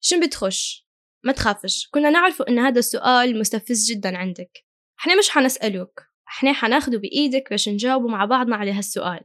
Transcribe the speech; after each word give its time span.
شن 0.00 0.20
بتخش؟ 0.20 0.86
ما 1.24 1.32
تخافش. 1.32 1.88
كنا 1.90 2.10
نعرف 2.10 2.42
إن 2.42 2.58
هذا 2.58 2.78
السؤال 2.78 3.38
مستفز 3.38 3.90
جدا 3.90 4.16
عندك. 4.16 4.64
إحنا 5.00 5.18
مش 5.18 5.30
حنسألوك. 5.30 6.00
إحنا 6.28 6.52
حناخده 6.52 6.98
بإيدك 6.98 7.50
باش 7.50 7.68
نجاوبه 7.68 8.08
مع 8.08 8.24
بعضنا 8.24 8.56
على 8.56 8.72
هالسؤال. 8.72 9.20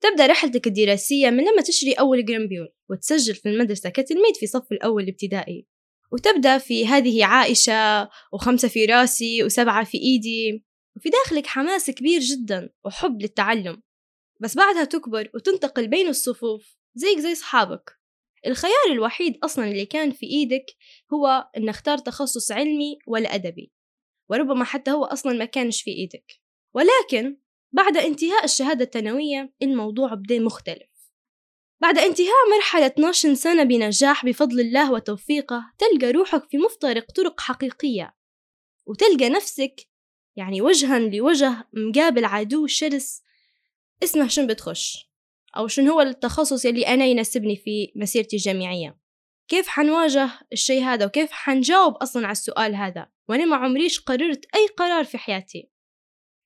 تبدأ 0.00 0.26
رحلتك 0.26 0.66
الدراسية 0.66 1.30
من 1.30 1.44
لما 1.44 1.62
تشتري 1.62 1.92
أول 1.92 2.24
جرامبيول 2.24 2.68
وتسجل 2.90 3.34
في 3.34 3.48
المدرسة 3.48 3.90
كتلميذ 3.90 4.34
في 4.40 4.46
صف 4.46 4.72
الأول 4.72 5.02
الابتدائي. 5.02 5.66
وتبدأ 6.12 6.58
في 6.58 6.86
هذه 6.86 7.24
عائشة 7.24 8.08
وخمسة 8.32 8.68
في 8.68 8.84
راسي 8.84 9.44
وسبعة 9.44 9.84
في 9.84 9.98
إيدي. 9.98 10.64
وفي 10.96 11.08
داخلك 11.08 11.46
حماس 11.46 11.90
كبير 11.90 12.20
جدا 12.20 12.70
وحب 12.84 13.22
للتعلم. 13.22 13.82
بس 14.40 14.56
بعدها 14.56 14.84
تكبر 14.84 15.30
وتنتقل 15.34 15.88
بين 15.88 16.08
الصفوف 16.08 16.76
زيك 16.94 17.18
زي 17.18 17.34
صحابك 17.34 18.01
الخيار 18.46 18.86
الوحيد 18.90 19.38
أصلا 19.44 19.64
اللي 19.64 19.86
كان 19.86 20.10
في 20.10 20.26
إيدك 20.26 20.66
هو 21.12 21.48
إن 21.56 21.68
اختار 21.68 21.98
تخصص 21.98 22.52
علمي 22.52 22.98
ولا 23.06 23.34
أدبي 23.34 23.72
وربما 24.28 24.64
حتى 24.64 24.90
هو 24.90 25.04
أصلا 25.04 25.32
ما 25.32 25.44
كانش 25.44 25.82
في 25.82 25.90
إيدك. 25.90 26.32
ولكن 26.74 27.36
بعد 27.72 27.96
انتهاء 27.96 28.44
الشهادة 28.44 28.84
الثانوية 28.84 29.54
الموضوع 29.62 30.14
بدأ 30.14 30.38
مختلف. 30.38 30.92
بعد 31.80 31.98
انتهاء 31.98 32.50
مرحلة 32.56 32.86
12 32.86 33.34
سنة 33.34 33.62
بنجاح 33.62 34.26
بفضل 34.26 34.60
الله 34.60 34.92
وتوفيقه 34.92 35.72
تلقى 35.78 36.12
روحك 36.12 36.50
في 36.50 36.58
مفترق 36.58 37.12
طرق 37.12 37.40
حقيقية 37.40 38.16
وتلقى 38.86 39.28
نفسك 39.28 39.88
يعني 40.36 40.60
وجها 40.60 40.98
لوجه 40.98 41.68
مقابل 41.72 42.24
عدو 42.24 42.66
شرس 42.66 43.22
اسمه 44.02 44.28
شن 44.28 44.46
بتخش 44.46 45.11
أو 45.56 45.66
شن 45.66 45.88
هو 45.88 46.00
التخصص 46.00 46.66
اللي 46.66 46.86
أنا 46.86 47.04
يناسبني 47.04 47.56
في 47.56 47.92
مسيرتي 47.96 48.36
الجامعية. 48.36 48.98
كيف 49.48 49.68
حنواجه 49.68 50.30
الشيء 50.52 50.82
هذا 50.82 51.06
وكيف 51.06 51.32
حنجاوب 51.32 51.94
أصلا 51.94 52.24
على 52.24 52.32
السؤال 52.32 52.74
هذا؟ 52.74 53.06
وأنا 53.28 53.44
ما 53.44 53.56
عمريش 53.56 54.00
قررت 54.00 54.44
أي 54.54 54.66
قرار 54.66 55.04
في 55.04 55.18
حياتي. 55.18 55.68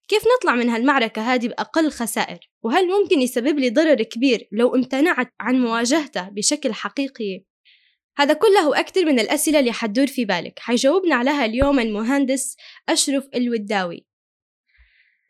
كيف 0.08 0.22
نطلع 0.36 0.54
من 0.54 0.68
هالمعركة 0.68 1.34
هذه 1.34 1.48
بأقل 1.48 1.90
خسائر؟ 1.90 2.38
وهل 2.62 2.88
ممكن 2.88 3.20
يسبب 3.20 3.58
لي 3.58 3.70
ضرر 3.70 4.02
كبير 4.02 4.48
لو 4.52 4.74
امتنعت 4.74 5.32
عن 5.40 5.60
مواجهته 5.60 6.28
بشكل 6.28 6.74
حقيقي؟ 6.74 7.44
هذا 8.18 8.34
كله 8.34 8.68
وأكثر 8.68 9.04
من 9.04 9.20
الأسئلة 9.20 9.58
اللي 9.58 9.72
حتدور 9.72 10.06
في 10.06 10.24
بالك. 10.24 10.58
حيجاوبنا 10.58 11.14
عليها 11.14 11.44
اليوم 11.44 11.80
المهندس 11.80 12.56
أشرف 12.88 13.28
الوداوي. 13.34 14.06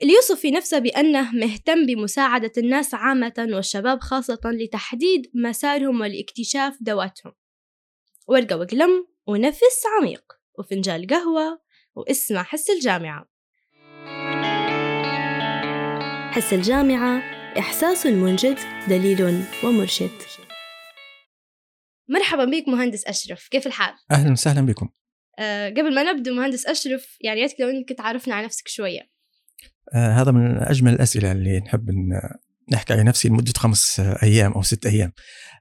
اللي 0.02 0.12
يوصف 0.12 0.40
في 0.40 0.50
نفسه 0.50 0.78
بأنه 0.78 1.32
مهتم 1.32 1.86
بمساعدة 1.86 2.52
الناس 2.58 2.94
عامة 2.94 3.46
والشباب 3.50 4.00
خاصة 4.00 4.40
لتحديد 4.44 5.30
مسارهم 5.34 6.00
ولاكتشاف 6.00 6.78
ذواتهم 6.82 7.32
ورقة 8.26 8.56
وقلم 8.56 9.06
ونفس 9.26 9.82
عميق 9.98 10.32
وفنجان 10.58 11.06
قهوة 11.06 11.60
واسمع 11.94 12.42
حس 12.42 12.70
الجامعة. 12.70 13.28
حس 16.30 16.52
الجامعة 16.52 17.18
إحساس 17.58 18.06
منجد 18.06 18.58
دليل 18.88 19.44
ومرشد. 19.64 20.22
مرحبا 22.08 22.44
بك 22.44 22.68
مهندس 22.68 23.06
أشرف 23.06 23.48
كيف 23.48 23.66
الحال؟ 23.66 23.94
أهلا 24.10 24.32
وسهلا 24.32 24.66
بكم. 24.66 24.88
أه 25.38 25.68
قبل 25.68 25.94
ما 25.94 26.12
نبدأ 26.12 26.32
مهندس 26.32 26.66
أشرف 26.66 27.16
يعني 27.20 27.40
يا 27.40 27.48
لو 27.60 27.68
أنك 27.68 27.92
تعرفنا 27.92 28.34
على 28.34 28.46
نفسك 28.46 28.68
شوية. 28.68 29.15
أه 29.94 30.12
هذا 30.12 30.30
من 30.30 30.56
أجمل 30.56 30.92
الأسئلة 30.92 31.32
اللي 31.32 31.60
نحب 31.60 31.90
نحكي 32.72 32.92
على 32.92 33.02
نفسي 33.02 33.28
لمدة 33.28 33.52
خمس 33.56 34.00
أيام 34.00 34.52
أو 34.52 34.62
ست 34.62 34.86
أيام. 34.86 35.12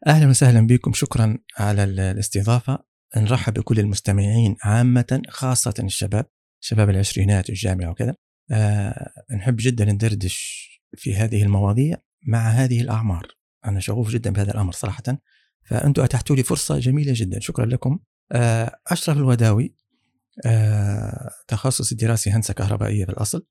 أهلا 0.08 0.30
وسهلا 0.30 0.68
بكم. 0.68 0.94
شكرا 0.94 1.38
على 1.58 1.84
الاستضافة. 1.84 2.80
نرحب 3.18 3.54
بكل 3.54 3.80
المستمعين 3.80 4.56
عامة 4.64 5.22
خاصة 5.30 5.74
الشباب 5.80 6.26
شباب 6.60 6.90
العشرينات 6.90 7.50
والجامعة 7.50 7.90
وكذا. 7.90 8.16
أه 8.52 9.12
نحب 9.36 9.56
جدا 9.60 9.86
ندردش 9.86 10.70
في 10.98 11.16
هذه 11.16 11.44
المواضيع 11.44 11.98
مع 12.28 12.50
هذه 12.50 12.82
الأعمار. 12.82 13.28
أنا 13.66 13.80
شغوف 13.80 14.10
جدا 14.10 14.30
بهذا 14.30 14.52
الأمر 14.52 14.72
صراحة. 14.72 15.04
فأنتم 15.70 16.04
أتحتوا 16.04 16.36
لي 16.36 16.44
فرصة 16.44 16.80
جميلة 16.80 17.14
جدا. 17.16 17.40
شكرا 17.40 17.66
لكم. 17.66 18.00
آه، 18.32 18.80
أشرف 18.88 19.18
الوداوي 19.18 19.76
آه، 20.46 21.30
تخصص 21.48 21.92
الدراسي 21.92 22.30
هندسة 22.30 22.54
كهربائية 22.54 23.06
بالأصل. 23.06 23.46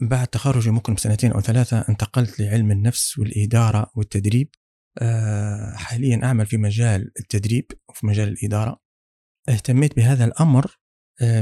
بعد 0.00 0.26
تخرجي 0.26 0.70
ممكن 0.70 0.94
بسنتين 0.94 1.32
أو 1.32 1.40
ثلاثة 1.40 1.84
انتقلت 1.88 2.40
لعلم 2.40 2.70
النفس 2.70 3.18
والإدارة 3.18 3.90
والتدريب. 3.94 4.48
آه، 4.98 5.72
حاليا 5.76 6.24
أعمل 6.24 6.46
في 6.46 6.56
مجال 6.56 7.12
التدريب 7.20 7.66
وفي 7.88 8.06
مجال 8.06 8.28
الإدارة. 8.28 8.80
اهتميت 9.48 9.96
بهذا 9.96 10.24
الأمر 10.24 10.78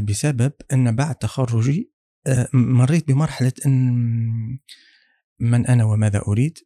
بسبب 0.02 0.52
أن 0.72 0.96
بعد 0.96 1.14
تخرجي 1.14 1.92
مريت 2.54 3.08
بمرحلة 3.08 3.52
أن 3.66 4.58
من 5.40 5.66
أنا 5.66 5.84
وماذا 5.84 6.22
أريد. 6.28 6.58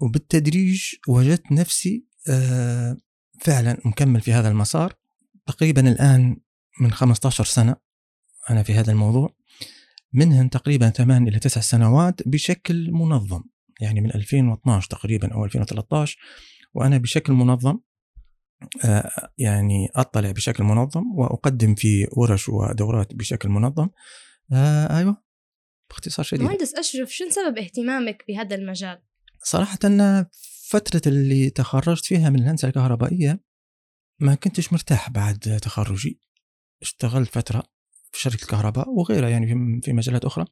وبالتدريج 0.00 0.94
وجدت 1.08 1.52
نفسي 1.52 2.06
آه، 2.30 2.96
فعلا 3.40 3.78
مكمل 3.84 4.20
في 4.20 4.32
هذا 4.32 4.48
المسار. 4.48 4.94
تقريبا 5.46 5.88
الآن 5.88 6.36
من 6.80 6.92
15 6.92 7.44
سنة 7.44 7.76
أنا 8.50 8.62
في 8.62 8.74
هذا 8.74 8.92
الموضوع. 8.92 9.35
منهن 10.16 10.50
تقريبا 10.50 10.90
8 10.90 11.30
إلى 11.30 11.38
9 11.38 11.62
سنوات 11.62 12.28
بشكل 12.28 12.92
منظم. 12.92 13.42
يعني 13.80 14.00
من 14.00 14.14
2012 14.14 14.88
تقريبا 14.88 15.34
أو 15.34 15.44
2013 15.44 16.18
وأنا 16.74 16.98
بشكل 16.98 17.32
منظم 17.32 17.78
آه، 18.84 19.30
يعني 19.38 19.88
أطلع 19.94 20.30
بشكل 20.30 20.64
منظم 20.64 21.02
وأقدم 21.16 21.74
في 21.74 22.06
ورش 22.12 22.48
ودورات 22.48 23.14
بشكل 23.14 23.48
منظم. 23.48 23.88
آه 24.52 24.98
أيوة 24.98 25.22
باختصار 25.90 26.24
شديد. 26.24 26.42
مهندس 26.42 26.74
أشرف 26.74 27.10
شو 27.10 27.24
سبب 27.28 27.58
اهتمامك 27.58 28.24
بهذا 28.28 28.56
المجال؟ 28.56 29.02
صراحة 29.42 29.78
أن 29.84 30.26
فترة 30.68 31.02
اللي 31.06 31.50
تخرجت 31.50 32.04
فيها 32.04 32.30
من 32.30 32.38
الهندسة 32.38 32.68
الكهربائية 32.68 33.40
ما 34.20 34.34
كنتش 34.34 34.72
مرتاح 34.72 35.10
بعد 35.10 35.58
تخرجي. 35.62 36.20
اشتغلت 36.82 37.30
فترة 37.30 37.62
في 38.16 38.22
شركة 38.22 38.42
الكهرباء 38.42 38.90
وغيرها 38.90 39.28
يعني 39.28 39.46
في 39.82 39.92
مجالات 39.92 40.24
أخرى. 40.24 40.46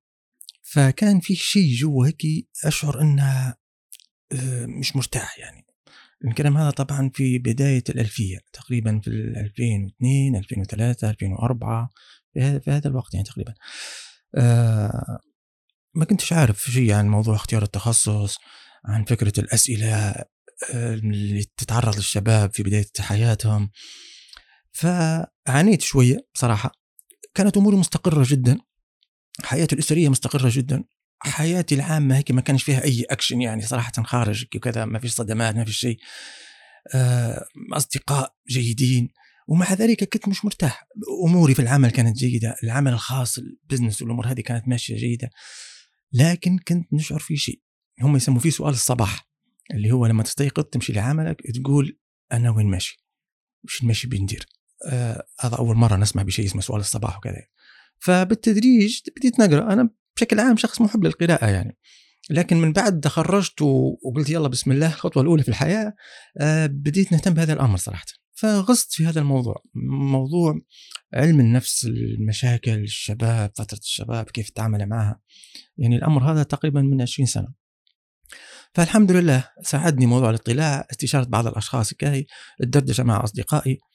فكان 0.62 1.20
في 1.20 1.34
شيء 1.34 1.74
جوا 1.74 2.06
هيك 2.06 2.22
أشعر 2.64 3.00
أنه 3.00 3.54
آه، 4.32 4.66
مش 4.66 4.96
مرتاح 4.96 5.38
يعني. 5.38 5.66
الكلام 6.24 6.56
هذا 6.56 6.70
طبعا 6.70 7.10
في 7.14 7.38
بداية 7.38 7.84
الألفية 7.88 8.38
تقريبا 8.52 9.00
في 9.00 9.10
2002 9.10 10.36
2003 10.36 11.10
2004 11.10 11.90
في 12.34 12.70
هذا 12.70 12.88
الوقت 12.88 13.14
يعني 13.14 13.26
تقريبا. 13.26 13.54
آه، 14.34 15.18
ما 15.94 16.04
كنتش 16.04 16.32
عارف 16.32 16.60
شيء 16.60 16.92
عن 16.92 17.08
موضوع 17.08 17.34
اختيار 17.34 17.62
التخصص 17.62 18.38
عن 18.84 19.04
فكرة 19.04 19.40
الأسئلة 19.40 19.94
آه، 20.74 20.94
اللي 20.94 21.44
تتعرض 21.56 21.96
للشباب 21.96 22.54
في 22.54 22.62
بداية 22.62 22.86
حياتهم. 23.00 23.70
فعانيت 24.72 25.82
شوية 25.82 26.26
بصراحة. 26.34 26.83
كانت 27.34 27.56
أموري 27.56 27.76
مستقرة 27.76 28.24
جدا. 28.28 28.58
حياتي 29.42 29.74
الأسرية 29.74 30.08
مستقرة 30.08 30.50
جدا. 30.52 30.84
حياتي 31.20 31.74
العامة 31.74 32.16
هيك 32.16 32.30
ما 32.30 32.40
كانش 32.40 32.62
فيها 32.62 32.84
أي 32.84 33.04
أكشن 33.10 33.42
يعني 33.42 33.62
صراحة 33.62 33.92
خارج 34.02 34.44
وكذا 34.56 34.84
ما 34.84 34.98
فيش 34.98 35.12
صدمات 35.12 35.54
ما 35.54 35.64
فيش 35.64 35.78
شيء. 35.78 35.98
آه، 36.94 37.44
أصدقاء 37.72 38.34
جيدين. 38.48 39.08
ومع 39.48 39.72
ذلك 39.72 40.12
كنت 40.12 40.28
مش 40.28 40.44
مرتاح. 40.44 40.86
أموري 41.26 41.54
في 41.54 41.62
العمل 41.62 41.90
كانت 41.90 42.16
جيدة. 42.16 42.56
العمل 42.62 42.92
الخاص 42.92 43.38
البزنس 43.38 44.02
والأمور 44.02 44.26
هذه 44.26 44.40
كانت 44.40 44.68
ماشية 44.68 44.96
جيدة. 44.96 45.30
لكن 46.12 46.58
كنت 46.58 46.92
نشعر 46.92 47.18
في 47.18 47.36
شيء. 47.36 47.60
هم 48.00 48.16
يسموا 48.16 48.40
فيه 48.40 48.50
سؤال 48.50 48.74
الصباح 48.74 49.28
اللي 49.70 49.92
هو 49.92 50.06
لما 50.06 50.22
تستيقظ 50.22 50.64
تمشي 50.64 50.92
لعملك 50.92 51.42
تقول 51.54 51.98
أنا 52.32 52.50
وين 52.50 52.66
ماشي؟ 52.66 53.04
وش 53.64 53.82
المشي 53.82 54.08
بندير؟ 54.08 54.46
هذا 55.40 55.56
أول 55.58 55.76
مرة 55.76 55.96
نسمع 55.96 56.22
بشيء 56.22 56.44
اسمه 56.44 56.62
سؤال 56.62 56.80
الصباح 56.80 57.18
وكذا. 57.18 57.42
فبالتدريج 57.98 59.00
بديت 59.16 59.40
نقرأ. 59.40 59.72
أنا 59.72 59.90
بشكل 60.16 60.40
عام 60.40 60.56
شخص 60.56 60.80
محب 60.80 61.04
للقراءة 61.04 61.46
يعني. 61.46 61.78
لكن 62.30 62.56
من 62.56 62.72
بعد 62.72 63.00
تخرجت 63.00 63.62
وقلت 63.62 64.30
يلا 64.30 64.48
بسم 64.48 64.72
الله 64.72 64.86
الخطوة 64.86 65.22
الأولى 65.22 65.42
في 65.42 65.48
الحياة 65.48 65.94
آه 66.40 66.66
بديت 66.66 67.12
نهتم 67.12 67.34
بهذا 67.34 67.52
الأمر 67.52 67.76
صراحة. 67.76 68.06
فغصت 68.32 68.92
في 68.92 69.06
هذا 69.06 69.20
الموضوع. 69.20 69.62
موضوع 70.12 70.60
علم 71.14 71.40
النفس 71.40 71.84
المشاكل 71.86 72.78
الشباب 72.78 73.50
فترة 73.56 73.78
الشباب 73.78 74.24
كيف 74.24 74.50
تتعامل 74.50 74.88
معها. 74.88 75.20
يعني 75.78 75.96
الأمر 75.96 76.32
هذا 76.32 76.42
تقريبا 76.42 76.82
من 76.82 77.02
20 77.02 77.26
سنة. 77.26 77.48
فالحمد 78.74 79.12
لله 79.12 79.48
ساعدني 79.62 80.06
موضوع 80.06 80.30
الاطلاع 80.30 80.86
استشارة 80.90 81.24
بعض 81.24 81.46
الأشخاص 81.46 81.94
كاي 81.94 82.26
الدردشة 82.60 83.04
مع 83.04 83.24
أصدقائي. 83.24 83.72
آه 83.72 83.93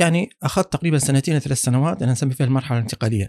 يعني 0.00 0.30
أخذت 0.42 0.72
تقريبا 0.72 0.98
سنتين 0.98 1.38
ثلاث 1.38 1.58
سنوات 1.62 2.02
أنا 2.02 2.12
نسمي 2.12 2.34
فيها 2.34 2.46
المرحلة 2.46 2.78
الانتقالية. 2.78 3.28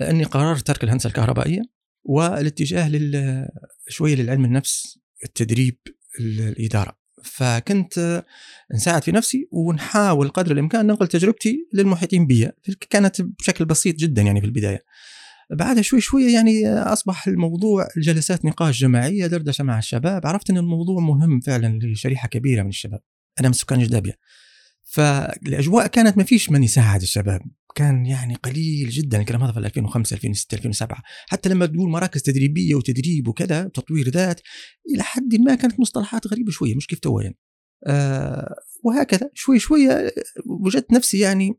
أني 0.00 0.24
قررت 0.24 0.66
ترك 0.66 0.84
الهندسة 0.84 1.06
الكهربائية 1.06 1.62
والاتجاه 2.04 2.88
لل 2.88 3.46
شوية 3.88 4.14
للعلم 4.14 4.44
النفس 4.44 4.98
التدريب 5.24 5.78
الإدارة. 6.20 7.02
فكنت 7.24 8.24
نساعد 8.74 9.02
في 9.02 9.12
نفسي 9.12 9.48
ونحاول 9.52 10.28
قدر 10.28 10.52
الإمكان 10.52 10.86
ننقل 10.86 11.06
تجربتي 11.06 11.68
للمحيطين 11.72 12.26
بي 12.26 12.50
كانت 12.90 13.22
بشكل 13.22 13.64
بسيط 13.64 13.96
جدا 13.96 14.22
يعني 14.22 14.40
في 14.40 14.46
البداية. 14.46 14.84
بعدها 15.50 15.82
شوي 15.82 16.00
شوي 16.00 16.32
يعني 16.32 16.68
أصبح 16.68 17.28
الموضوع 17.28 17.88
جلسات 17.96 18.44
نقاش 18.44 18.80
جماعية 18.80 19.26
دردشة 19.26 19.64
مع 19.64 19.78
الشباب 19.78 20.26
عرفت 20.26 20.50
أن 20.50 20.56
الموضوع 20.56 21.00
مهم 21.00 21.40
فعلا 21.40 21.78
لشريحة 21.82 22.28
كبيرة 22.28 22.62
من 22.62 22.68
الشباب. 22.68 23.00
أنا 23.40 23.48
من 23.48 23.54
سكان 23.54 23.82
جدابيا 23.82 24.14
فالأجواء 24.92 25.86
كانت 25.86 26.18
ما 26.18 26.24
فيش 26.24 26.50
من 26.50 26.62
يساعد 26.62 27.02
الشباب. 27.02 27.40
كان 27.74 28.06
يعني 28.06 28.34
قليل 28.34 28.88
جدا 28.88 29.20
الكلام 29.20 29.42
هذا 29.42 29.52
في 29.52 29.58
2005 29.58 30.14
2006 30.14 30.54
2007 30.54 31.02
حتى 31.26 31.48
لما 31.48 31.66
تقول 31.66 31.90
مراكز 31.90 32.22
تدريبية 32.22 32.74
وتدريب 32.74 33.28
وكذا 33.28 33.62
تطوير 33.62 34.08
ذات 34.08 34.40
إلى 34.94 35.02
حد 35.02 35.34
ما 35.34 35.54
كانت 35.54 35.80
مصطلحات 35.80 36.26
غريبة 36.26 36.50
شوية 36.50 36.74
مش 36.74 36.86
كيف 36.86 36.98
تو 36.98 37.20
يعني. 37.20 37.38
آه 37.86 38.54
وهكذا. 38.84 39.30
شوي 39.34 39.58
شوية 39.58 40.12
وجدت 40.46 40.92
نفسي 40.92 41.18
يعني 41.18 41.58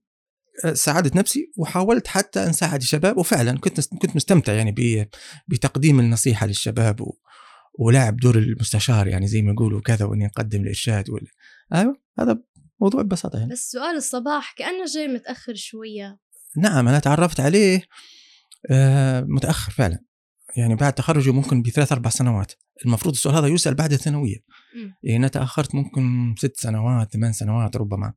آه، 0.66 0.74
ساعدت 0.74 1.16
نفسي 1.16 1.52
وحاولت 1.58 2.08
حتى 2.08 2.40
اساعد 2.50 2.82
الشباب 2.82 3.18
وفعلا 3.18 3.60
كنت 3.60 3.96
كنت 3.96 4.16
مستمتع 4.16 4.54
يعني 4.54 5.10
بتقديم 5.48 6.00
النصيحة 6.00 6.48
للشباب 6.48 7.12
ولعب 7.80 8.18
دور 8.18 8.38
المستشار 8.38 9.08
يعني 9.08 9.28
زي 9.28 9.42
ما 9.42 9.52
يقولوا 9.52 9.82
كذا 9.82 10.06
وإني 10.06 10.26
أقدم 10.26 10.62
الإرشاد 10.62 11.06
أيوه 11.74 11.98
هذا 12.20 12.44
موضوع 12.82 13.02
ببساطه 13.02 13.40
يعني 13.40 13.52
بس 13.52 13.72
سؤال 13.72 13.96
الصباح 13.96 14.54
كأنه 14.58 14.86
جاي 14.94 15.08
متأخر 15.08 15.54
شوية. 15.56 16.20
نعم 16.58 16.88
أنا 16.88 17.00
تعرفت 17.00 17.40
عليه 17.40 17.82
آه 18.72 19.22
متأخر 19.22 19.72
فعلا. 19.72 20.00
يعني 20.58 20.76
بعد 20.76 20.94
تخرجي 20.94 21.32
ممكن 21.32 21.62
بثلاث 21.62 21.92
أربع 21.92 22.10
سنوات. 22.10 22.54
المفروض 22.86 23.14
السؤال 23.14 23.36
هذا 23.36 23.48
يسأل 23.48 23.76
بعد 23.76 23.94
الثانوية. 23.94 24.38
يعني 25.04 25.18
أنا 25.18 25.28
تأخرت 25.28 25.76
ممكن 25.76 26.36
ست 26.38 26.58
سنوات 26.58 27.14
ثمان 27.14 27.34
سنوات 27.34 27.78
ربما. 27.78 28.14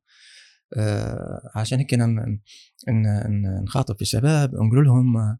آه 0.73 1.51
عشان 1.55 1.79
هيك 1.79 1.97
نخاطب 3.63 3.95
في 3.95 4.01
الشباب 4.01 4.55
نقول 4.55 4.85
لهم 4.85 5.17
آه 5.17 5.39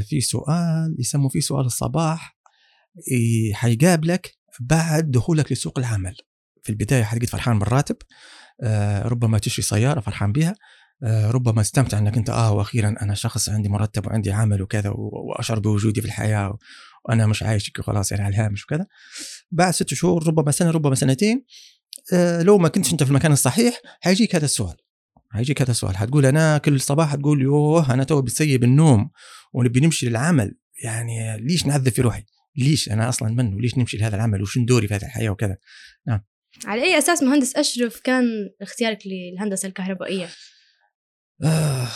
في 0.00 0.20
سؤال 0.20 0.96
يسموا 0.98 1.28
فيه 1.28 1.40
سؤال 1.40 1.66
الصباح 1.66 2.36
حيقابلك 3.54 4.38
بعد 4.60 5.10
دخولك 5.10 5.52
لسوق 5.52 5.78
العمل. 5.78 6.16
في 6.62 6.70
البداية 6.70 7.02
حتجد 7.02 7.28
فرحان 7.28 7.58
بالراتب. 7.58 7.96
ربما 9.04 9.38
تشتري 9.38 9.62
سيارة 9.62 10.00
فرحان 10.00 10.32
بها. 10.32 10.54
آه 11.04 11.30
ربما 11.30 11.62
تستمتع 11.62 11.98
أنك 11.98 12.16
أنت 12.16 12.30
آه 12.30 12.52
وأخيرا 12.52 12.94
أنا 13.02 13.14
شخص 13.14 13.48
عندي 13.48 13.68
مرتب 13.68 14.06
وعندي 14.06 14.32
عمل 14.32 14.62
وكذا 14.62 14.90
وأشعر 14.94 15.58
بوجودي 15.58 16.00
في 16.00 16.06
الحياة 16.06 16.58
وأنا 17.04 17.26
مش 17.26 17.42
عايش 17.42 17.72
وخلاص 17.78 18.12
يعني 18.12 18.24
على 18.24 18.34
الهامش 18.34 18.64
وكذا. 18.64 18.86
بعد 19.50 19.70
ست 19.74 19.94
شهور 19.94 20.26
ربما 20.26 20.50
سنة 20.50 20.70
ربما 20.70 20.94
سنتين 20.94 21.44
آه 22.12 22.42
لو 22.42 22.58
ما 22.58 22.68
كنتش 22.68 22.92
أنت 22.92 23.02
في 23.02 23.10
المكان 23.10 23.32
الصحيح 23.32 23.80
حيجيك 24.00 24.34
هذا 24.34 24.44
السؤال. 24.44 24.76
حيجيك 25.30 25.62
هذا 25.62 25.70
السؤال. 25.70 25.96
حتقول 25.96 26.26
أنا 26.26 26.58
كل 26.58 26.80
صباح 26.80 27.14
تقول 27.14 27.42
يوه 27.42 27.94
أنا 27.94 28.04
تو 28.04 28.22
بتسيب 28.22 28.64
النوم 28.64 29.10
ونبي 29.52 29.80
نمشي 29.80 30.08
للعمل. 30.08 30.58
يعني 30.84 31.38
ليش 31.38 31.66
نعذب 31.66 31.88
في 31.88 32.02
روحي؟ 32.02 32.24
ليش؟ 32.56 32.88
أنا 32.88 33.08
أصلا 33.08 33.28
منه. 33.32 33.60
ليش 33.60 33.78
نمشي 33.78 33.96
لهذا 33.96 34.16
العمل؟ 34.16 34.42
وشن 34.42 34.64
دوري 34.64 34.88
في 34.88 34.94
هذه 34.94 35.04
الحياة 35.04 35.30
وكذا؟ 35.30 35.56
نعم. 36.06 36.20
على 36.66 36.82
أي 36.82 36.98
أساس 36.98 37.22
مهندس 37.22 37.56
أشرف 37.56 38.00
كان 38.00 38.24
اختيارك 38.62 38.98
للهندسة 39.06 39.68
الكهربائية؟ 39.68 40.28
آه 41.44 41.88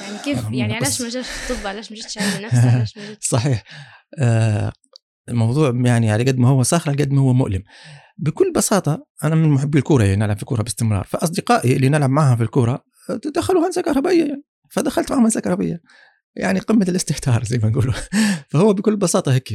يعني 0.00 0.18
كيف 0.24 0.38
يعني 0.52 0.74
علاش 0.74 1.00
ما 1.00 1.08
جاش 1.08 1.26
الطب؟ 1.50 1.66
علاش 1.66 1.90
ما 1.90 1.96
جيتش 1.96 2.18
علم 2.18 2.44
نفس؟ 2.44 2.54
علاش 2.54 2.96
ما 2.96 3.06
جيتش 3.06 3.28
صحيح. 3.28 3.62
آه 4.18 4.72
الموضوع 5.28 5.72
يعني 5.84 6.10
على 6.10 6.24
قد 6.24 6.38
ما 6.38 6.48
هو 6.48 6.62
صخر 6.62 6.90
على 6.90 7.02
قد 7.02 7.12
ما 7.12 7.20
هو 7.20 7.32
مؤلم. 7.32 7.62
بكل 8.18 8.52
بساطة 8.52 9.06
أنا 9.24 9.34
من 9.34 9.48
محبي 9.48 9.78
الكورة 9.78 10.04
يعني 10.04 10.16
نلعب 10.16 10.36
في 10.36 10.42
الكوره 10.42 10.62
باستمرار. 10.62 11.04
فأصدقائي 11.04 11.76
اللي 11.76 11.88
نلعب 11.88 12.10
معهم 12.10 12.36
في 12.36 12.42
الكورة 12.42 12.84
دخلوا 13.34 13.66
هندسة 13.66 13.82
كهربائية. 13.82 14.24
يعني 14.24 14.42
فدخلت 14.70 15.10
معهم 15.10 15.22
هندسة 15.22 15.40
كهربائية. 15.40 15.80
يعني 16.36 16.60
قمة 16.60 16.86
الاستهتار 16.88 17.44
زي 17.50 17.58
ما 17.58 17.68
نقولوا. 17.68 17.94
فهو 18.48 18.72
بكل 18.72 18.96
بساطة 18.96 19.34
هيك 19.34 19.48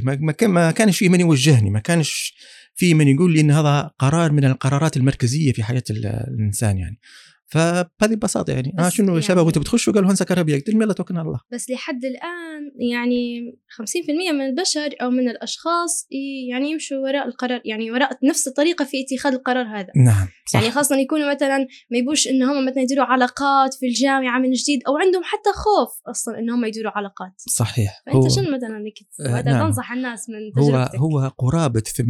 ما 0.44 0.72
كانش 0.72 0.98
في 0.98 1.10
من 1.10 1.20
يوجهني 1.20 1.70
ما 1.70 1.80
كانش 1.80 2.34
في 2.78 2.94
من 2.94 3.08
يقول 3.08 3.34
لي 3.34 3.42
إن 3.42 3.52
هذا 3.52 3.92
قرار 4.00 4.32
من 4.32 4.46
القرارات 4.46 4.98
المركزية 4.98 5.52
في 5.52 5.64
حياة 5.64 5.84
الإنسان 5.90 6.78
يعني. 6.78 7.00
فبهذه 7.48 8.12
البساطة 8.12 8.54
يعني. 8.54 8.74
آه 8.80 8.90
شنو 8.90 9.08
يعني 9.08 9.22
شباب 9.22 9.46
وأنتم 9.46 9.62
بتخشوا؟ 9.62 9.94
قالوا 9.94 10.10
هندسه 10.10 10.26
كهربائيه 10.26 10.56
قلت 10.56 10.70
لهم 10.70 10.82
يلا 10.82 10.94
توكلنا 10.94 11.20
على 11.20 11.28
الله. 11.28 11.40
بس 11.52 11.70
لحد 11.70 12.06
الآن 12.06 12.72
يعني 12.92 13.52
50% 13.70 14.34
من 14.34 14.42
البشر 14.42 14.90
أو 15.02 15.10
من 15.10 15.30
الأشخاص 15.30 16.08
يعني 16.50 16.72
يمشوا 16.72 16.98
وراء 16.98 17.28
القرار 17.28 17.62
يعني 17.66 17.92
وراء 17.92 18.18
نفس 18.24 18.48
الطريقة 18.48 18.86
في 18.86 18.98
اتخاذ 19.04 19.34
القرار 19.34 19.66
هذا. 19.66 19.88
نعم 19.96 20.28
صح. 20.48 20.60
يعني 20.60 20.72
خاصة 20.72 20.96
يكونوا 20.96 21.34
مثلا 21.36 21.58
ما 21.92 21.98
يبوش 21.98 22.28
ان 22.28 22.44
هم 22.44 22.66
مثلا 22.66 22.82
يديروا 22.82 23.06
علاقات 23.06 23.74
في 23.74 23.86
الجامعة 23.86 24.40
من 24.40 24.52
جديد 24.52 24.80
أو 24.88 24.98
عندهم 24.98 25.24
حتى 25.24 25.50
خوف 25.54 25.90
أصلا 26.10 26.40
ان 26.40 26.50
هم 26.50 26.66
يديروا 26.66 26.92
علاقات. 26.96 27.34
صحيح. 27.38 28.02
فأنت 28.06 28.16
هو... 28.16 28.30
شنو 28.30 28.56
مثلا 28.56 28.84
آه 29.26 29.42
نعم. 29.42 29.68
تنصح 29.68 29.92
الناس 29.92 30.30
من 30.30 30.64
تجربتك. 30.64 30.96
هو 30.96 31.20
هو 31.20 31.32
قرابه 31.38 31.80
80% 31.80 32.04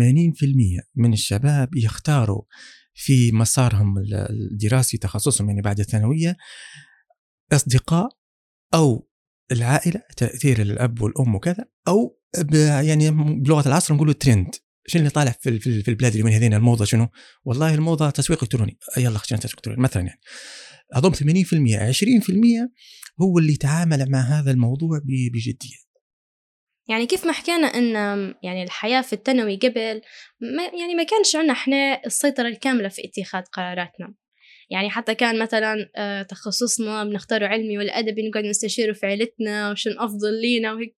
من 0.95 1.13
الشباب 1.13 1.69
يختاروا 1.75 2.41
في 2.99 3.31
مسارهم 3.31 3.95
الدراسي 4.29 4.97
تخصصهم 4.97 5.49
يعني 5.49 5.61
بعد 5.61 5.79
الثانوية 5.79 6.37
أصدقاء 7.53 8.09
أو 8.73 9.09
العائلة 9.51 10.01
تأثير 10.17 10.61
الأب 10.61 11.01
والأم 11.01 11.35
وكذا 11.35 11.65
أو 11.87 12.19
يعني 12.61 13.11
بلغة 13.41 13.67
العصر 13.67 13.93
نقولوا 13.93 14.13
ترند 14.13 14.55
شنو 14.87 14.99
اللي 14.99 15.09
طالع 15.09 15.31
في 15.31 15.59
في 15.59 15.87
البلاد 15.87 16.11
اللي 16.11 16.23
من 16.23 16.31
هذين 16.31 16.53
الموضة 16.53 16.85
شنو؟ 16.85 17.07
والله 17.45 17.73
الموضة 17.73 18.09
تسويق 18.09 18.43
إلكتروني. 18.43 18.77
يلا 18.97 19.17
خلينا 19.17 19.41
تسويق 19.41 19.55
إلكتروني 19.55 19.81
مثلا 19.81 20.03
يعني. 20.03 20.19
أظن 20.93 21.13
80% 21.13 21.17
20% 21.19 22.71
هو 23.21 23.39
اللي 23.39 23.53
يتعامل 23.53 24.11
مع 24.11 24.19
هذا 24.19 24.51
الموضوع 24.51 25.01
بجدية. 25.33 25.86
يعني 26.89 27.05
كيف 27.05 27.25
ما 27.25 27.31
حكينا 27.31 27.67
إن 27.67 27.93
يعني 28.43 28.63
الحياة 28.63 29.01
في 29.01 29.13
الثانوي 29.13 29.55
قبل 29.55 30.01
ما 30.41 30.63
يعني 30.63 30.95
ما 30.95 31.03
كانش 31.03 31.35
عندنا 31.35 31.53
إحنا 31.53 32.01
السيطرة 32.05 32.47
الكاملة 32.47 32.89
في 32.89 33.01
اتخاذ 33.05 33.43
قراراتنا. 33.43 34.13
يعني 34.69 34.89
حتى 34.89 35.15
كان 35.15 35.39
مثلا 35.39 35.89
آه، 35.95 36.21
تخصصنا 36.21 37.03
بنختاره 37.03 37.47
علمي 37.47 37.77
ولا 37.77 37.99
ادبي 37.99 38.29
نقعد 38.29 38.43
نستشيره 38.43 38.93
في 38.93 39.05
عيلتنا 39.05 39.71
وشن 39.71 39.99
أفضل 39.99 40.41
لينا 40.41 40.73
وهيك. 40.73 40.95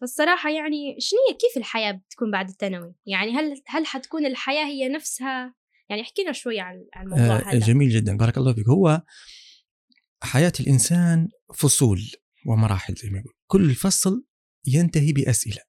فالصراحة 0.00 0.50
يعني 0.50 0.96
شنو 0.98 1.38
كيف 1.38 1.56
الحياة 1.56 1.92
بتكون 1.92 2.30
بعد 2.30 2.48
الثانوي؟ 2.48 2.94
يعني 3.06 3.30
هل 3.32 3.54
هل 3.66 3.86
حتكون 3.86 4.26
الحياة 4.26 4.64
هي 4.64 4.88
نفسها؟ 4.88 5.54
يعني 5.90 6.02
احكي 6.02 6.22
لنا 6.22 6.32
شوي 6.32 6.60
عن 6.60 6.74
الموضوع 7.02 7.36
آه 7.36 7.42
هذا. 7.52 7.66
جميل 7.66 7.88
جدا. 7.88 8.16
بارك 8.16 8.38
الله 8.38 8.54
فيك. 8.54 8.68
هو 8.68 9.02
حياة 10.22 10.52
الإنسان 10.60 11.28
فصول 11.54 12.00
ومراحل 12.46 12.94
زي 12.94 13.10
ما 13.10 13.18
يقول. 13.18 13.32
كل 13.46 13.74
فصل 13.74 14.24
ينتهي 14.74 15.12
بأسئلة. 15.12 15.62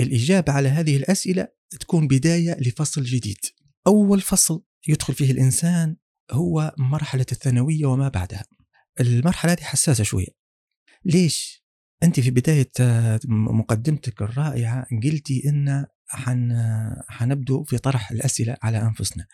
الإجابة 0.00 0.52
على 0.52 0.68
هذه 0.68 0.96
الأسئلة 0.96 1.48
تكون 1.80 2.08
بداية 2.08 2.56
لفصل 2.60 3.02
جديد. 3.02 3.38
أول 3.86 4.20
فصل 4.20 4.62
يدخل 4.88 5.14
فيه 5.14 5.30
الإنسان 5.30 5.96
هو 6.30 6.74
مرحلة 6.78 7.26
الثانوية 7.32 7.86
وما 7.86 8.08
بعدها. 8.08 8.44
المرحلة 9.00 9.52
هذه 9.52 9.60
حساسة 9.60 10.04
شوية. 10.04 10.28
ليش؟ 11.04 11.64
أنت 12.02 12.20
في 12.20 12.30
بداية 12.30 12.70
مقدمتك 13.28 14.22
الرائعة 14.22 14.86
قلتي 15.02 15.48
إن 15.48 15.86
حن 16.06 16.56
حنبدو 17.08 17.64
في 17.64 17.78
طرح 17.78 18.10
الأسئلة 18.10 18.56
على 18.62 18.82
أنفسنا. 18.82 19.26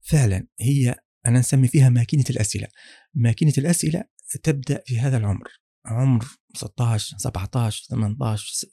فعلا 0.00 0.46
هي 0.60 0.94
أنا 1.26 1.38
نسمي 1.38 1.68
فيها 1.68 1.88
ماكينة 1.88 2.24
الأسئلة. 2.30 2.68
ماكينة 3.14 3.52
الأسئلة 3.58 4.04
تبدأ 4.42 4.82
في 4.86 5.00
هذا 5.00 5.16
العمر. 5.16 5.48
عمر 5.88 6.24
16 6.56 7.16
17 7.18 7.84
18 7.90 8.68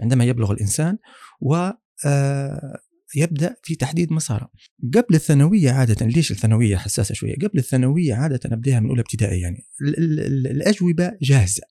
عندما 0.00 0.24
يبلغ 0.24 0.52
الإنسان 0.52 0.98
و 1.40 1.70
آه، 2.06 2.78
يبدأ 3.16 3.56
في 3.62 3.74
تحديد 3.74 4.12
مساره. 4.12 4.50
قبل 4.94 5.14
الثانوية 5.14 5.70
عادة 5.70 6.06
ليش 6.06 6.30
الثانوية 6.30 6.76
حساسة 6.76 7.14
شوية؟ 7.14 7.34
قبل 7.34 7.58
الثانوية 7.58 8.14
عادة 8.14 8.40
نبدأها 8.46 8.80
من 8.80 8.88
أولى 8.88 9.00
ابتدائي 9.00 9.40
يعني. 9.40 9.66
الأجوبة 10.50 11.12
جاهزة. 11.22 11.62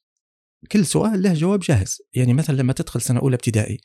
كل 0.71 0.85
سؤال 0.85 1.21
له 1.21 1.33
جواب 1.33 1.59
جاهز. 1.59 1.97
يعني 2.13 2.33
مثلا 2.33 2.55
لما 2.55 2.73
تدخل 2.73 3.01
سنة 3.01 3.19
أولى 3.19 3.35
ابتدائي 3.35 3.77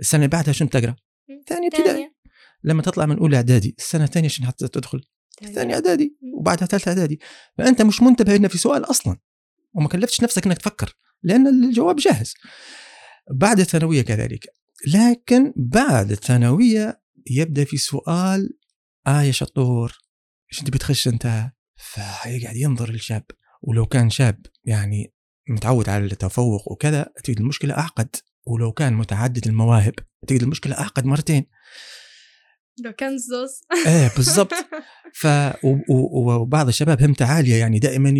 السنة 0.00 0.18
اللي 0.18 0.28
بعدها 0.28 0.52
شنو 0.52 0.68
تقرأ؟ 0.68 0.96
ثاني 1.46 1.66
ابتدائي. 1.66 2.14
لما 2.64 2.82
تطلع 2.82 3.06
من 3.06 3.18
أولى 3.18 3.36
إعدادي 3.36 3.74
السنة 3.78 4.04
الثانية 4.04 4.28
شنو 4.28 4.46
حتى 4.46 4.68
تدخل؟ 4.68 5.00
ثاني 5.54 5.74
إعدادي 5.74 6.18
وبعدها 6.38 6.66
ثالث 6.66 6.88
إعدادي. 6.88 7.20
فأنت 7.58 7.82
مش 7.82 8.02
منتبه 8.02 8.36
انه 8.36 8.48
في 8.48 8.58
سؤال 8.58 8.90
أصلا. 8.90 9.16
وما 9.74 9.88
كلفتش 9.88 10.20
نفسك 10.22 10.46
إنك 10.46 10.58
تفكر 10.58 10.94
لأن 11.22 11.46
الجواب 11.46 11.96
جاهز. 11.96 12.34
بعد 13.34 13.60
الثانوية 13.60 14.02
كذلك. 14.02 14.46
لكن 14.94 15.52
بعد 15.56 16.10
الثانوية 16.10 17.02
يبدأ 17.30 17.64
في 17.64 17.76
سؤال 17.76 18.50
آه 19.06 19.22
يا 19.22 19.32
شطور 19.32 19.98
إيش 20.52 20.60
انت 20.60 20.70
بتخش 20.70 21.08
أنت؟ 21.08 21.50
فيقعد 21.76 22.56
ينظر 22.56 22.90
للشاب. 22.90 23.24
ولو 23.62 23.86
كان 23.86 24.10
شاب 24.10 24.46
يعني 24.64 25.14
متعود 25.48 25.88
على 25.88 26.04
التفوق 26.04 26.72
وكذا 26.72 27.12
تجد 27.24 27.40
المشكلة 27.40 27.78
أعقد. 27.78 28.16
ولو 28.46 28.72
كان 28.72 28.94
متعدد 28.94 29.46
المواهب 29.46 29.94
تجد 30.26 30.42
المشكلة 30.42 30.78
أعقد 30.78 31.04
مرتين. 31.04 31.46
ده 32.80 32.90
كنزوس 32.90 33.60
إيه 33.86 34.10
بالضبط. 34.16 34.52
ف 35.14 35.26
وبعض 35.88 36.68
الشباب 36.68 37.02
همته 37.02 37.26
عالية 37.26 37.54
يعني 37.54 37.78
دائما 37.78 38.14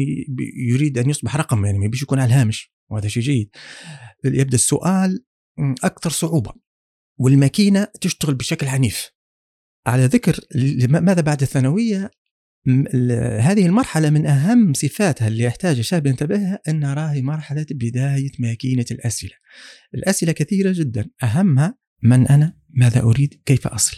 يريد 0.70 0.98
أن 0.98 1.10
يصبح 1.10 1.36
رقم 1.36 1.64
يعني 1.64 1.78
ما 1.78 1.84
يبيش 1.84 2.02
يكون 2.02 2.18
على 2.18 2.34
الهامش 2.34 2.72
وهذا 2.90 3.08
شيء 3.08 3.22
جيد. 3.22 3.50
يبدأ 4.24 4.54
السؤال 4.54 5.24
أكثر 5.84 6.10
صعوبة 6.10 6.52
والماكينة 7.18 7.88
تشتغل 8.00 8.34
بشكل 8.34 8.66
عنيف. 8.66 9.10
على 9.86 10.06
ذكر 10.06 10.40
ماذا 10.88 11.20
بعد 11.20 11.42
الثانوية؟ 11.42 12.10
هذه 13.40 13.66
المرحلة 13.66 14.10
من 14.10 14.26
أهم 14.26 14.72
صفاتها 14.74 15.28
اللي 15.28 15.44
يحتاج 15.44 15.78
الشاب 15.78 16.06
ينتبهها 16.06 16.60
أن 16.68 16.84
راهي 16.84 17.22
مرحلة 17.22 17.66
بداية 17.70 18.30
ماكينة 18.38 18.84
الأسئلة. 18.90 19.34
الأسئلة 19.94 20.32
كثيرة 20.32 20.72
جدا. 20.72 21.10
أهمها 21.22 21.78
من 22.02 22.26
أنا؟ 22.26 22.56
ماذا 22.70 23.02
أريد؟ 23.02 23.42
كيف 23.46 23.66
أصل؟ 23.66 23.96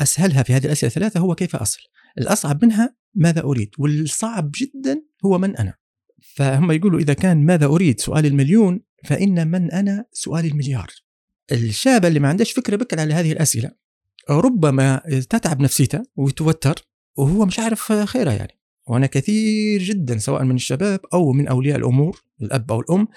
أسهلها 0.00 0.42
في 0.42 0.52
هذه 0.52 0.66
الأسئلة 0.66 0.88
الثلاثة 0.88 1.20
هو 1.20 1.34
كيف 1.34 1.56
أصل؟ 1.56 1.80
الأصعب 2.18 2.64
منها 2.64 2.96
ماذا 3.14 3.42
أريد؟ 3.42 3.70
والصعب 3.78 4.50
جدا 4.54 5.02
هو 5.24 5.38
من 5.38 5.56
أنا. 5.56 5.74
فهم 6.34 6.72
يقولوا 6.72 7.00
إذا 7.00 7.14
كان 7.14 7.46
ماذا 7.46 7.66
أريد 7.66 8.00
سؤال 8.00 8.26
المليون 8.26 8.80
فإن 9.04 9.48
من 9.48 9.70
أنا 9.70 10.04
سؤال 10.12 10.46
المليار. 10.46 10.90
الشاب 11.52 12.04
اللي 12.04 12.20
ما 12.20 12.28
عندهش 12.28 12.52
فكرة 12.52 12.76
بكل 12.76 13.00
على 13.00 13.14
هذه 13.14 13.32
الأسئلة 13.32 13.70
ربما 14.30 15.02
تتعب 15.30 15.60
نفسيته 15.60 16.02
ويتوتر 16.16 16.88
وهو 17.16 17.46
مش 17.46 17.58
عارف 17.58 17.92
خيره 17.92 18.30
يعني. 18.30 18.60
وأنا 18.86 19.06
كثير 19.06 19.82
جدا 19.82 20.18
سواء 20.18 20.44
من 20.44 20.54
الشباب 20.54 21.00
أو 21.14 21.32
من 21.32 21.48
أولياء 21.48 21.78
الأمور 21.78 22.22
الأب 22.42 22.72
أو 22.72 22.80
الأم 22.80 23.08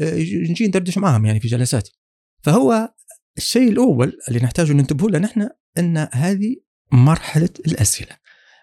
آه، 0.00 0.14
نجي 0.18 0.66
ندردش 0.66 0.98
معاهم 0.98 1.26
يعني 1.26 1.40
في 1.40 1.48
جلسات 1.48 1.88
فهو 2.42 2.94
الشيء 3.38 3.68
الأول 3.68 4.18
اللي 4.28 4.38
نحتاج 4.38 4.72
ننتبه 4.72 5.10
له 5.10 5.18
نحن 5.18 5.48
أن 5.78 6.08
هذه 6.12 6.56
مرحلة 6.92 7.50
الأسئلة. 7.66 8.16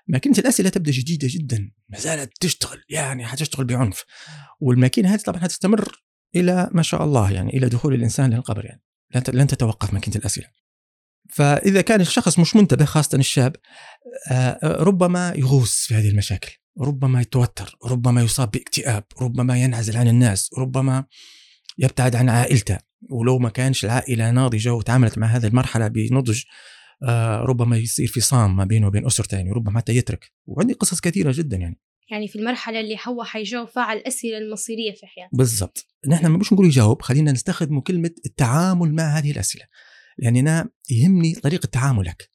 ماكينة 0.08 0.38
الأسئلة 0.38 0.70
تبدأ 0.70 0.92
جديده 0.92 1.28
جدا. 1.32 1.72
ما 1.90 2.00
زالت 2.00 2.32
تشتغل 2.42 2.84
يعني 2.90 3.26
حتشتغل 3.26 3.66
بعنف. 3.66 4.04
والماكينة 4.60 5.14
هذه 5.14 5.20
طبعا 5.20 5.40
حتستمر 5.40 6.02
إلى 6.36 6.70
ما 6.72 6.82
شاء 6.82 7.04
الله 7.04 7.32
يعني 7.32 7.58
إلى 7.58 7.70
دخول 7.70 7.94
الإنسان 7.94 8.34
للقبر 8.34 8.66
يعني. 8.66 8.84
لن 9.34 9.48
تتوقف 9.48 9.94
ماكينة 9.94 10.16
الأسئلة. 10.16 10.48
فإذا 11.30 11.82
كان 11.82 12.02
الشخص 12.02 12.40
مش 12.40 12.56
منتبه 12.56 12.86
خاصة 12.86 13.18
الشاب 13.18 13.56
آه، 14.32 14.60
ربما 14.64 15.34
يغوص 15.36 15.76
في 15.76 15.96
هذه 15.96 16.10
المشاكل 16.10 16.52
ربما 16.82 17.22
يتوتر 17.22 17.78
ربما 17.86 18.22
يصاب 18.22 18.52
باكتئاب 18.52 19.04
ربما 19.22 19.58
ينعزل 19.58 19.98
عن 19.98 20.08
الناس 20.08 20.50
ربما 20.58 21.06
يبتعد 21.78 22.16
عن 22.16 22.30
عائلته. 22.30 22.78
ولو 23.10 23.40
ما 23.40 23.50
كانش 23.50 23.86
العائلة 23.86 24.32
ناضجه 24.32 24.74
وتعاملت 24.74 25.18
مع 25.18 25.28
هذه 25.28 25.48
المرحلة 25.48 25.88
بنضج 25.88 26.42
آه، 27.08 27.38
ربما 27.42 27.78
يصير 27.78 28.08
في 28.08 28.20
صام 28.22 28.56
ما 28.56 28.66
بينه 28.66 28.88
وبين 28.88 29.06
اسرته 29.06 29.36
يعني 29.36 29.52
ربما 29.52 29.78
حتى 29.78 29.96
يترك. 29.96 30.32
وعندي 30.46 30.74
قصص 30.74 31.00
كثيرة 31.00 31.32
جدا 31.36 31.58
يعني. 31.58 31.80
يعني 32.12 32.28
في 32.28 32.40
المرحلة 32.40 32.80
اللي 32.80 32.98
هو 33.08 33.24
حيجاوب 33.24 33.68
فيها 33.68 33.84
على 33.84 34.00
الأسئلة 34.00 34.38
المصيرية 34.38 34.92
في 34.92 35.06
حياته. 35.08 35.38
بالضبط. 35.38 35.88
نحن 36.08 36.28
ما 36.28 36.38
مش 36.38 36.54
نقول 36.54 36.66
يجاوب 36.66 37.02
خلينا 37.02 37.32
نستخدم 37.32 37.80
كلمة 37.80 38.12
التعامل 38.26 38.94
مع 38.94 39.04
هذه 39.04 39.32
الأسئلة. 39.32 39.66
يعني 40.18 40.40
أنا 40.40 40.70
يهمني 40.90 41.36
طريقة 41.36 41.66
تعاملك. 41.68 42.30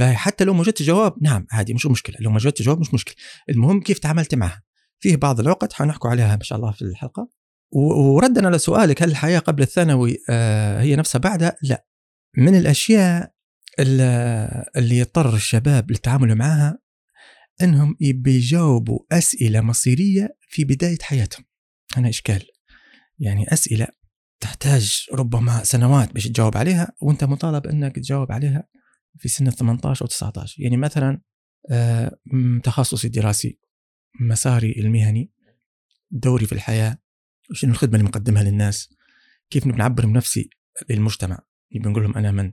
حتى 0.00 0.44
لو 0.44 0.54
ما 0.54 0.62
جاتش 0.62 0.82
جواب 0.82 1.14
نعم 1.22 1.46
عادي 1.52 1.74
مش 1.74 1.86
مشكلة. 1.86 2.16
لو 2.20 2.30
ما 2.30 2.38
جاتش 2.38 2.62
جواب 2.62 2.80
مش 2.80 2.94
مشكلة. 2.94 3.14
المهم 3.48 3.80
كيف 3.80 3.98
تعاملت 3.98 4.34
معها. 4.34 4.62
فيه 5.00 5.16
بعض 5.16 5.40
العقد 5.40 5.72
حنحكوا 5.72 6.10
عليها 6.10 6.34
إن 6.34 6.42
شاء 6.42 6.58
الله 6.58 6.72
في 6.72 6.82
الحلقة. 6.82 7.22
و- 7.22 7.35
وردا 7.72 8.46
على 8.46 8.58
سؤالك 8.58 9.02
هل 9.02 9.10
الحياة 9.10 9.38
قبل 9.38 9.62
الثانوي 9.62 10.16
آه، 10.30 10.80
هي 10.80 10.96
نفسها 10.96 11.18
بعدها؟ 11.18 11.56
لا. 11.62 11.86
من 12.36 12.54
الأشياء 12.54 13.32
اللي 13.78 14.98
يضطر 14.98 15.34
الشباب 15.34 15.90
للتعامل 15.90 16.34
معها 16.34 16.78
إنهم 17.62 17.96
بيجاوبوا 18.00 18.98
أسئلة 19.12 19.60
مصيرية 19.60 20.36
في 20.48 20.64
بداية 20.64 20.98
حياتهم. 21.02 21.44
هنا 21.96 22.08
إشكال. 22.08 22.46
يعني 23.18 23.52
أسئلة 23.52 23.86
تحتاج 24.40 25.06
ربما 25.12 25.64
سنوات 25.64 26.12
باش 26.12 26.28
تجاوب 26.28 26.56
عليها 26.56 26.92
وأنت 27.02 27.24
مطالب 27.24 27.66
إنك 27.66 27.96
تجاوب 27.96 28.32
عليها 28.32 28.68
في 29.18 29.28
سن 29.28 29.46
ال 29.46 29.52
18 29.52 30.02
أو 30.02 30.06
19 30.06 30.62
يعني 30.62 30.76
مثلا 30.76 31.20
آه، 31.70 32.18
تخصصي 32.62 33.06
الدراسي 33.06 33.58
مساري 34.20 34.72
المهني 34.78 35.32
دوري 36.10 36.46
في 36.46 36.52
الحياة 36.52 36.98
شنو 37.52 37.72
الخدمة 37.72 37.94
اللي 37.98 38.08
مقدمها 38.08 38.42
للناس؟ 38.42 38.94
كيف 39.50 39.66
نبي 39.66 39.78
نعبر 39.78 40.06
من 40.06 40.12
نفسي 40.12 40.50
للمجتمع؟ 40.90 41.38
نبي 41.74 41.88
نقول 41.88 42.02
لهم 42.02 42.16
أنا 42.16 42.30
من 42.30 42.52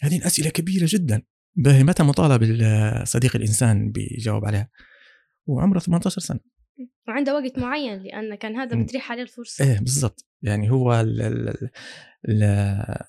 هذه 0.00 0.16
الأسئلة 0.18 0.50
كبيرة 0.50 0.86
جدا. 0.88 1.22
باهي 1.56 1.84
متى 1.84 2.02
مطالب 2.02 2.42
ال- 2.42 3.08
صديق 3.08 3.36
الإنسان 3.36 3.90
بيجاوب 3.90 4.44
عليها؟ 4.44 4.70
وعمره 5.46 5.78
18 5.78 6.20
سنة. 6.20 6.40
وعنده 7.08 7.34
وقت 7.34 7.58
معين 7.58 8.02
لأن 8.02 8.34
كان 8.34 8.56
هذا. 8.56 8.82
بتريح 8.82 9.12
عليه 9.12 9.22
الفرصة. 9.22 9.64
إيه 9.64 9.78
بالضبط. 9.78 10.26
يعني 10.42 10.70
هو 10.70 11.00
ال- 11.00 11.22
ال- 11.22 11.48
ال- 11.48 11.70
ال- 12.28 13.04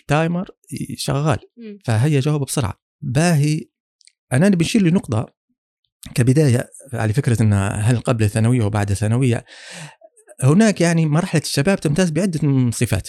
التايمر 0.00 0.50
شغال. 0.96 1.38
فهي 1.84 2.20
جاوب 2.20 2.44
بسرعة. 2.44 2.80
باهي 3.00 3.60
أنا 4.32 4.48
نبي 4.48 4.64
نشير 4.64 4.82
لنقطه 4.82 5.34
كبداية 6.14 6.70
على 6.92 7.12
فكرة 7.12 7.42
ان 7.42 7.52
هل 7.52 8.00
قبل 8.00 8.24
الثانويه 8.24 8.62
وبعد 8.64 8.90
الثانويه 8.90 9.44
هناك 10.42 10.80
يعني 10.80 11.06
مرحلة 11.06 11.42
الشباب 11.42 11.80
تمتاز 11.80 12.10
بعدة 12.10 12.70
صفات. 12.70 13.08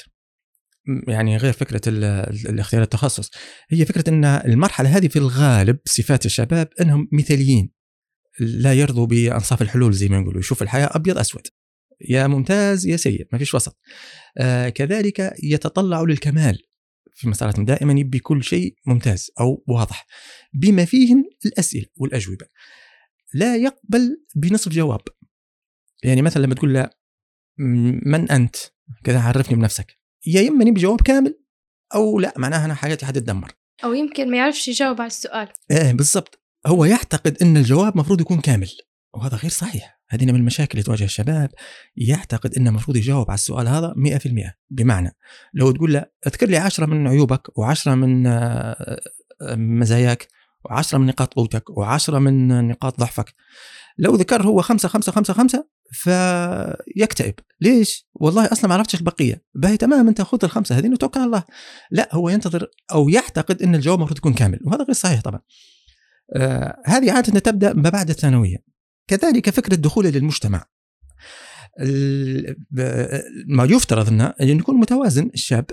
يعني 1.07 1.38
غير 1.38 1.53
فكرة 1.53 1.81
ال- 1.88 2.03
ال- 2.03 2.50
الاختيار 2.50 2.81
التخصص. 2.81 3.31
هي 3.69 3.86
فكرة 3.86 4.09
أن 4.09 4.25
المرحلة 4.25 4.98
هذه 4.98 5.07
في 5.07 5.19
الغالب 5.19 5.79
صفات 5.86 6.25
الشباب 6.25 6.69
أنهم 6.81 7.07
مثاليين. 7.12 7.71
لا 8.39 8.74
يرضوا 8.74 9.05
بأنصاف 9.05 9.62
الحلول 9.62 9.93
زي 9.93 10.07
ما 10.07 10.19
نقولوا 10.19 10.39
يشوف 10.39 10.62
الحياة 10.62 10.89
أبيض 10.91 11.17
أسود. 11.17 11.48
يا 12.09 12.27
ممتاز 12.27 12.86
يا 12.86 12.98
سيء. 12.98 13.27
ما 13.31 13.39
فيش 13.39 13.53
وسط. 13.53 13.77
آه 14.38 14.69
كذلك 14.69 15.33
يتطلع 15.43 16.01
للكمال. 16.01 16.57
في 17.13 17.29
مساراتهم 17.29 17.65
دائما 17.65 18.00
يبي 18.00 18.19
كل 18.19 18.43
شيء 18.43 18.75
ممتاز 18.86 19.31
أو 19.39 19.63
واضح. 19.67 20.05
بما 20.53 20.86
فيهن 20.86 21.24
الأسئلة 21.45 21.86
والأجوبة. 21.95 22.45
لا 23.33 23.55
يقبل 23.55 24.24
بنصف 24.36 24.71
جواب. 24.71 25.01
يعني 26.03 26.21
مثلا 26.21 26.41
لما 26.45 26.55
تقول 26.55 26.74
له 26.74 26.89
من 27.59 28.31
أنت؟ 28.31 28.55
كذا 29.03 29.21
عرفني 29.21 29.55
بنفسك. 29.55 29.99
يا 30.25 30.49
إما 30.49 30.65
نبي 30.65 30.81
جواب 30.81 31.01
كامل 31.01 31.39
أو 31.95 32.19
لا 32.19 32.33
معناها 32.37 32.65
أنا 32.65 32.73
حياتي 32.73 33.05
حتتدمر 33.05 33.51
أو 33.83 33.93
يمكن 33.93 34.31
ما 34.31 34.37
يعرفش 34.37 34.67
يجاوب 34.67 35.01
على 35.01 35.07
السؤال. 35.07 35.47
إيه 35.71 35.93
بالضبط. 35.93 36.43
هو 36.67 36.85
يعتقد 36.85 37.37
إن 37.41 37.57
الجواب 37.57 37.97
مفروض 37.97 38.21
يكون 38.21 38.41
كامل 38.41 38.69
وهذا 39.13 39.37
غير 39.37 39.51
صحيح. 39.51 39.99
هذه 40.09 40.25
من 40.25 40.35
المشاكل 40.35 40.71
اللي 40.71 40.83
تواجه 40.83 41.03
الشباب. 41.03 41.49
يعتقد 41.95 42.55
إنه 42.55 42.69
المفروض 42.69 42.97
يجاوب 42.97 43.29
على 43.29 43.35
السؤال 43.35 43.67
هذا 43.67 43.93
100% 43.97 44.53
بمعنى 44.69 45.15
لو 45.53 45.71
تقول 45.71 45.93
له 45.93 46.05
اذكر 46.27 46.47
لي 46.47 46.57
عشرة 46.57 46.85
من 46.85 47.07
عيوبك 47.07 47.57
وعشرة 47.57 47.95
من 47.95 48.27
آه، 48.27 48.99
آه، 49.41 49.55
مزاياك 49.55 50.27
وعشرة 50.65 50.97
من 50.97 51.05
نقاط 51.05 51.33
قوتك 51.33 51.69
وعشرة 51.69 52.19
من 52.19 52.67
نقاط 52.67 52.99
ضعفك. 52.99 53.33
لو 53.97 54.15
ذكر 54.15 54.43
هو 54.43 54.61
خمسة 54.61 54.89
خمسة 54.89 55.11
خمسة 55.11 55.33
خمسة 55.33 55.78
فيكتئب. 55.91 57.34
ليش؟ 57.62 58.10
والله 58.13 58.46
أصلا 58.51 58.67
ما 58.69 58.74
عرفتش 58.75 58.96
البقية. 58.96 59.43
باهي 59.55 59.77
تمام 59.77 60.08
أنت 60.08 60.22
خذ 60.22 60.39
الخمسة 60.43 60.77
هذين 60.77 60.93
وتوكل 60.93 61.19
على 61.19 61.27
الله. 61.27 61.43
لا 61.91 62.10
هو 62.12 62.29
ينتظر 62.29 62.67
أو 62.91 63.10
يعتقد 63.10 63.62
إن 63.62 63.75
الجواب 63.75 63.98
المفروض 64.00 64.17
يكون 64.17 64.34
كامل 64.34 64.60
وهذا 64.65 64.84
غير 64.84 64.93
صحيح 64.93 65.22
طبعا. 65.22 65.39
آه 66.36 66.81
هذه 66.86 67.12
عادة 67.12 67.39
تبدأ 67.39 67.74
ما 67.74 67.89
بعد 67.89 68.10
الثانوية. 68.10 68.58
كذلك 69.08 69.50
فكرة 69.50 69.75
دخوله 69.75 70.10
للمجتمع 70.10 70.65
ب- 72.72 73.22
ما 73.48 73.63
يفترض 73.63 74.08
إنه 74.08 74.34
أن 74.41 74.48
يكون 74.60 74.75
متوازن 74.75 75.29
الشاب 75.34 75.65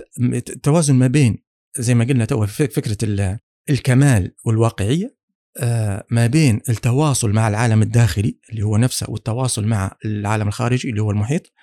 توازن 0.63 0.95
ما 0.95 1.07
بين 1.07 1.43
زي 1.77 1.95
ما 1.95 2.05
قلنا 2.05 2.25
تو 2.25 2.45
فك- 2.45 2.71
فكرة 2.71 2.97
ال- 3.03 3.39
الكمال 3.69 4.31
والواقعية 4.45 5.05
آه، 5.05 5.16
ما 6.11 6.27
بين 6.27 6.61
التواصل 6.69 7.31
مع 7.31 7.47
العالم 7.47 7.81
الداخلي 7.81 8.39
اللي 8.49 8.63
هو 8.63 8.77
نفسه 8.77 9.05
والتواصل 9.09 9.65
مع 9.65 9.97
العالم 10.05 10.47
الخارجي 10.47 10.89
اللي 10.89 11.01
هو 11.01 11.11
المحيط 11.11 11.53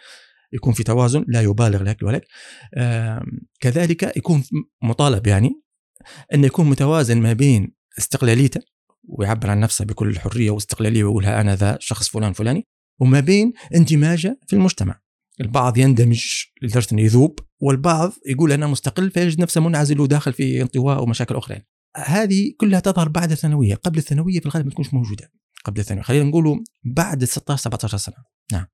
يكون 0.52 0.72
في 0.72 0.82
توازن 0.82 1.24
لا 1.28 1.40
يبالغ 1.40 1.82
لك 1.82 2.02
ولك 2.02 2.26
آه، 2.74 3.22
كذلك 3.60 4.16
يكون 4.16 4.44
مطالب 4.82 5.26
يعني 5.26 5.62
انه 6.34 6.46
يكون 6.46 6.70
متوازن 6.70 7.20
ما 7.20 7.32
بين 7.32 7.74
استقلاليته 7.98 8.60
ويعبر 9.08 9.50
عن 9.50 9.60
نفسه 9.60 9.84
بكل 9.84 10.18
حريه 10.18 10.50
واستقلالية 10.50 11.04
ويقولها 11.04 11.40
أنا 11.40 11.56
ذا 11.56 11.78
شخص 11.80 12.08
فلان 12.08 12.32
فلاني 12.32 12.66
وما 13.00 13.20
بين 13.20 13.52
اندماجه 13.74 14.40
في 14.46 14.56
المجتمع. 14.56 15.00
البعض 15.40 15.78
يندمج 15.78 16.24
لدرجة 16.62 16.86
أنه 16.92 17.02
يذوب 17.02 17.38
والبعض 17.60 18.12
يقول 18.26 18.52
أنا 18.52 18.66
مستقل 18.66 19.10
فيجد 19.10 19.40
نفسه 19.40 19.60
منعزل 19.60 20.00
وداخل 20.00 20.32
في 20.32 20.62
انطواء 20.62 21.02
ومشاكل 21.02 21.36
أخرى 21.36 21.62
هذه 21.96 22.52
كلها 22.60 22.80
تظهر 22.80 23.08
بعد 23.08 23.30
الثانوية 23.30 23.74
قبل 23.74 23.98
الثانوية 23.98 24.40
في 24.40 24.46
الغالب 24.46 24.66
ما 24.66 24.72
تكونش 24.72 24.94
موجودة. 24.94 25.30
قبل 25.64 25.80
الثانوية. 25.80 26.04
خلينا 26.04 26.24
نقولوا 26.24 26.56
بعد 26.84 27.24
16 27.24 27.62
17 27.62 27.96
سنة. 27.96 28.16
نعم. 28.52 28.66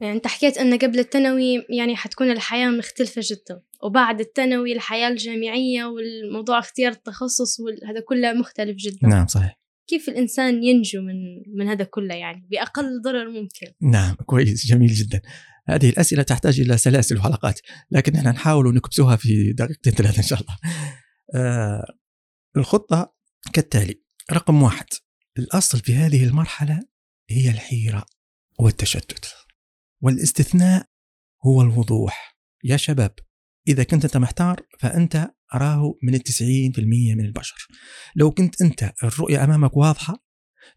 يعني 0.00 0.16
أنت 0.16 0.26
حكيت 0.26 0.58
إن 0.58 0.78
قبل 0.78 0.98
الثانوي 0.98 1.66
يعني 1.78 1.96
حتكون 1.96 2.30
الحياة 2.30 2.70
مختلفة 2.70 3.22
جدا 3.24 3.62
وبعد 3.82 4.20
الثانوي 4.20 4.72
الحياة 4.72 5.08
الجامعية 5.08 5.84
والموضوع 5.84 6.58
اختيار 6.58 6.92
التخصص 6.92 7.60
وهذا 7.60 8.00
كله 8.08 8.32
مختلف 8.32 8.76
جدا. 8.76 9.08
نعم 9.08 9.26
صحيح. 9.26 9.60
كيف 9.88 10.08
الإنسان 10.08 10.64
ينجو 10.64 11.02
من 11.02 11.14
من 11.58 11.68
هذا 11.68 11.84
كله 11.84 12.14
يعني؟ 12.14 12.48
بأقل 12.50 13.02
ضرر 13.04 13.28
ممكن. 13.28 13.66
نعم 13.82 14.14
كويس 14.14 14.66
جميل 14.66 14.92
جدا. 14.92 15.20
هذه 15.68 15.88
الأسئلة 15.88 16.22
تحتاج 16.22 16.60
إلى 16.60 16.76
سلاسل 16.76 17.16
وحلقات 17.16 17.60
لكن 17.90 18.16
إحنا 18.16 18.30
نحاول 18.30 18.74
نكبسها 18.74 19.16
في 19.16 19.52
دقيقتين 19.52 19.92
ثلاثة 19.92 20.18
إن 20.18 20.22
شاء 20.22 20.40
الله. 20.40 20.56
آه 21.34 21.84
الخطة 22.56 23.14
كالتالي 23.52 24.02
رقم 24.32 24.62
واحد 24.62 24.86
الأصل 25.38 25.80
في 25.80 25.94
هذه 25.94 26.24
المرحلة 26.24 26.82
هي 27.30 27.50
الحيرة 27.50 28.06
والتشتت 28.58 29.34
والاستثناء 30.00 30.86
هو 31.46 31.62
الوضوح. 31.62 32.38
يا 32.64 32.76
شباب 32.76 33.14
إذا 33.68 33.84
كنت 33.84 34.04
أنت 34.04 34.16
محتار 34.16 34.60
فأنت 34.78 35.30
أراه 35.54 35.94
من 36.02 36.14
التسعين 36.14 36.72
في 36.72 36.80
المية 36.80 37.14
من 37.14 37.24
البشر. 37.24 37.68
لو 38.16 38.30
كنت 38.30 38.62
أنت 38.62 38.92
الرؤية 39.02 39.44
أمامك 39.44 39.76
واضحة 39.76 40.24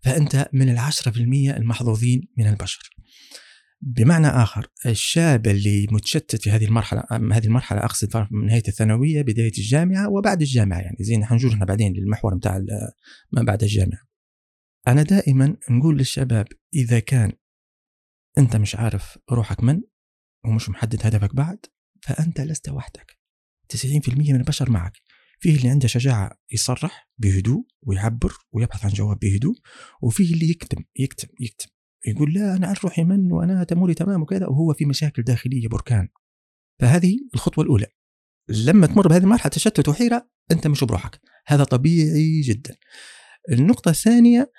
فأنت 0.01 0.50
من 0.53 0.69
العشرة 0.69 1.12
في 1.12 1.19
المية 1.19 1.57
المحظوظين 1.57 2.27
من 2.38 2.48
البشر. 2.48 2.89
بمعنى 3.81 4.27
آخر 4.27 4.67
الشاب 4.86 5.48
اللي 5.48 5.88
متشتت 5.91 6.41
في 6.41 6.51
هذه 6.51 6.65
المرحلة 6.65 7.03
هذه 7.12 7.46
المرحلة 7.46 7.79
أقصد 7.79 8.27
من 8.31 8.46
نهاية 8.46 8.63
الثانوية 8.67 9.22
بداية 9.22 9.51
الجامعة 9.57 10.10
وبعد 10.10 10.41
الجامعة 10.41 10.79
يعني. 10.79 10.98
زين 11.00 11.25
حنجور 11.25 11.53
إحنا 11.53 11.65
بعدين 11.65 11.93
للمحور 11.93 12.36
بتاع 12.36 12.57
ما 13.31 13.43
بعد 13.43 13.63
الجامعة. 13.63 14.07
أنا 14.88 15.03
دائما 15.03 15.57
نقول 15.69 15.98
للشباب 15.98 16.48
إذا 16.74 17.00
كان 17.00 17.31
أنت 18.38 18.55
مش 18.55 18.75
عارف 18.75 19.17
روحك 19.31 19.63
من 19.63 19.81
ومش 20.46 20.69
محدد 20.69 21.05
هدفك 21.05 21.36
بعد 21.36 21.65
فأنت 22.01 22.41
لست 22.41 22.69
وحدك. 22.69 23.17
90% 23.74 24.10
من 24.10 24.36
البشر 24.36 24.69
معك. 24.69 24.93
فيه 25.39 25.57
اللي 25.57 25.69
عنده 25.69 25.88
شجاعة 25.88 26.39
يصرح 26.51 27.10
بهدوء 27.17 27.65
ويعبر 27.81 28.34
ويبحث 28.51 28.86
عن 28.86 28.91
جواب 28.91 29.19
بهدوء 29.19 29.55
وفيه 30.01 30.34
اللي 30.34 30.50
يكتم 30.50 30.84
يكتم 31.00 31.27
يكتم. 31.39 31.76
يقول 32.06 32.34
لا 32.34 32.56
أنا 32.56 32.68
أعرف 32.68 32.84
روحي 32.84 33.04
من 33.04 33.32
وأنا 33.32 33.63
تموري 33.63 33.94
تمام 33.94 34.22
وكذا 34.22 34.48
وهو 34.48 34.74
في 34.74 34.86
مشاكل 34.86 35.24
داخلية 35.24 35.68
بركان. 35.68 36.08
فهذه 36.80 37.18
الخطوة 37.34 37.63
الأولى. 37.63 37.86
لما 38.50 38.88
تمر 38.88 39.08
بهذه 39.08 39.24
المرحلة 39.24 39.50
تشتت 39.50 39.89
وحيرة 39.89 40.30
أنت 40.51 40.68
مش 40.68 40.84
بروحك. 40.84 41.20
هذا 41.48 41.63
طبيعي 41.63 42.42
جدا. 42.42 42.75
النقطة 43.51 43.89
الثانية 43.89 44.51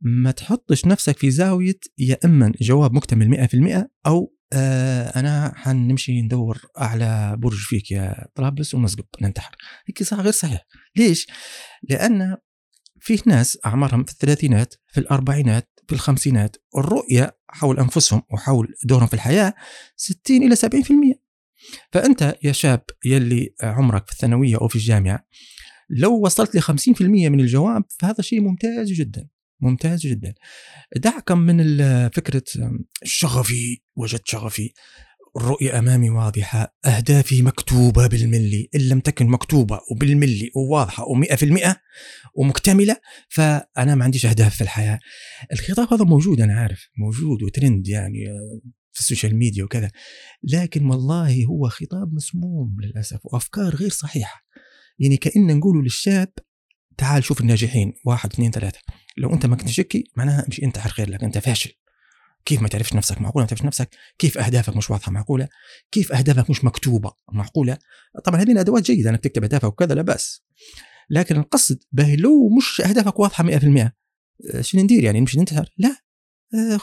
ما 0.00 0.30
تحطش 0.30 0.86
نفسك 0.86 1.18
في 1.18 1.30
زاوية 1.30 1.78
يا 1.98 2.18
إما 2.24 2.52
جواب 2.60 2.92
مكتمل 2.92 3.28
100% 3.28 3.88
أو 4.06 4.34
آه 4.52 5.20
أنا 5.20 5.52
حنمشي 5.56 6.22
ندور 6.22 6.62
أعلى 6.80 7.36
برج 7.38 7.58
فيك 7.58 7.90
يا 7.90 8.26
طرابلس 8.34 8.74
ونسقط 8.74 9.22
ننتحر. 9.22 9.56
هيك 9.86 10.02
صح 10.02 10.20
غير 10.20 10.32
صحيح. 10.32 10.66
ليش؟ 10.96 11.26
لأن 11.82 12.36
فيه 13.00 13.18
ناس 13.26 13.58
أعمارهم 13.66 14.04
في 14.04 14.12
الثلاثينات 14.12 14.74
في 14.86 15.00
الأربعينات 15.00 15.73
في 15.88 15.92
الخمسينات 15.92 16.56
الرؤية 16.76 17.36
حول 17.48 17.78
أنفسهم 17.78 18.22
وحول 18.30 18.74
دورهم 18.84 19.06
في 19.06 19.14
الحياة 19.14 19.54
60 19.96 20.42
إلى 20.42 20.56
70% 20.56 21.18
فأنت 21.92 22.36
يا 22.42 22.52
شاب 22.52 22.84
يلي 23.04 23.54
عمرك 23.62 24.06
في 24.06 24.12
الثانوية 24.12 24.56
أو 24.56 24.68
في 24.68 24.76
الجامعة 24.76 25.26
لو 25.90 26.20
وصلت 26.20 26.56
ل 26.56 26.62
50% 26.62 27.02
من 27.02 27.40
الجواب 27.40 27.84
فهذا 27.98 28.22
شيء 28.22 28.40
ممتاز 28.40 28.92
جدا 28.92 29.28
ممتاز 29.60 30.00
جدا. 30.00 30.34
دعكم 30.96 31.38
من 31.38 31.78
فكرة 32.08 32.42
شغفي 33.04 33.82
وجدت 33.96 34.26
شغفي. 34.26 34.72
الرؤية 35.36 35.78
أمامي 35.78 36.10
واضحة. 36.10 36.76
أهدافي 36.84 37.42
مكتوبة 37.42 38.06
بالملي. 38.06 38.68
إن 38.74 38.80
لم 38.80 39.00
تكن 39.00 39.26
مكتوبة 39.26 39.80
وبالملي 39.90 40.50
وواضحة 40.56 41.08
ومئة 41.08 41.36
في 41.36 41.44
المئة 41.44 41.76
ومكتملة 42.34 42.96
فأنا 43.28 43.94
ما 43.94 44.04
عنديش 44.04 44.26
أهداف 44.26 44.54
في 44.56 44.60
الحياة. 44.60 44.98
الخطاب 45.52 45.92
هذا 45.92 46.04
موجود 46.04 46.40
أنا 46.40 46.54
عارف 46.60 46.88
موجود 46.98 47.42
وترند 47.42 47.88
يعني 47.88 48.24
في 48.92 49.00
السوشيال 49.00 49.36
ميديا 49.36 49.64
وكذا. 49.64 49.90
لكن 50.52 50.86
والله 50.86 51.44
هو 51.44 51.68
خطاب 51.68 52.12
مسموم 52.12 52.76
للأسف 52.80 53.20
وأفكار 53.24 53.74
غير 53.74 53.90
صحيحة. 53.90 54.44
يعني 54.98 55.16
كأن 55.16 55.56
نقول 55.56 55.84
للشاب 55.84 56.32
تعال 56.96 57.24
شوف 57.24 57.40
الناجحين. 57.40 57.92
واحد 58.06 58.32
اثنين 58.32 58.50
ثلاثة. 58.50 58.78
لو 59.16 59.34
أنت 59.34 59.46
ما 59.46 59.56
كنت 59.56 59.68
هكي 59.68 60.04
معناها 60.16 60.44
مش 60.48 60.62
أنت 60.62 60.78
خير 60.78 61.10
لك 61.10 61.24
أنت 61.24 61.38
فاشل. 61.38 61.72
كيف 62.44 62.62
ما 62.62 62.68
تعرفش 62.68 62.94
نفسك 62.94 63.20
معقولة 63.20 63.44
ما 63.44 63.48
تعرفش 63.48 63.64
نفسك 63.64 63.88
كيف 64.18 64.38
أهدافك 64.38 64.76
مش 64.76 64.90
واضحة 64.90 65.12
معقولة 65.12 65.48
كيف 65.92 66.12
أهدافك 66.12 66.50
مش 66.50 66.64
مكتوبة 66.64 67.12
معقولة. 67.32 67.78
طبعا 68.24 68.40
هذه 68.40 68.60
أدوات 68.60 68.82
جيدة 68.82 69.10
إنك 69.10 69.20
تكتب 69.20 69.42
أهدافك 69.42 69.64
وكذا 69.64 69.94
لا 69.94 70.02
بأس. 70.02 70.44
لكن 71.10 71.36
القصد 71.36 71.78
به 71.92 72.14
لو 72.14 72.48
مش 72.48 72.80
أهدافك 72.80 73.18
واضحة 73.18 73.44
100% 73.44 73.90
شنو 74.60 74.82
ندير 74.82 75.04
يعني؟ 75.04 75.20
نمشي 75.20 75.38
ننتحر؟ 75.38 75.74
لا. 75.78 75.96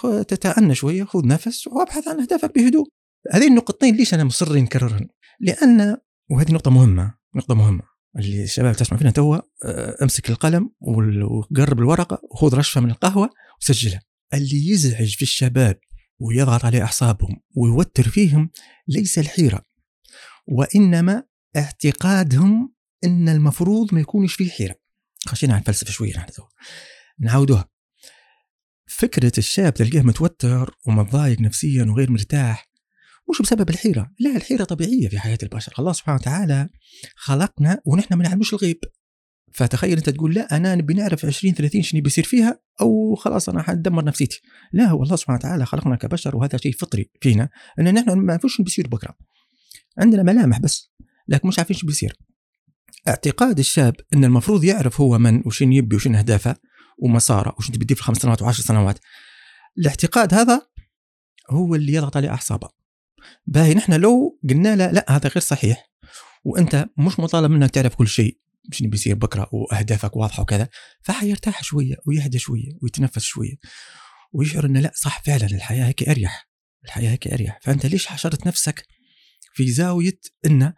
آه، 0.04 0.22
تتأنى 0.22 0.76
شوية 0.76 1.04
خذ 1.04 1.28
نفس 1.28 1.68
وأبحث 1.68 2.08
عن 2.08 2.20
أهدافك 2.20 2.56
بهدوء. 2.56 2.88
هذه 3.32 3.48
النقطتين 3.48 3.96
ليش 3.96 4.14
أنا 4.14 4.24
مصر 4.24 4.56
نكررهن؟ 4.56 5.08
لأن 5.40 5.98
وهذه 6.30 6.52
نقطة 6.52 6.72
مهمة 6.72 7.16
نقطة 7.36 7.56
مهمة 7.56 7.84
اللي 8.20 8.44
الشباب 8.44 8.76
تسمع 8.76 8.98
فينا 8.98 9.12
توا 9.12 9.38
آه، 9.66 9.98
امسك 10.04 10.30
القلم 10.30 10.70
وقرب 10.82 11.80
الورقة 11.80 12.22
وخذ 12.32 12.58
رشفة 12.58 12.82
من 12.82 12.92
القهوة 12.92 13.30
وسجلها. 13.62 14.02
اللي 14.34 14.70
يزعج 14.70 15.16
في 15.16 15.22
الشباب 15.22 15.80
ويضغط 16.20 16.66
على 16.66 16.82
أعصابهم 16.82 17.42
ويوتر 17.56 18.10
فيهم 18.10 18.50
ليس 18.88 19.20
الحيرة 19.20 19.62
وإنما 20.48 21.24
اعتقادهم 21.56 22.74
أن 23.04 23.30
المفروض 23.30 23.94
ما 23.94 24.02
يكونش 24.02 24.34
فيه 24.34 24.50
حيرة. 24.50 24.76
خشينا 25.28 25.54
على 25.54 25.62
الفلسفة 25.62 25.92
شوية 25.92 26.18
نحن 26.18 26.32
نعودوها 27.20 27.70
فكرة 28.88 29.32
الشاب 29.38 29.74
تلقاه 29.74 30.02
متوتر 30.02 30.78
ومتضايق 30.88 31.42
نفسيا 31.42 31.86
وغير 31.86 32.12
مرتاح 32.12 32.72
مش 33.30 33.42
بسبب 33.42 33.70
الحيرة 33.70 34.12
لا 34.20 34.36
الحيرة 34.36 34.64
طبيعية 34.64 35.10
في 35.10 35.20
حياة 35.20 35.38
البشر. 35.44 35.74
الله 35.80 35.94
سبحانه 35.94 36.18
وتعالى 36.22 36.70
خلقنا 37.16 37.82
ونحن 37.86 38.14
ما 38.14 38.24
نعلموش 38.24 38.54
الغيب. 38.54 38.80
فتخيل 39.54 39.98
أنت 39.98 40.10
تقول 40.10 40.34
لا 40.34 40.58
أنا 40.58 40.76
نبي 40.76 40.94
نعرف 40.94 41.26
20 41.26 41.54
30 41.54 41.82
شنو 41.82 42.02
بيصير 42.02 42.24
فيها 42.24 42.60
أو 42.82 43.16
خلاص 43.16 43.50
أنا 43.50 43.62
حدمر 43.62 44.04
نفسيتي. 44.04 44.42
لا 44.74 44.86
هو 44.86 45.04
الله 45.04 45.16
سبحانه 45.16 45.40
وتعالى 45.40 45.66
خلقنا 45.66 45.96
كبشر 45.96 46.36
وهذا 46.36 46.58
شيء 46.58 46.74
فطري 46.74 47.10
فينا 47.22 47.50
إن 47.80 47.94
نحن 47.94 48.12
ما 48.12 48.24
نعرفوش 48.24 48.56
شنو 48.56 48.64
بيصير 48.64 48.88
بكرة. 48.88 49.16
عندنا 49.98 50.24
ملامح 50.24 50.60
بس 50.60 50.92
لكن 51.28 51.48
مش 51.48 51.60
عارفين 51.60 51.78
شو 51.78 51.88
بيصير. 51.88 52.18
اعتقاد 53.08 53.60
الشاب 53.60 53.96
إن 54.14 54.26
المفروض 54.26 54.64
يعرف 54.64 55.02
هو 55.02 55.18
من 55.18 55.42
وشن 55.46 55.74
يبي 55.74 55.96
وشن 55.96 56.16
أهدافه 56.16 56.56
ومساره 56.98 57.56
وشن 57.58 57.74
تبي 57.74 57.96
في 57.96 58.04
خمس 58.04 58.18
سنوات 58.18 58.42
وعشر 58.42 58.64
سنوات. 58.64 59.00
الاعتقاد 59.78 60.34
هذا 60.34 60.62
هو 61.50 61.76
اللي 61.76 61.94
يضغط 61.94 62.18
عليه 62.18 62.30
أعصابه. 62.30 62.70
باهي 63.46 63.74
نحن 63.74 63.94
لو 63.94 64.40
قلنا 64.50 64.76
له 64.76 64.92
لا 64.92 65.06
هذا 65.10 65.30
غير 65.30 65.40
صحيح 65.40 65.90
وأنت 66.44 66.90
مش 66.98 67.20
مطالب 67.20 67.52
منك 67.52 67.72
تعرف 67.72 67.96
كل 67.96 68.08
شيء. 68.08 68.38
شنو 68.72 68.90
بيصير 68.90 69.16
بكرة 69.16 69.50
وأهدافك 69.52 70.16
واضحة 70.16 70.42
وكذا 70.42 70.70
فحيرتاح 71.02 71.64
شوية 71.64 71.96
ويهدى 72.06 72.40
شوية 72.40 72.72
ويتنفس 72.82 73.24
شوية 73.24 73.56
ويشعر 74.32 74.66
إنه 74.66 74.80
لأ 74.80 74.92
صح 74.96 75.24
فعلا 75.24 75.46
الحياة 75.46 75.86
هيك 75.86 76.10
أريح 76.10 76.52
الحياة 76.86 77.12
هيك 77.12 77.28
أريح. 77.28 77.60
فأنت 77.62 77.86
ليش 77.86 78.08
حشرت 78.08 78.48
نفسك 78.48 78.88
في 79.54 79.72
زاوية 79.72 80.20
ان 80.46 80.74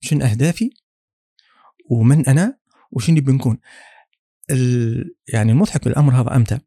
شنو 0.00 0.24
أهدافي 0.24 0.70
ومن 1.90 2.26
أنا 2.26 2.58
وشنو 2.92 3.20
بنكون؟ 3.20 3.58
يعني 5.28 5.52
المضحك 5.52 5.84
بالأمر 5.84 6.20
هذا 6.20 6.36
أمتى؟ 6.36 6.58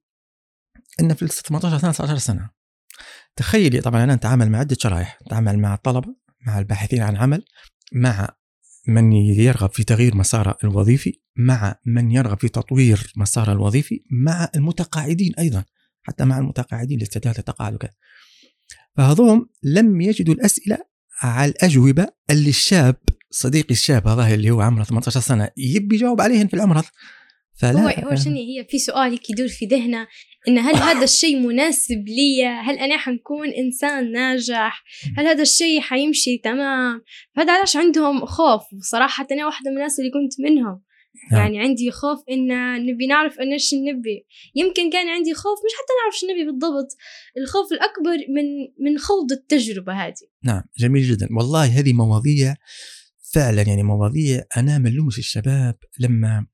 إن 1.00 1.14
في 1.14 1.24
ال 1.24 1.30
18 1.30 1.78
سنه 1.78 1.92
19 1.92 2.18
سنة. 2.18 2.50
تخيلي 3.36 3.82
طبعا 3.82 4.04
أنا 4.04 4.14
أتعامل 4.14 4.50
مع 4.50 4.60
عدة 4.60 4.78
شرائح 4.80 5.18
أتعامل 5.22 5.60
مع 5.60 5.74
الطلبة 5.74 6.16
مع 6.48 6.60
الباحثين 6.60 7.02
عن 7.02 7.16
عمل 7.16 7.46
مع 7.94 8.30
من 8.88 9.14
يرغب 9.14 9.70
في 9.70 9.84
تغيير 9.84 10.16
مساره 10.16 10.58
الوظيفي 10.64 11.20
مع 11.36 11.76
من 11.86 12.12
يرغب 12.12 12.40
في 12.40 12.50
تطوير 12.50 13.14
مساره 13.16 13.52
الوظيفي 13.52 14.00
مع 14.12 14.50
المتقاعدين 14.56 15.34
أيضا 15.40 15.64
حتى 16.04 16.26
مع 16.26 16.38
المتقاعدين 16.38 17.00
لاستعداد 17.00 17.38
التقاعد 17.38 17.74
وكذا 17.74 17.92
فهذوم 18.98 19.50
لم 19.64 20.02
يجدوا 20.02 20.34
الأسئلة 20.34 20.78
على 21.22 21.52
الأجوبة 21.52 22.08
اللي 22.30 22.50
الشاب 22.50 22.96
صديقي 23.32 23.72
الشاب 23.72 24.08
هذا 24.08 24.34
اللي 24.34 24.52
هو 24.52 24.62
عمره 24.62 24.84
18 24.84 25.20
سنة 25.20 25.50
يبي 25.58 25.96
يجاوب 25.96 26.22
عليهن 26.22 26.48
في 26.48 26.54
العمر 26.54 26.80
هذا 26.80 26.90
فلا 27.60 27.80
هو 27.82 28.10
هو 28.10 28.16
شنو 28.16 28.36
هي؟ 28.36 28.66
في 28.70 28.80
سؤال 28.80 29.12
هيك 29.12 29.30
يدور 29.30 29.48
في 29.48 29.66
ذهنه 29.66 30.08
إن 30.48 30.58
هل 30.58 30.76
هذا 30.76 31.04
الشيء 31.04 31.40
مناسب 31.40 32.04
لي 32.08 32.46
هل 32.46 32.80
أنا 32.80 32.98
حنكون 32.98 33.50
إنسان 33.50 34.12
ناجح؟ 34.12 34.84
هل 35.18 35.28
هذا 35.28 35.42
الشيء 35.42 35.82
حيمشي 35.82 36.38
تمام؟ 36.38 37.02
فهذا 37.36 37.54
علاش 37.54 37.78
عندهم 37.78 38.26
خوف؟ 38.26 38.62
وصراحه 38.74 39.28
أنا 39.32 39.46
واحدة 39.46 39.72
من 39.72 39.78
الناس 39.78 40.00
اللي 40.00 40.12
كنت 40.12 40.40
منهم. 40.40 40.82
نعم. 41.32 41.42
يعني 41.42 41.60
عندي 41.60 41.92
خوف 41.92 42.20
إن 42.32 42.48
نبي 42.86 43.08
نعرف 43.08 43.40
إن 43.40 43.52
إيش 43.52 43.74
نبي 43.74 44.26
يمكن 44.56 44.90
كان 44.90 45.08
عندي 45.08 45.34
خوف 45.34 45.60
مش 45.66 45.72
حتى 45.78 45.94
نعرف 46.02 46.20
شو 46.20 46.28
نبي 46.28 46.52
بالضبط. 46.52 46.98
الخوف 47.38 47.72
الأكبر 47.72 48.18
من 48.36 48.46
من 48.80 48.98
خوض 48.98 49.32
التجربة 49.32 49.94
هذه. 49.94 50.28
نعم 50.44 50.64
جميل 50.78 51.04
جدا. 51.04 51.28
والله 51.38 51.80
هذه 51.80 51.94
مواضيع 51.94 52.56
فعلا 53.34 53.62
يعني 53.62 53.84
مواضيع 53.84 54.44
أنا 54.58 54.78
ملومش 54.78 55.20
الشباب 55.20 55.76
لما 56.00 56.48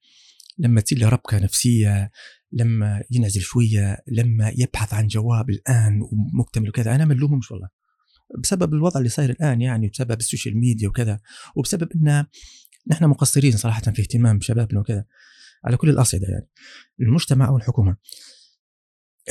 لما 0.59 0.81
تصير 0.81 0.99
له 0.99 1.09
ربكة 1.09 1.39
نفسية 1.39 2.11
لما 2.51 3.03
ينعزل 3.11 3.41
شوية 3.41 3.97
لما 4.07 4.51
يبحث 4.57 4.93
عن 4.93 5.07
جواب 5.07 5.49
الآن 5.49 6.01
ومكتمل 6.01 6.69
وكذا 6.69 6.95
أنا 6.95 7.05
ملومهمش 7.05 7.51
والله. 7.51 7.69
بسبب 8.39 8.73
الوضع 8.73 8.97
اللي 8.97 9.09
صاير 9.09 9.29
الآن 9.29 9.61
يعني 9.61 9.87
بسبب 9.87 10.19
السوشيال 10.19 10.57
ميديا 10.57 10.89
وكذا 10.89 11.19
وبسبب 11.55 11.89
أن 11.95 12.25
نحن 12.87 13.05
مقصرين 13.05 13.57
صراحة 13.57 13.81
في 13.81 14.01
اهتمام 14.01 14.37
بشبابنا 14.37 14.79
وكذا. 14.79 15.05
على 15.65 15.77
كل 15.77 15.89
الأصعدة 15.89 16.27
يعني. 16.27 16.47
المجتمع 16.99 17.47
أو 17.47 17.57
الحكومة. 17.57 17.97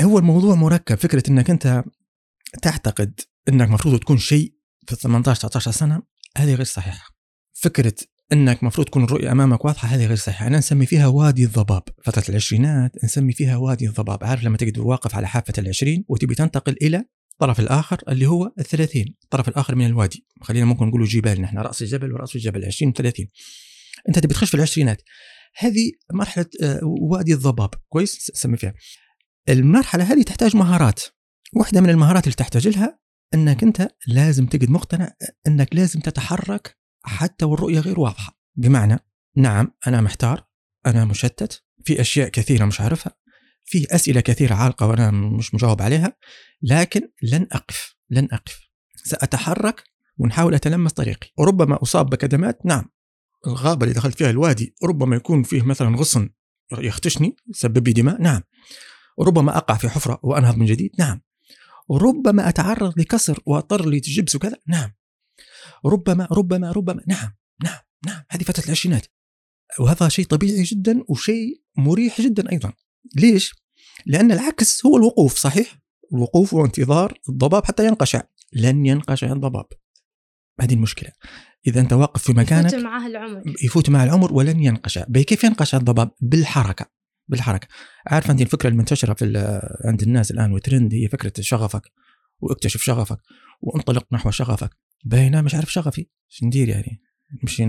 هو 0.01 0.19
الموضوع 0.19 0.55
مركب. 0.55 0.95
فكرة 0.95 1.23
أنك 1.31 1.51
أنت 1.51 1.85
تعتقد 2.63 3.21
أنك 3.49 3.69
مفروض 3.69 3.99
تكون 3.99 4.19
شيء 4.19 4.55
في 4.87 4.97
18 4.97 5.41
19 5.41 5.71
سنة 5.71 6.03
هذه 6.37 6.55
غير 6.55 6.65
صحيحة. 6.65 7.17
فكرة 7.53 7.95
إنك 8.33 8.65
مفروض 8.65 8.87
تكون 8.87 9.05
الرؤية 9.05 9.33
أمامك 9.33 9.65
واضحة 9.65 9.89
هذه 9.89 10.07
غير 10.07 10.17
صحيحة. 10.17 10.47
أنا 10.47 10.59
نسمي 10.59 10.87
فيها 10.87 11.07
وادي 11.07 11.45
الضباب. 11.45 11.83
فترة 12.05 12.25
العشرينات 12.29 13.05
نسمي 13.05 13.33
فيها 13.33 13.57
وادي 13.57 13.89
الضباب. 13.89 14.25
عارف 14.25 14.45
لما 14.45 14.57
تقدر 14.57 14.83
واقف 14.83 15.15
على 15.15 15.29
حافة 15.29 15.53
العشرين 15.59 16.05
وتبي 16.09 16.35
تنتقل 16.35 16.77
إلى 16.83 17.05
الطرف 17.33 17.61
الآخر 17.61 18.03
اللي 18.09 18.27
هو 18.27 18.53
الثلاثين 18.59 19.15
الطرف 19.25 19.49
الآخر 19.49 19.75
من 19.75 19.87
الوادي. 19.87 20.27
خلينا 20.43 20.67
ممكن 20.67 20.87
نقول 20.87 21.05
جبال 21.05 21.41
نحن 21.41 21.59
رأس 21.59 21.83
الجبل 21.83 22.13
ورأس 22.13 22.37
الجبل 22.37 22.65
20 22.65 22.93
30 22.93 23.27
أنت 24.09 24.19
تبي 24.19 24.35
تخش 24.35 24.49
في 24.51 24.55
العشرينات. 24.55 25.03
هذه 25.59 25.93
مرحلة 26.13 26.47
آه، 26.63 26.81
وادي 26.83 27.35
الضباب. 27.35 27.71
كويس؟ 27.89 28.31
نسمي 28.35 28.57
فيها. 28.57 28.75
المرحلة 29.49 30.05
هذه 30.05 30.23
تحتاج 30.23 30.57
مهارات. 30.57 31.03
واحدة 31.57 31.81
من 31.81 31.91
المهارات 31.91 32.25
اللي 32.25 32.35
تحتاج 32.35 32.69
لها 32.69 32.99
إنك 33.35 33.63
أنت 33.63 33.89
لازم 34.07 34.47
تجد 34.47 34.71
مقتنع 34.71 35.13
إنك 35.47 35.75
لازم 35.75 36.01
تتحرك 36.01 36.77
حتى 37.09 37.45
والرؤية 37.45 37.81
غير 37.81 38.01
واضحة. 38.01 38.39
بمعنى 38.57 38.99
نعم 39.37 39.73
أنا 39.87 40.01
محتار 40.01 40.47
أنا 40.87 41.05
مشتت 41.05 41.65
في 41.85 42.01
أشياء 42.01 42.29
كثيرة 42.29 42.65
مش 42.65 42.81
عارفها 42.81 43.13
في 43.65 43.95
أسئلة 43.95 44.21
كثيرة 44.21 44.55
عالقة 44.55 44.87
وأنا 44.87 45.11
مش 45.11 45.55
مجاوب 45.55 45.83
عليها 45.83 46.17
لكن 46.63 47.01
لن 47.23 47.47
أقف 47.53 47.97
لن 48.11 48.29
أقف. 48.33 48.61
سأتحرك 49.05 49.85
ونحاول 50.19 50.55
أتلمس 50.55 50.93
طريقي. 50.93 51.29
وربما 51.39 51.83
أصاب 51.83 52.11
بكدمات 52.11 52.67
نعم. 52.67 52.85
الغابة 53.47 53.85
اللي 53.85 53.95
دخلت 53.95 54.19
فيها 54.19 54.31
الوادي 54.31 54.75
ربما 54.85 55.17
يكون 55.17 55.43
فيه 55.43 55.63
مثلا 55.63 55.97
غصن 55.97 56.31
يختشني 56.73 57.37
يسبب 57.49 57.87
لي 57.87 57.93
دماء 57.93 58.23
نعم. 58.23 58.43
وربما 59.19 59.57
أقع 59.57 59.75
في 59.75 59.89
حفرة 59.89 60.21
وأنهض 60.23 60.57
من 60.57 60.67
جديد 60.67 60.91
نعم. 60.99 61.21
وربما 61.89 62.49
أتعرض 62.49 62.99
لكسر 62.99 63.41
واضطر 63.47 63.89
لجبس 63.89 64.37
وكذا 64.37 64.57
نعم. 64.67 64.93
ربما 65.87 66.29
ربما 66.33 66.73
ربما. 66.73 67.03
نعم 67.07 67.37
نعم 67.65 67.79
نعم. 68.07 68.23
هذه 68.31 68.43
فترة 68.43 68.65
العشرينات. 68.65 69.07
وهذا 69.81 70.09
شيء 70.09 70.27
طبيعي 70.27 70.63
جدا 70.63 71.05
وشيء 71.09 71.63
مريح 71.77 72.21
جدا 72.21 72.53
أيضا. 72.53 72.73
ليش؟ 73.17 73.55
لأن 74.07 74.33
العكس 74.33 74.87
هو 74.87 74.97
الوقوف 74.97 75.37
صحيح؟ 75.37 75.79
الوقوف 76.13 76.55
وانتظار 76.55 77.21
الضباب 77.29 77.65
حتى 77.65 77.87
ينقشع. 77.87 78.23
لن 78.53 78.87
ينقشع 78.87 79.33
الضباب. 79.33 79.67
هذه 80.61 80.75
المشكلة. 80.75 81.13
إذا 81.67 81.81
أنت 81.81 81.93
واقف 81.93 82.23
في 82.23 82.33
مكانك 82.33 82.73
يفوت 82.73 82.85
معه 82.85 83.07
العمر. 83.07 83.43
يفوت 83.65 83.91
مع 83.91 84.05
العمر 84.05 84.33
ولن 84.33 84.61
ينقشع. 84.61 85.05
كيف 85.05 85.45
ينقشع 85.45 85.79
الضباب؟ 85.79 86.11
بالحركة. 86.21 86.87
بالحركة. 87.29 87.69
عارف 88.07 88.31
أنت 88.31 88.41
الفكرة 88.41 88.69
المنتشرة 88.69 89.15
في 89.15 89.25
عند 89.85 90.03
الناس 90.03 90.31
الآن 90.31 90.53
وترند 90.53 90.95
هي 90.95 91.09
فكرة 91.09 91.33
شغفك 91.41 91.83
واكتشف 92.41 92.81
شغفك 92.81 93.19
وانطلق 93.61 94.07
نحو 94.13 94.31
شغفك. 94.31 94.77
باينة 95.07 95.41
مش 95.41 95.55
عارف 95.55 95.73
شغفي. 95.73 96.01
إيش 96.01 96.45
ندير 96.45 96.69
يعني. 96.69 97.03
نمشي 97.43 97.65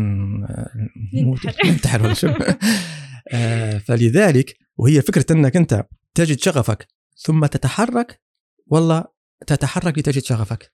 نموت. 1.14 1.66
ننتحر 1.66 2.04
ولا 2.04 2.14
شو؟ 2.14 2.28
آه، 3.34 3.78
فلذلك 3.78 4.58
وهي 4.78 5.02
فكرة 5.02 5.26
إنك 5.32 5.56
أنت 5.56 5.86
تجد 6.14 6.40
شغفك 6.40 6.88
ثم 7.18 7.46
تتحرك 7.46 8.22
والله 8.68 9.06
تتحرك 9.48 9.98
لتجد 9.98 10.24
شغفك. 10.24 10.74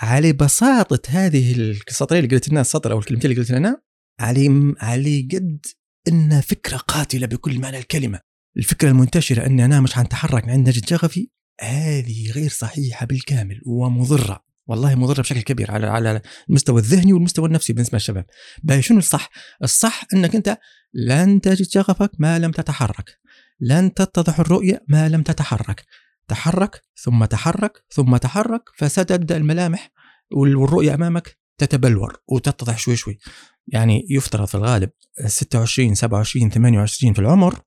على 0.00 0.32
بساطة 0.32 1.00
هذه 1.08 1.70
السطرين 1.88 2.24
اللي 2.24 2.36
قلت 2.36 2.48
لنا 2.48 2.60
السطر 2.60 2.92
أو 2.92 2.98
الكلمتين 2.98 3.30
اللي 3.30 3.42
قلت 3.42 3.50
لنا 3.50 3.82
علي 4.20 4.74
علي 4.80 5.28
قد 5.32 5.66
إنها 6.08 6.40
فكرة 6.40 6.76
قاتلة 6.76 7.26
بكل 7.26 7.58
معنى 7.58 7.78
الكلمة. 7.78 8.20
الفكرة 8.56 8.88
المنتشرة 8.88 9.46
أني 9.46 9.64
أنا 9.64 9.80
مش 9.80 9.94
حنتحرك 9.94 10.48
عند 10.48 10.68
نجد 10.68 10.88
شغفي 10.88 11.30
هذه 11.60 12.30
غير 12.30 12.50
صحيحة 12.50 13.06
بالكامل 13.06 13.60
ومضرة. 13.66 14.47
والله 14.68 14.94
مضرة 14.94 15.20
بشكل 15.22 15.40
كبير 15.40 15.70
على 15.70 15.86
على 15.86 16.20
المستوى 16.48 16.80
الذهني 16.80 17.12
والمستوى 17.12 17.46
النفسي 17.46 17.72
بالنسبة 17.72 17.96
للشباب. 17.96 18.24
باهي 18.62 18.82
شنو 18.82 18.98
الصح؟ 18.98 19.30
الصح 19.62 20.04
إنك 20.14 20.34
أنت 20.34 20.58
لن 20.94 21.40
تجد 21.40 21.66
شغفك 21.70 22.10
ما 22.18 22.38
لم 22.38 22.50
تتحرك. 22.50 23.18
لن 23.60 23.94
تتضح 23.94 24.40
الرؤية 24.40 24.84
ما 24.88 25.08
لم 25.08 25.22
تتحرك. 25.22 25.84
تحرك 26.28 26.84
ثم 27.02 27.24
تحرك 27.24 27.84
ثم 27.90 28.16
تحرك 28.16 28.62
فستبدأ 28.76 29.36
الملامح 29.36 29.90
والرؤية 30.32 30.94
أمامك 30.94 31.38
تتبلور 31.58 32.22
وتتضح 32.28 32.78
شوي 32.78 32.96
شوي. 32.96 33.18
يعني 33.66 34.06
يفترض 34.10 34.44
في 34.46 34.54
الغالب 34.54 34.90
26 35.26 35.94
27 35.94 36.50
28 36.50 37.12
في 37.14 37.18
العمر 37.18 37.60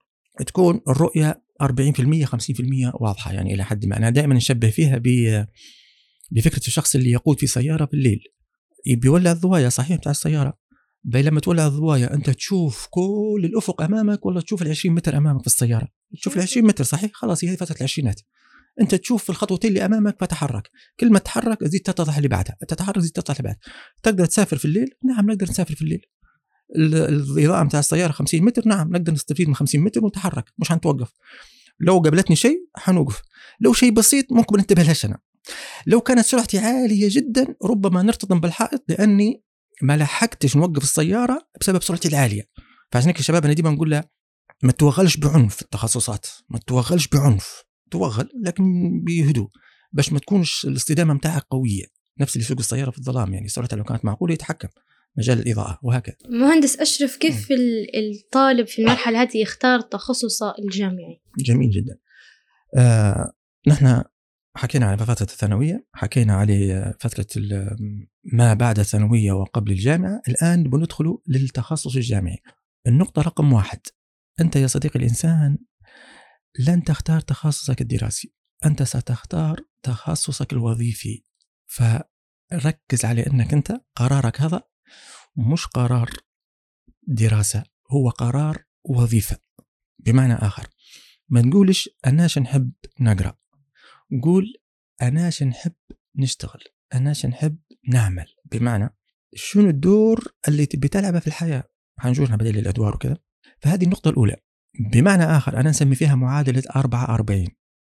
تكون 0.48 0.82
الرؤية 0.88 1.44
40% 1.62 2.26
50% 2.26 2.92
واضحة 2.94 3.32
يعني 3.34 3.54
إلى 3.54 3.64
حد 3.64 3.86
ما 3.86 3.98
أنا 3.98 4.10
دائما 4.10 4.36
نشبه 4.36 4.70
فيها 4.70 4.98
ب 4.98 5.08
بفكرة 6.32 6.68
الشخص 6.68 6.96
اللي 6.96 7.12
يقود 7.12 7.40
في 7.40 7.48
سيارة 7.48 7.86
بالليل. 7.86 8.24
بيولع 8.98 9.32
الضوايا 9.32 9.70
صحيح 9.70 9.98
بتاع 9.98 10.12
السيارة. 10.12 10.58
بين 11.04 11.26
لما 11.26 11.40
تولع 11.40 11.68
الضوايا 11.68 12.14
أنت 12.14 12.30
تشوف 12.30 12.88
كل 12.90 13.42
الأفق 13.44 13.82
أمامك 13.82 14.26
ولا 14.26 14.42
تشوف 14.42 14.62
ال 14.62 14.70
20 14.70 14.96
متر 14.96 15.18
أمامك 15.18 15.42
في 15.42 15.48
السيارة. 15.48 15.88
تشوف 16.18 16.38
ال 16.38 16.42
20 16.42 16.68
متر 16.68 16.84
صحيح؟ 16.84 17.12
خلاص 17.14 17.44
هي 17.44 17.58
فتره 17.58 17.78
العشرينات. 17.78 18.22
أنت 18.82 18.96
تشوف 18.96 19.24
في 19.24 19.30
الخطوتين 19.30 19.70
اللي 19.70 19.86
أمامك 19.86 20.18
فتحرك. 20.20 20.70
كل 21.00 21.12
ما 21.12 21.20
تتحرك 21.20 21.60
تزيد 21.60 21.82
تتضح 21.82 22.18
اللي 22.18 22.28
بعدها. 22.28 22.58
تتحرك 22.68 22.96
تزيد 22.96 23.12
تتضح 23.12 23.40
اللي 23.40 23.44
بعدها. 23.44 23.60
تقدر 24.04 24.26
تسافر 24.26 24.58
في 24.58 24.66
الليل؟ 24.66 24.90
نعم 25.04 25.26
نقدر 25.26 25.50
نسافر 25.50 25.76
في 25.76 25.82
الليل. 25.82 26.02
الاضاءه 26.76 27.64
بتاع 27.64 27.80
السيارة 27.80 28.12
50 28.12 28.44
متر 28.44 28.68
نعم 28.68 28.90
نقدر 28.90 29.14
نستفيد 29.14 29.48
من 29.48 29.56
50 29.56 29.82
متر 29.82 30.06
ونتحرك. 30.06 30.46
مش 30.58 30.70
حنتوقف 30.70 31.12
لو 31.80 32.00
قابلتني 32.00 32.36
شيء 32.36 32.58
حنوقف 32.76 33.22
لو 33.60 33.74
شيء 33.74 33.92
بسيط 33.92 34.32
ممكن 34.32 34.58
ننتبه 34.58 34.84
لهش 34.84 35.06
أنا. 35.06 35.20
لو 35.88 36.02
كانت 36.02 36.26
سرعتي 36.26 36.58
عالية 36.60 37.08
جدا 37.12 37.56
ربما 37.64 38.02
نرتطم 38.02 38.40
بالحائط 38.40 38.84
لأني 38.88 39.44
ما 39.82 39.98
لحقتش 39.98 40.58
نوقف 40.58 40.84
السيارة 40.84 41.48
بسبب 41.62 41.84
سرعتي 41.84 42.08
العالية. 42.08 42.44
فعشان 42.92 43.08
هيك 43.08 43.20
الشباب 43.20 43.46
أنا 43.46 43.54
ديما 43.54 43.70
نقول 43.70 43.92
له 43.92 44.04
ما 44.64 44.72
توغلش 44.72 45.18
بعنف 45.18 45.62
التخصصات 45.62 46.28
ما 46.50 46.60
توغلش 46.68 47.08
بعنف. 47.08 47.64
توغل 47.92 48.30
لكن 48.46 48.64
بهدوء 49.04 49.50
باش 49.92 50.14
ما 50.14 50.20
تكونش 50.20 50.66
الاصطدامة 50.66 51.14
متاعك 51.14 51.44
قوية. 51.50 51.86
نفس 52.20 52.36
اللي 52.36 52.46
يسوق 52.46 52.60
السيارة 52.60 52.92
في 52.92 52.98
الظلام 52.98 53.34
يعني 53.34 53.48
سرعته 53.48 53.78
لو 53.78 53.84
كانت 53.84 54.06
معقولة 54.06 54.34
يتحكم. 54.34 54.68
مجال 55.18 55.40
الإضاءة 55.40 55.80
وهكذا. 55.84 56.16
مهندس 56.30 56.80
أشرف 56.80 57.18
كيف 57.18 57.48
الطالب 57.52 58.68
في 58.68 58.82
المرحلة 58.82 59.22
هذه 59.22 59.38
يختار 59.38 59.82
تخصصه 59.82 60.54
الجامعي؟ 60.60 61.22
جميل 61.40 61.70
جدا. 61.70 61.98
آه 62.78 63.32
نحن 63.68 64.04
حكينا 64.56 64.86
عن 64.86 64.98
فترة 64.98 65.28
الثانوية 65.32 65.88
حكينا 65.94 66.36
على 66.36 66.94
فترة 67.00 67.28
ما 68.34 68.54
بعد 68.54 68.80
الثانوية 68.80 69.32
وقبل 69.32 69.72
الجامعة 69.72 70.22
الآن 70.28 70.64
بندخل 70.64 71.18
للتخصص 71.28 71.96
الجامعي. 71.96 72.38
النقطة 72.88 73.22
رقم 73.22 73.54
واحد 73.54 73.80
أنت 74.42 74.56
يا 74.56 74.68
صديقي 74.68 75.00
الإنسان 75.00 75.58
لن 76.60 76.84
تختار 76.84 77.20
تخصصك 77.20 77.82
الدراسي. 77.82 78.34
أنت 78.66 78.84
ستختار 78.84 79.60
تخصصك 79.84 80.54
الوظيفي. 80.54 81.26
فركز 81.66 83.06
على 83.06 83.28
أنك 83.28 83.54
أنت 83.54 83.82
قرارك 83.96 84.42
هذا 84.42 84.64
مش 85.36 85.68
قرار 85.68 86.10
دراسة 87.08 87.64
هو 87.92 88.10
قرار 88.10 88.64
وظيفة. 88.86 89.38
بمعنى 90.00 90.34
آخر 90.34 90.68
ما 91.30 91.42
تقولش 91.42 91.90
أناش 92.08 92.40
نحب 92.40 92.72
نقرأ. 93.00 93.41
قول 94.24 94.54
أناش 95.02 95.44
نحب 95.44 95.74
نشتغل 96.16 96.64
أناش 96.94 97.26
نحب 97.26 97.58
نعمل. 97.88 98.26
بمعنى 98.52 98.96
شنو 99.34 99.70
الدور 99.70 100.34
اللي 100.48 100.66
تبي 100.66 100.88
تلعبه 100.88 101.20
في 101.20 101.28
الحياة؟ 101.28 101.64
حنجوزنا 102.00 102.36
بدل 102.36 102.58
الأدوار 102.58 102.96
وكذا. 102.96 103.18
فهذه 103.60 103.84
النقطة 103.84 104.10
الأولى. 104.10 104.36
بمعنى 104.80 105.24
آخر 105.24 105.60
أنا 105.60 105.70
نسمي 105.70 105.96
فيها 105.96 106.16
معادلة 106.16 106.64
44 106.76 107.48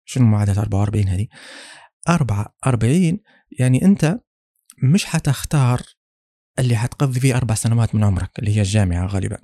شنو 0.06 0.26
معادلة 0.26 0.62
44 0.62 1.08
هذه؟ 1.08 1.28
44 2.10 3.20
يعني 3.60 3.86
أنت 3.86 4.20
مش 4.84 5.06
حتختار 5.06 5.82
اللي 6.60 6.76
حتقضي 6.76 7.20
فيه 7.20 7.38
أربع 7.38 7.56
سنوات 7.56 7.96
من 7.96 8.04
عمرك 8.04 8.40
اللي 8.40 8.56
هي 8.56 8.62
الجامعة 8.62 9.08
غالبا. 9.08 9.38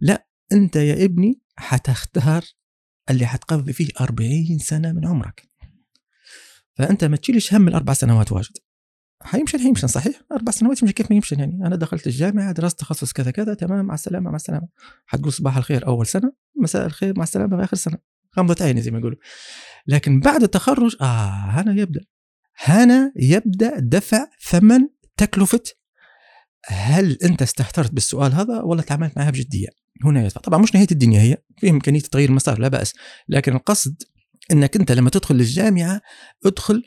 لا 0.00 0.26
أنت 0.52 0.76
يا 0.76 1.04
ابني 1.04 1.40
حتختار 1.56 2.44
اللي 3.10 3.26
حتقضي 3.26 3.72
فيه 3.72 3.88
40 4.00 4.58
سنة 4.58 4.92
من 4.92 5.06
عمرك. 5.06 5.48
فأنت 6.78 7.04
ما 7.04 7.16
تشيلش 7.16 7.54
هم 7.54 7.68
الأربع 7.68 7.92
سنوات 7.92 8.32
واجد. 8.32 8.52
حيمشي 9.22 9.58
حيمشي 9.58 9.88
صحيح؟ 9.88 10.22
أربع 10.32 10.52
سنوات 10.52 10.82
يمشي 10.82 10.94
كيف 10.94 11.10
ما 11.10 11.16
يمشي 11.16 11.34
يعني. 11.34 11.66
أنا 11.66 11.76
دخلت 11.76 12.06
الجامعة 12.06 12.52
درست 12.52 12.80
تخصص 12.80 13.12
كذا 13.12 13.30
كذا 13.30 13.54
تمام 13.54 13.84
مع 13.84 13.94
السلامة 13.94 14.30
مع 14.30 14.36
السلامة. 14.36 14.68
حتقول 15.06 15.32
صباح 15.32 15.56
الخير 15.56 15.86
أول 15.86 16.06
سنة 16.06 16.32
مساء 16.62 16.86
الخير 16.86 17.16
مع 17.16 17.22
السلامة 17.22 17.64
آخر 17.64 17.76
سنة. 17.76 17.98
غمضة 18.38 18.64
عيني 18.64 18.82
زي 18.82 18.90
ما 18.90 18.98
يقولوا. 18.98 19.18
لكن 19.86 20.20
بعد 20.20 20.42
التخرج 20.42 20.96
آه 21.00 21.30
هنا 21.30 21.80
يبدأ. 21.80 22.00
هنا 22.56 23.12
يبدأ 23.16 23.78
دفع 23.78 24.26
ثمن 24.42 24.88
تكلفة 25.16 25.62
هل 26.66 27.18
أنت 27.24 27.42
استهترت 27.42 27.92
بالسؤال 27.92 28.32
هذا 28.32 28.60
ولا 28.60 28.82
تعاملت 28.82 29.18
معها 29.18 29.30
بجدية؟ 29.30 29.68
هنا 30.04 30.24
يدفع. 30.24 30.40
طبعا 30.40 30.62
مش 30.62 30.74
نهاية 30.74 30.86
الدنيا 30.92 31.20
هي. 31.20 31.36
في 31.58 31.70
إمكانية 31.70 32.00
تغيير 32.00 32.28
المسار 32.28 32.58
لا 32.58 32.68
بأس. 32.68 32.94
لكن 33.28 33.56
القصد 33.56 34.02
إنك 34.52 34.76
أنت 34.76 34.92
لما 34.92 35.10
تدخل 35.10 35.34
الجامعة 35.34 36.00
ادخل 36.46 36.82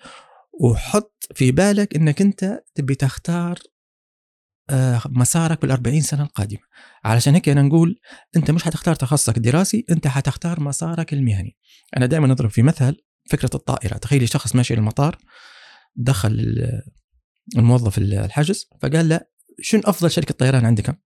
وحط 0.62 1.28
في 1.36 1.52
بالك 1.52 1.96
إنك 1.96 2.22
أنت 2.22 2.60
تبي 2.76 2.96
تختار 2.96 3.60
آه، 4.70 5.02
مسارك 5.06 5.66
بال40 5.66 6.00
سنة 6.00 6.24
القادمة. 6.24 6.60
علشان 7.04 7.34
هيك 7.34 7.50
أنا 7.50 7.62
نقول 7.62 8.00
أنت 8.36 8.52
مش 8.52 8.64
حتختار 8.64 8.96
تخصصك 8.96 9.38
الدراسي 9.38 9.86
أنت 9.90 10.08
حتختار 10.08 10.60
مسارك 10.60 11.14
المهني. 11.14 11.58
أنا 11.98 12.06
دائما 12.06 12.28
نضرب 12.28 12.50
في 12.50 12.62
مثل 12.62 12.98
فكرة 13.30 13.50
الطائرة. 13.56 13.98
تخيلي 13.98 14.28
شخص 14.28 14.56
ماشي 14.56 14.76
للمطار 14.76 15.18
دخل 15.96 16.56
الموظف 17.58 17.98
الحجز 17.98 18.70
فقال 18.82 19.10
له 19.10 19.20
شنو 19.62 19.82
أفضل 19.86 20.12
شركة 20.12 20.34
طيران 20.34 20.66
عندك؟ 20.66 21.00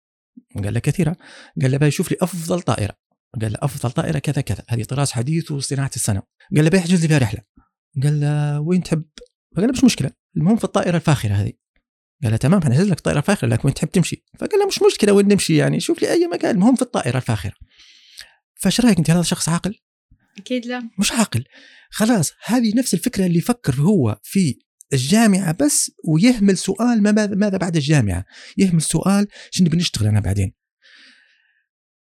قال 0.64 0.74
له 0.74 0.80
كثيرة. 0.80 1.16
قال 1.62 1.72
له 1.72 1.88
يشوف 1.88 2.12
لي 2.12 2.18
أفضل 2.22 2.62
طائرة. 2.62 3.03
قال 3.42 3.52
له 3.52 3.58
أفضل 3.62 3.92
طائرة 3.92 4.20
كذا 4.20 4.42
كذا 4.42 4.64
هذه 4.70 4.84
طراز 4.84 5.12
حديث 5.12 5.52
وصناعة 5.52 5.92
السنة 5.96 6.22
قال 6.56 6.64
له 6.64 6.70
بيحجز 6.70 7.02
لي 7.02 7.08
فيها 7.08 7.18
رحلة. 7.18 7.42
قال 8.04 8.20
له 8.20 8.60
وين 8.60 8.84
تحب؟ 8.84 9.06
فقال 9.56 9.68
له 9.68 9.72
مش 9.72 9.84
مشكلة. 9.84 10.12
المهم 10.38 10.58
في 10.58 10.64
الطائرة 10.64 10.96
الفاخرة 10.96 11.34
هذه. 11.34 11.54
قال 12.24 12.32
له 12.32 12.38
تمام 12.38 12.62
حنحجز 12.62 12.90
لك 12.90 13.00
طائرة 13.00 13.22
فاخرة 13.22 13.48
لكن 13.48 13.62
وين 13.66 13.74
تحب 13.74 13.90
تمشي؟ 13.90 14.26
فقال 14.40 14.60
له 14.60 14.68
مش 14.68 14.82
مشكلة 14.82 15.14
وين 15.14 15.28
نمشي 15.28 15.56
يعني؟ 15.56 15.80
شوف 15.80 16.02
لي 16.02 16.12
أي 16.12 16.28
مكان. 16.28 16.56
المهم 16.56 16.76
في 16.76 16.82
الطائرة 16.82 17.18
الفاخرة. 17.18 17.54
فايش 18.56 18.82
رأيك 18.82 18.98
أنت؟ 18.98 19.10
هذا 19.10 19.22
شخص 19.22 19.50
عاقل؟ 19.50 19.76
أكيد 20.38 20.66
لا. 20.66 20.90
مش 21.00 21.12
عاقل. 21.12 21.44
خلاص 21.90 22.32
هذه 22.46 22.78
نفس 22.78 22.94
الفكرة 22.94 23.26
اللي 23.26 23.38
يفكر 23.38 23.76
هو 23.76 24.20
في 24.24 24.60
الجامعة 24.94 25.56
بس 25.60 25.92
ويهمل 26.08 26.58
سؤال 26.58 27.04
ما 27.04 27.12
ماذا 27.12 27.58
بعد 27.58 27.76
الجامعة؟ 27.76 28.26
يهمل 28.58 28.82
سؤال 28.82 29.28
شنو 29.52 29.70
بنشتغل 29.70 30.08
أنا 30.08 30.20
بعدين؟ 30.20 30.54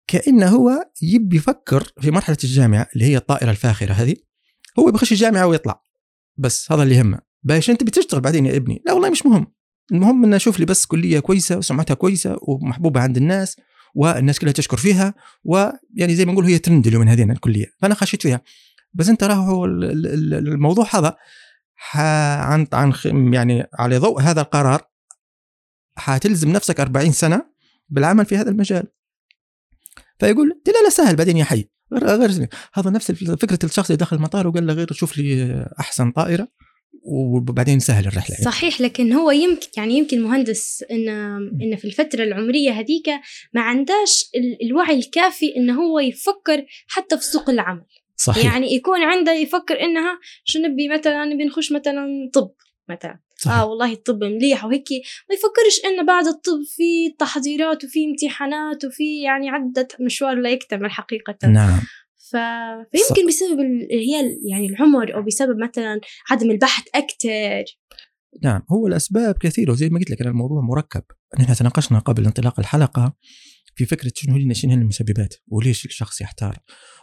كأنه 0.08 0.48
هو 0.48 0.90
يبي 1.02 1.38
يفكر 1.38 1.94
في 2.02 2.12
مرحلة 2.12 2.38
الجامعة 2.44 2.88
اللي 2.94 3.06
هي 3.06 3.18
الطائرة 3.18 3.52
الفاخرة 3.52 3.94
هذه. 3.94 4.16
هو 4.80 4.92
بيخش 4.92 5.12
الجامعة 5.12 5.48
ويطلع. 5.48 5.82
بس 6.38 6.72
هذا 6.72 6.84
اللي 6.84 6.96
يهمه. 6.96 7.20
بايش 7.44 7.70
أنت 7.70 7.84
بتشتغل 7.84 8.22
بعدين 8.22 8.46
يا 8.46 8.58
ابني. 8.58 8.82
لا 8.86 8.94
والله 8.94 9.10
مش 9.10 9.26
مهم. 9.26 9.48
المهم 9.92 10.24
إنه 10.24 10.36
أشوف 10.36 10.60
لي 10.60 10.66
بس 10.66 10.86
كلية 10.86 11.20
كويسة 11.20 11.58
وسمعتها 11.58 11.94
كويسة 11.94 12.38
ومحبوبة 12.42 13.02
عند 13.02 13.18
الناس 13.18 13.58
والناس 13.96 14.40
كلها 14.40 14.54
تشكر 14.54 14.78
فيها 14.78 15.14
ويعني 15.44 16.16
زي 16.16 16.26
ما 16.26 16.32
نقول 16.32 16.46
هي 16.46 16.60
ترند 16.60 16.88
اليومين 16.88 17.10
هذين 17.10 17.32
الكلية. 17.32 17.66
فأنا 17.82 17.96
خشيت 17.96 18.22
فيها. 18.22 18.42
بس 18.94 19.10
أنت 19.10 19.24
راهو 19.24 19.66
الموضوع 19.66 20.88
هذا 20.94 21.16
عن 21.94 22.68
عن 22.74 22.94
يعني 23.34 23.68
على 23.74 23.98
ضوء 23.98 24.22
هذا 24.22 24.42
القرار 24.42 24.82
حتلزم 25.98 26.52
نفسك 26.52 26.80
40 26.80 27.12
سنة 27.12 27.46
بالعمل 27.90 28.26
في 28.26 28.38
هذا 28.38 28.50
المجال. 28.50 28.88
فيقول 30.24 30.50
لا 30.68 30.84
لا 30.84 30.90
سهل 30.90 31.16
بعدين 31.16 31.38
يا 31.38 31.44
حي. 31.44 31.66
غير, 31.94 32.06
غير 32.06 32.48
هذا 32.74 32.90
نفس 32.90 33.12
فكرة 33.12 33.60
الشخص 33.64 33.90
اللي 33.90 33.98
دخل 33.98 34.16
المطار 34.16 34.48
وقال 34.48 34.68
له 34.68 34.74
غير 34.74 34.94
شوف 34.94 35.18
لي 35.18 35.66
أحسن 35.80 36.12
طائرة 36.12 36.48
وبعدين 37.04 37.80
سهل 37.80 38.08
الرحلة 38.08 38.36
يعني. 38.36 38.46
صحيح 38.46 38.82
لكن 38.82 39.14
هو 39.14 39.32
يمكن 39.32 39.68
يعني 39.78 39.98
يمكن 39.98 40.22
مهندس 40.22 40.84
إن 40.92 41.10
إن 41.62 41.76
في 41.76 41.86
الفترة 41.86 42.24
العمرية 42.24 42.72
هذيك 42.72 43.10
ما 43.54 43.62
عنداش 43.62 44.26
الوعي 44.64 45.00
الكافي 45.00 45.56
انه 45.58 45.82
هو 45.82 46.00
يفكر 46.00 46.66
حتى 46.88 47.18
في 47.18 47.24
سوق 47.24 47.50
العمل. 47.50 47.86
صحيح. 48.16 48.46
يعني 48.46 48.74
يكون 48.74 49.04
عنده 49.04 49.34
يفكر 49.34 49.82
إنها 49.82 50.20
شو 50.46 50.60
نبي 50.60 50.90
مثلا 50.90 51.26
نبي 51.26 51.44
نخش 51.44 51.72
مثلا 51.72 52.06
طب 52.34 52.52
مثلا. 52.90 53.20
صحيح. 53.44 53.58
آه 53.58 53.66
والله 53.66 53.94
الطب 53.94 54.24
مليح. 54.24 54.66
وهيك 54.66 54.88
ما 55.30 55.36
يفكرش 55.36 55.86
إنه 55.86 56.04
بعد 56.04 56.28
الطب 56.28 56.62
في 56.76 57.10
تحضيرات 57.20 57.84
وفي 57.84 58.00
امتحانات 58.06 58.86
وفي 58.86 59.22
يعني 59.22 59.50
عدة 59.50 59.88
مشوار 60.00 60.36
لا 60.36 60.50
يكتمل 60.50 60.92
حقيقة. 60.92 61.38
نعم. 61.48 61.80
ف... 62.32 62.36
فيمكن 62.92 63.28
بسبب 63.28 63.60
هي 63.92 64.38
يعني 64.50 64.66
العمر 64.66 65.16
أو 65.16 65.22
بسبب 65.22 65.58
مثلا 65.58 66.00
عدم 66.32 66.52
البحث 66.52 66.84
أكثر 66.96 67.64
نعم 68.44 68.62
هو 68.72 68.88
الأسباب 68.88 69.36
كثيرة. 69.38 69.72
وزي 69.72 69.90
ما 69.90 70.00
قلت 70.00 70.12
لك 70.12 70.22
الموضوع 70.22 70.62
مركب. 70.62 71.04
نحن 71.40 71.54
تناقشنا 71.54 72.00
قبل 72.00 72.26
انطلاق 72.26 72.60
الحلقة 72.60 73.16
في 73.76 73.86
فكرة 73.86 74.12
شنو 74.16 74.36
هي 74.36 74.54
شنو 74.54 74.74
المسببات 74.74 75.36
وليش 75.48 75.86
الشخص 75.86 76.22
يحتار 76.22 76.60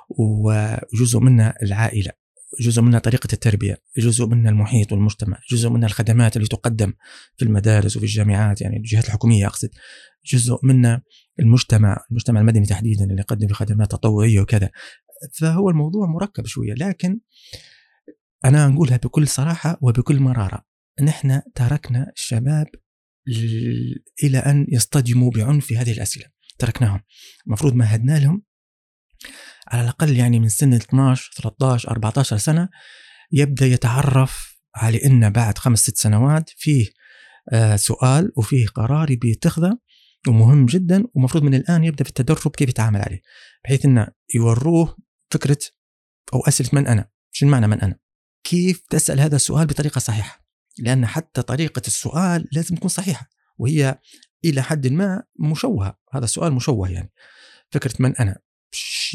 وجزء 0.08 1.18
منها 1.18 1.54
العائلة. 1.62 2.19
جزء 2.60 2.82
منها 2.82 2.98
طريقة 2.98 3.28
التربية 3.32 3.82
جزء 3.98 4.26
منها 4.26 4.50
المحيط 4.50 4.92
والمجتمع 4.92 5.38
جزء 5.50 5.68
منها 5.68 5.88
الخدمات 5.88 6.36
اللي 6.36 6.48
تقدم 6.48 6.92
في 7.36 7.44
المدارس 7.44 7.96
وفي 7.96 8.06
الجامعات 8.06 8.60
يعني 8.60 8.76
الجهات 8.76 9.04
الحكومية 9.04 9.46
أقصد 9.46 9.70
جزء 10.26 10.58
منها 10.62 11.02
المجتمع 11.40 12.04
المجتمع 12.10 12.40
المدني 12.40 12.66
تحديدا 12.66 13.04
اللي 13.04 13.20
يقدم 13.20 13.48
في 13.48 13.54
خدمات 13.54 13.90
تطوعية 13.90 14.40
وكذا. 14.40 14.70
فهو 15.32 15.70
الموضوع 15.70 16.06
مركب 16.06 16.46
شوية 16.46 16.74
لكن 16.74 17.20
أنا 18.44 18.66
أقولها 18.66 18.96
بكل 18.96 19.28
صراحة 19.28 19.78
وبكل 19.82 20.20
مرارة 20.20 20.64
نحن 21.02 21.42
تركنا 21.54 22.12
الشباب 22.16 22.66
إلى 24.24 24.38
أن 24.38 24.66
يصطدموا 24.68 25.30
بعنف 25.30 25.66
في 25.66 25.76
هذه 25.78 25.92
الأسئلة 25.92 26.26
تركناهم. 26.58 27.00
المفروض 27.46 27.74
مهدنا 27.74 28.18
لهم 28.18 28.42
على 29.70 29.82
الأقل 29.82 30.16
يعني 30.16 30.40
من 30.40 30.48
سن 30.48 30.74
12 30.74 31.30
13 31.36 31.90
14 31.90 32.36
سنة 32.36 32.68
يبدأ 33.32 33.66
يتعرف 33.66 34.60
على 34.76 35.04
أن 35.04 35.30
بعد 35.30 35.58
خمس 35.58 35.78
ست 35.78 35.96
سنوات 35.96 36.50
فيه 36.56 36.86
آه 37.52 37.76
سؤال 37.76 38.32
وفيه 38.36 38.66
قرار 38.66 39.14
بيتخذه 39.14 39.78
ومهم 40.28 40.66
جدا 40.66 41.04
ومفروض 41.14 41.44
من 41.44 41.54
الآن 41.54 41.84
يبدأ 41.84 42.04
في 42.04 42.10
التدرب 42.10 42.56
كيف 42.56 42.68
يتعامل 42.68 43.00
عليه 43.00 43.20
بحيث 43.64 43.84
أنه 43.84 44.08
يوروه 44.34 44.96
فكرة 45.30 45.58
أو 46.34 46.40
أسئلة 46.40 46.70
من 46.72 46.86
أنا 46.86 47.08
شنو 47.32 47.50
معنى 47.50 47.66
من 47.66 47.80
أنا؟ 47.80 47.98
كيف 48.44 48.82
تسأل 48.90 49.20
هذا 49.20 49.36
السؤال 49.36 49.66
بطريقة 49.66 49.98
صحيحة؟ 49.98 50.46
لأن 50.78 51.06
حتى 51.06 51.42
طريقة 51.42 51.82
السؤال 51.86 52.48
لازم 52.52 52.76
تكون 52.76 52.88
صحيحة 52.88 53.28
وهي 53.58 53.98
إلى 54.44 54.62
حد 54.62 54.86
ما 54.86 55.22
مشوهة 55.40 55.98
هذا 56.12 56.24
السؤال 56.24 56.52
مشوه 56.52 56.90
يعني 56.90 57.12
فكرة 57.70 57.94
من 57.98 58.16
أنا. 58.16 58.38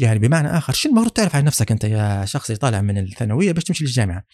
يعني 0.00 0.18
بمعنى 0.18 0.48
آخر 0.48 0.72
شو 0.72 0.88
المفروض 0.88 1.10
تعرف 1.10 1.36
عن 1.36 1.44
نفسك 1.44 1.72
أنت 1.72 1.84
يا 1.84 2.24
شخص 2.24 2.52
طالع 2.52 2.80
من 2.80 2.98
الثانوية 2.98 3.52
باش 3.52 3.64
تمشي 3.64 3.84
للجامعة؟ 3.84 4.24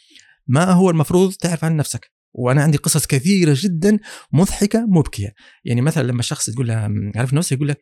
ما 0.46 0.64
هو 0.64 0.90
المفروض 0.90 1.32
تعرف 1.32 1.64
عن 1.64 1.76
نفسك؟ 1.76 2.12
وأنا 2.32 2.62
عندي 2.62 2.78
قصص 2.78 3.06
كثيرة 3.06 3.56
جدا 3.58 3.98
مضحكة 4.32 4.87
مبكية. 4.87 5.35
يعني 5.64 5.80
مثلا 5.80 6.02
لما 6.02 6.20
الشخص 6.20 6.50
تقول 6.50 6.68
له 6.68 6.90
عارف 7.16 7.35
نفسه 7.35 7.54
يقول 7.54 7.68
لك 7.68 7.78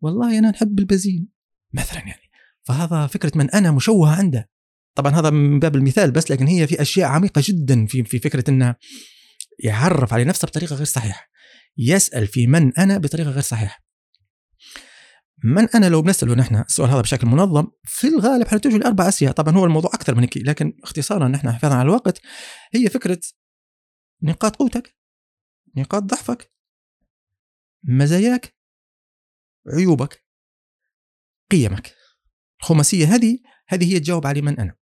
والله 0.00 0.38
أنا 0.38 0.50
نحب 0.50 0.78
البنزين 0.78 1.28
مثلا 1.72 1.98
يعني. 1.98 2.30
فهذا 2.62 3.06
فكرة 3.06 3.32
من 3.34 3.50
أنا 3.50 3.70
مشوهة 3.70 4.16
عنده. 4.16 4.50
طبعا 4.94 5.12
هذا 5.12 5.30
من 5.30 5.58
باب 5.58 5.76
المثال 5.76 6.10
بس 6.10 6.30
لكن 6.30 6.46
هي 6.46 6.66
في 6.66 6.82
أشياء 6.82 7.08
عميقة 7.08 7.42
جدا 7.44 7.86
في 7.86 8.04
في 8.04 8.18
فكرة 8.18 8.50
إنه 8.50 8.74
يعرف 9.58 10.14
على 10.14 10.24
نفسه 10.24 10.46
بطريقة 10.46 10.76
غير 10.76 10.84
صحيحة. 10.84 11.28
يسأل 11.78 12.26
في 12.26 12.46
من 12.46 12.76
أنا 12.78 12.98
بطريقة 12.98 13.30
غير 13.30 13.42
صحيحة. 13.42 13.91
من 15.44 15.68
أنا 15.68 15.86
لو 15.86 16.02
بنسأله 16.02 16.34
نحن 16.34 16.56
السؤال 16.56 16.90
هذا 16.90 17.00
بشكل 17.00 17.26
منظم 17.26 17.66
في 17.84 18.08
الغالب 18.08 18.48
حنتوجه 18.48 18.76
لاربع 18.76 19.08
أسئلة. 19.08 19.32
طبعا 19.32 19.54
هو 19.56 19.64
الموضوع 19.64 19.90
أكثر 19.94 20.14
من 20.14 20.20
هيك 20.20 20.36
لكن 20.36 20.76
اختصارا 20.82 21.28
نحن 21.28 21.52
حفاظا 21.52 21.74
على 21.74 21.82
الوقت 21.82 22.20
هي 22.72 22.88
فكرة 22.88 23.20
نقاط 24.22 24.56
قوتك 24.56 24.96
نقاط 25.76 26.02
ضعفك 26.02 26.52
مزاياك 27.84 28.56
عيوبك 29.74 30.24
قيمك. 31.50 31.94
الخماسية 32.60 33.06
هذه 33.14 33.38
هذه 33.68 33.94
هي 33.94 34.00
تجاوب 34.00 34.26
على 34.26 34.40
من 34.40 34.60
أنا. 34.60 34.76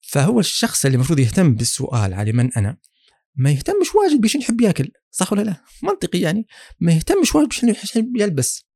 فهو 0.00 0.40
الشخص 0.40 0.84
اللي 0.84 0.94
المفروض 0.94 1.18
يهتم 1.18 1.54
بالسؤال 1.54 2.14
على 2.14 2.32
من 2.32 2.52
أنا 2.52 2.78
ما 3.34 3.50
يهتمش 3.50 3.94
واجد 3.94 4.20
بشنو 4.20 4.42
يحب 4.42 4.60
يأكل 4.60 4.92
صح 5.10 5.32
ولا 5.32 5.42
لا؟ 5.42 5.64
منطقي 5.82 6.18
يعني. 6.18 6.46
ما 6.80 6.92
يهتمش 6.92 7.34
واجد 7.34 7.48
بشنو 7.48 7.70
يحب 7.70 8.16
يلبس. 8.16 8.71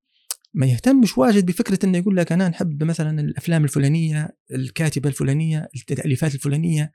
ما 0.56 0.66
يهتمش 0.66 1.18
واجد 1.18 1.46
بفكرة 1.46 1.78
إنه 1.84 1.98
يقول 1.98 2.16
لك 2.16 2.32
أنا 2.32 2.48
نحب 2.48 2.82
مثلا 2.82 3.20
الأفلام 3.20 3.64
الفلانية 3.64 4.36
الكاتبة 4.50 5.08
الفلانية 5.08 5.68
التأليفات 5.76 6.34
الفلانية 6.34 6.92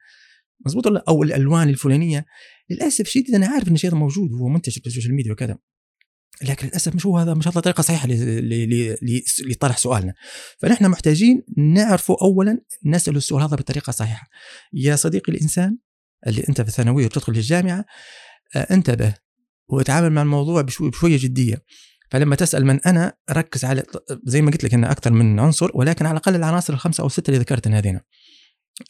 مضبوط 0.66 0.88
ولا؟ 0.88 1.04
أو 1.08 1.24
الألوان 1.24 1.70
الفلانية. 1.70 2.26
للأسف 2.70 3.02
الشديد 3.02 3.36
أنا 3.36 3.48
عارف 3.48 3.68
إن 3.68 3.74
الشيء 3.74 3.96
موجود 3.96 4.32
وهو 4.32 4.48
منتشر 4.48 4.82
في 4.82 4.88
السوشيال 4.88 5.16
ميديا 5.16 5.32
وكذا. 5.32 5.58
لكن 6.42 6.68
للأسف 6.68 6.96
مش 6.96 7.06
هو 7.06 7.18
هذا 7.18 7.34
مش 7.34 7.48
هذا 7.48 7.58
الطريقة 7.58 7.80
الصحيحة 7.80 8.08
لطرح 9.42 9.78
سؤالنا. 9.78 10.14
فنحن 10.60 10.86
محتاجين 10.86 11.44
نعرفوا 11.58 12.16
اولا 12.22 12.62
نسأل 12.86 13.16
السؤال 13.16 13.44
هذا 13.44 13.56
بطريقه 13.56 13.92
صحيحه 13.92 14.28
يا 14.74 14.96
صديقي 14.96 15.34
الإنسان 15.34 15.78
اللي 16.28 16.44
أنت 16.50 16.62
في 16.62 16.68
الثانوية 16.68 17.06
وتدخل 17.06 17.34
الجامعة 17.34 17.86
آه، 18.56 18.74
انتبه 18.74 19.14
وتعامل 19.70 20.10
مع 20.10 20.22
الموضوع 20.22 20.62
بشوية 20.62 21.18
جدية. 21.18 21.64
فلما 22.12 22.36
تسأل 22.36 22.66
من 22.66 22.80
أنا 22.82 23.14
ركز 23.32 23.66
على 23.66 23.84
زي 24.24 24.42
ما 24.42 24.52
قلت 24.52 24.64
لك 24.64 24.74
ان 24.74 24.84
أكثر 24.84 25.12
من 25.12 25.40
عنصر 25.40 25.72
ولكن 25.74 26.06
على 26.06 26.12
الأقل 26.12 26.36
العناصر 26.36 26.74
الخمسة 26.74 27.02
أو 27.02 27.08
السته 27.08 27.30
اللي 27.30 27.40
ذكرتها 27.40 27.78
هذين 27.78 28.00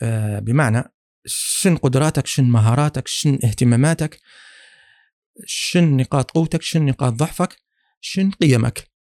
آه، 0.02 0.40
بمعنى 0.40 0.84
شن 1.26 1.76
قدراتك 1.78 2.28
شن 2.28 2.44
مهاراتك 2.44 3.08
شن 3.08 3.40
اهتماماتك 3.44 4.20
شن 5.46 5.98
نقاط 5.98 6.32
قوتك 6.32 6.62
شن 6.62 6.86
نقاط 6.86 7.14
ضعفك 7.14 7.58
شن 8.02 8.32
قيمك. 8.32 8.92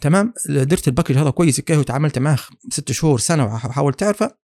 تمام؟ 0.00 0.34
درت 0.48 0.88
ال 0.88 0.91
package 0.91 1.16
هذا 1.16 1.30
كويس 1.30 1.60
كيف 1.60 1.78
وتعاملت 1.78 2.18
معه 2.18 2.38
ست 2.70 2.92
شهور 2.92 3.18
سنة 3.18 3.44
وحاولت 3.44 4.00
تعرفه. 4.00 4.36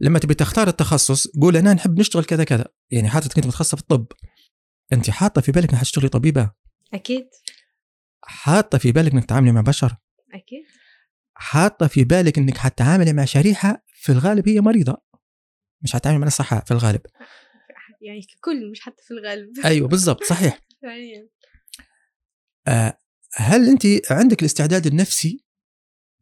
لما 0.00 0.18
تبي 0.18 0.34
تختار 0.34 0.68
التخصص 0.68 1.26
قول 1.26 1.56
أنا 1.56 1.74
نحب 1.74 2.00
نشتغل 2.00 2.24
كذا 2.24 2.44
كذا. 2.44 2.64
يعني 2.90 3.08
حاطط 3.08 3.32
كنت 3.32 3.46
متخصصه 3.46 3.76
في 3.76 3.82
الطب. 3.82 4.06
أنت 4.92 5.10
حاطة 5.10 5.40
في 5.40 5.52
بالك 5.52 5.70
انك 5.70 5.78
حتشتغلي 5.78 6.08
طبيبة؟ 6.08 6.50
أكيد. 6.94 7.28
حاطة 8.30 8.78
في 8.78 8.92
بالك 8.92 9.12
إنك 9.12 9.24
تتعاملي 9.24 9.52
مع 9.52 9.60
بشر؟ 9.60 9.96
أكيد. 10.32 10.64
حاطة 11.34 11.86
في 11.86 12.04
بالك 12.04 12.38
إنك 12.38 12.56
حتتعاملي 12.56 13.12
مع 13.12 13.24
شريحة 13.24 13.84
في 13.86 14.12
الغالب 14.12 14.48
هي 14.48 14.60
مريضة. 14.60 14.96
مش 15.82 15.92
حتتعاملي 15.92 16.20
مع 16.20 16.28
صحة 16.28 16.60
في 16.60 16.70
الغالب. 16.70 17.00
يعني 18.06 18.20
ككل 18.22 18.70
مش 18.70 18.80
حتى 18.80 19.02
في 19.02 19.10
الغالب. 19.10 19.48
أيوه 19.64 19.88
بالضبط 19.88 20.24
صحيح. 20.24 20.60
آه 22.68 22.98
هل 23.34 23.68
أنت 23.68 23.86
عندك 24.10 24.40
الاستعداد 24.40 24.86
النفسي؟ 24.86 25.44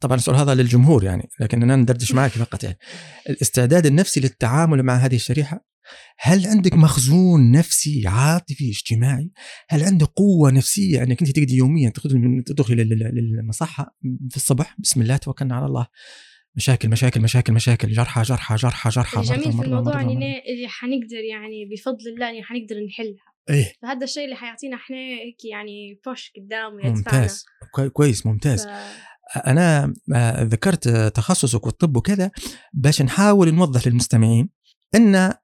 طبعا 0.00 0.16
السؤال 0.16 0.36
هذا 0.36 0.54
للجمهور 0.54 1.04
يعني 1.04 1.28
لكن 1.40 1.62
أنا 1.62 1.76
ندردش 1.76 2.12
معك 2.12 2.30
فقط 2.30 2.64
يعني. 2.64 2.78
الاستعداد 3.30 3.86
النفسي 3.86 4.20
للتعامل 4.20 4.82
مع 4.82 4.94
هذه 4.94 5.16
الشريحة؟ 5.16 5.64
هل 6.18 6.46
عندك 6.46 6.74
مخزون 6.74 7.52
نفسي 7.52 8.02
عاطفي 8.06 8.70
اجتماعي؟ 8.70 9.30
هل 9.68 9.82
عندك 9.82 10.06
قوة 10.06 10.50
نفسية؟ 10.50 11.02
أنك 11.02 11.22
أنت 11.22 11.30
تقدر 11.30 11.54
يوميا 11.54 11.92
تدخلي 12.46 12.84
للمصحة 12.84 13.96
في 14.30 14.36
الصباح 14.36 14.76
بسم 14.78 15.02
الله 15.02 15.16
توكلنا 15.16 15.54
على 15.54 15.66
الله. 15.66 15.86
مشاكل 16.56 16.88
مشاكل 16.88 17.20
مشاكل 17.20 17.52
مشاكل. 17.52 17.92
جرحى 17.92 18.22
جرحى 18.22 18.54
جرحى 18.54 18.90
جرحى. 18.90 19.20
الجميل 19.20 19.52
في 19.52 19.64
الموضوع 19.64 19.94
يعني 20.02 20.14
اللي 20.14 20.68
حنقدر 20.68 21.24
يعني 21.30 21.68
بفضل 21.72 22.08
الله 22.14 22.26
يعني 22.26 22.42
حنقدر 22.42 22.76
نحلها. 22.86 23.28
إيه. 23.50 23.72
فهذا 23.82 24.04
الشيء 24.04 24.24
اللي 24.24 24.36
حيعطينا 24.36 24.76
إحنا 24.76 24.96
هيك 24.96 25.44
يعني 25.44 26.00
بوش 26.06 26.32
قدام 26.36 26.92
ممتاز. 26.92 27.44
كويس 27.92 28.26
ممتاز. 28.26 28.66
ف... 28.66 28.68
أنا 29.36 29.94
آه، 30.14 30.42
ذكرت 30.42 30.88
تخصصك 30.88 31.66
والطب 31.66 31.96
وكذا 31.96 32.30
باش 32.72 33.02
نحاول 33.02 33.54
نوضح 33.54 33.86
للمستمعين 33.86 34.48
إن 34.94 35.34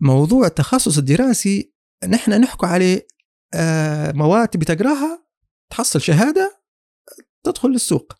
موضوع 0.00 0.46
التخصص 0.46 0.98
الدراسي 0.98 1.72
نحن 2.08 2.40
نحكو 2.40 2.66
عليه 2.66 3.06
آه، 3.54 4.12
مواد 4.12 4.56
بتقراها 4.56 5.26
تحصل 5.70 6.00
شهادة 6.00 6.62
تدخل 7.44 7.68
للسوق. 7.68 8.12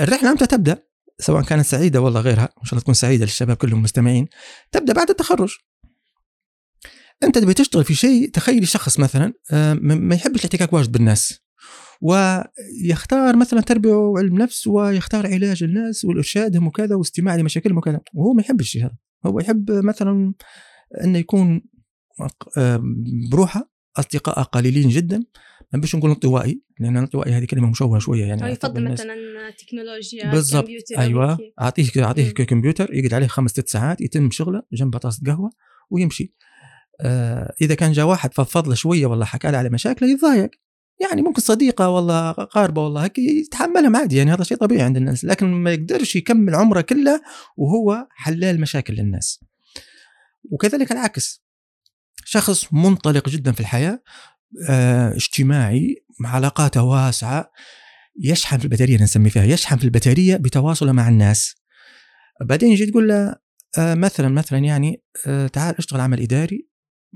الرحلة 0.00 0.30
إمتى 0.30 0.46
تبدأ؟ 0.46 0.82
سواء 1.18 1.42
كانت 1.42 1.66
سعيدة 1.66 2.00
والله 2.00 2.20
غيرها 2.20 2.44
إن 2.44 2.64
شاء 2.64 2.72
الله 2.72 2.82
تكون 2.82 2.94
سعيدة 2.94 3.24
للشباب 3.24 3.56
كلهم 3.56 3.82
مستمعين. 3.82 4.28
تبدأ 4.72 4.92
بعد 4.92 5.10
التخرج. 5.10 5.54
أنت 7.22 7.38
تبي 7.38 7.54
تشتغل 7.54 7.84
في 7.84 7.94
شيء 7.94 8.30
تخيلي 8.30 8.66
شخص 8.66 8.98
مثلا 8.98 9.32
آه، 9.50 9.74
ما 9.74 10.14
يحبش 10.14 10.40
الاحتكاك 10.40 10.72
واجد 10.72 10.92
بالناس 10.92 11.40
ويختار 12.00 13.36
مثلا 13.36 13.60
تربية 13.60 13.92
وعلم 13.92 14.38
نفس 14.38 14.66
ويختار 14.66 15.26
علاج 15.26 15.62
الناس 15.62 16.04
والإرشادهم 16.04 16.66
وكذا 16.66 16.94
واستماع 16.94 17.36
لمشاكلهم 17.36 17.78
وكذا 17.78 18.00
وهو 18.14 18.32
ما 18.32 18.42
يحب 18.42 18.60
الشيء 18.60 18.82
هذا. 18.82 18.96
هو 19.26 19.40
يحب 19.40 19.70
مثلا 19.70 20.34
إنه 21.04 21.18
يكون 21.18 21.62
آه، 22.58 22.82
بروحه 23.30 23.70
أصدقاء 23.96 24.42
قليلين 24.42 24.88
جدا. 24.88 25.24
ما 25.72 25.80
بيش 25.80 25.96
نقول 25.96 26.10
انطوائي 26.10 26.62
لأن 26.80 26.96
انطوائي 26.96 27.32
هذه 27.32 27.44
كلمة 27.44 27.70
مشوهة 27.70 27.98
شوية 27.98 28.24
يعني 28.24 28.52
يفضل 28.52 28.84
مثلا 28.84 29.14
تكنولوجيا 29.58 30.30
بالضبط 30.30 30.68
أيوه. 30.98 31.38
أعطيه 31.60 32.04
أعطيه 32.04 32.30
كمبيوتر 32.30 32.94
يقعد 32.94 33.14
عليه 33.14 33.26
خمس 33.26 33.50
ست 33.50 33.68
ساعات 33.68 34.00
يتم 34.00 34.30
شغله 34.30 34.62
جنبه 34.72 34.98
طاسه 34.98 35.22
قهوة 35.26 35.50
ويمشي. 35.90 36.34
آه 37.00 37.54
إذا 37.60 37.74
كان 37.74 37.92
جاء 37.92 38.06
واحد 38.06 38.34
فضفض 38.34 38.68
له 38.68 38.74
شوية 38.74 39.06
ولا 39.06 39.24
حكى 39.24 39.50
له 39.50 39.58
على 39.58 39.68
مشاكله 39.68 40.08
يتضايق. 40.08 40.50
يعني 41.00 41.22
ممكن 41.22 41.42
صديقة 41.42 41.88
ولا 41.88 42.30
قاربة 42.32 42.84
والله 42.84 43.04
هيك 43.04 43.18
يتحملها 43.18 43.98
عادي 43.98 44.16
يعني 44.16 44.32
هذا 44.32 44.44
شيء 44.44 44.56
طبيعي 44.56 44.82
عند 44.82 44.96
الناس 44.96 45.24
لكن 45.24 45.46
ما 45.46 45.72
يقدرش 45.72 46.16
يكمل 46.16 46.54
عمره 46.54 46.80
كله 46.80 47.20
وهو 47.56 48.06
حلال 48.10 48.60
مشاكل 48.60 48.94
للناس. 48.94 49.44
وكذلك 50.50 50.92
العكس 50.92 51.42
شخص 52.24 52.72
منطلق 52.72 53.28
جدا 53.28 53.52
في 53.52 53.60
الحياة 53.60 54.02
آه، 54.68 55.14
اجتماعي 55.14 56.04
علاقاته 56.24 56.82
واسعة 56.82 57.52
يشحن 58.20 58.58
في 58.58 58.64
البطاريه 58.64 59.02
نسمي 59.02 59.30
فيها 59.30 59.44
يشحن 59.44 59.76
في 59.76 59.84
البطاريه 59.84 60.36
بتواصله 60.36 60.92
مع 60.92 61.08
الناس. 61.08 61.54
بعدين 62.44 62.72
يجي 62.72 62.86
تقول 62.86 63.08
له 63.08 63.36
آه، 63.78 63.94
مثلا 63.94 64.28
مثلا 64.28 64.58
يعني 64.58 65.02
آه، 65.26 65.46
تعال 65.46 65.78
اشتغل 65.78 66.00
عمل 66.00 66.20
إداري 66.20 66.68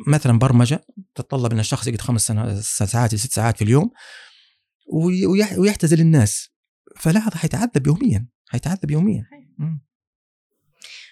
مثلا 0.06 0.38
برمجة 0.38 0.86
تتطلب 1.14 1.52
إن 1.52 1.58
الشخص 1.58 1.86
يقعد 1.86 2.00
خمس 2.00 2.32
ساعات 2.62 3.14
ست 3.14 3.32
ساعات 3.32 3.56
في 3.56 3.64
اليوم 3.64 3.90
ويحتزل 5.58 6.00
الناس. 6.00 6.50
فلاحظ 6.96 7.34
حيتعذب 7.34 7.86
يوميا 7.86 8.28
حيتعذب 8.48 8.90
يوميا. 8.90 9.26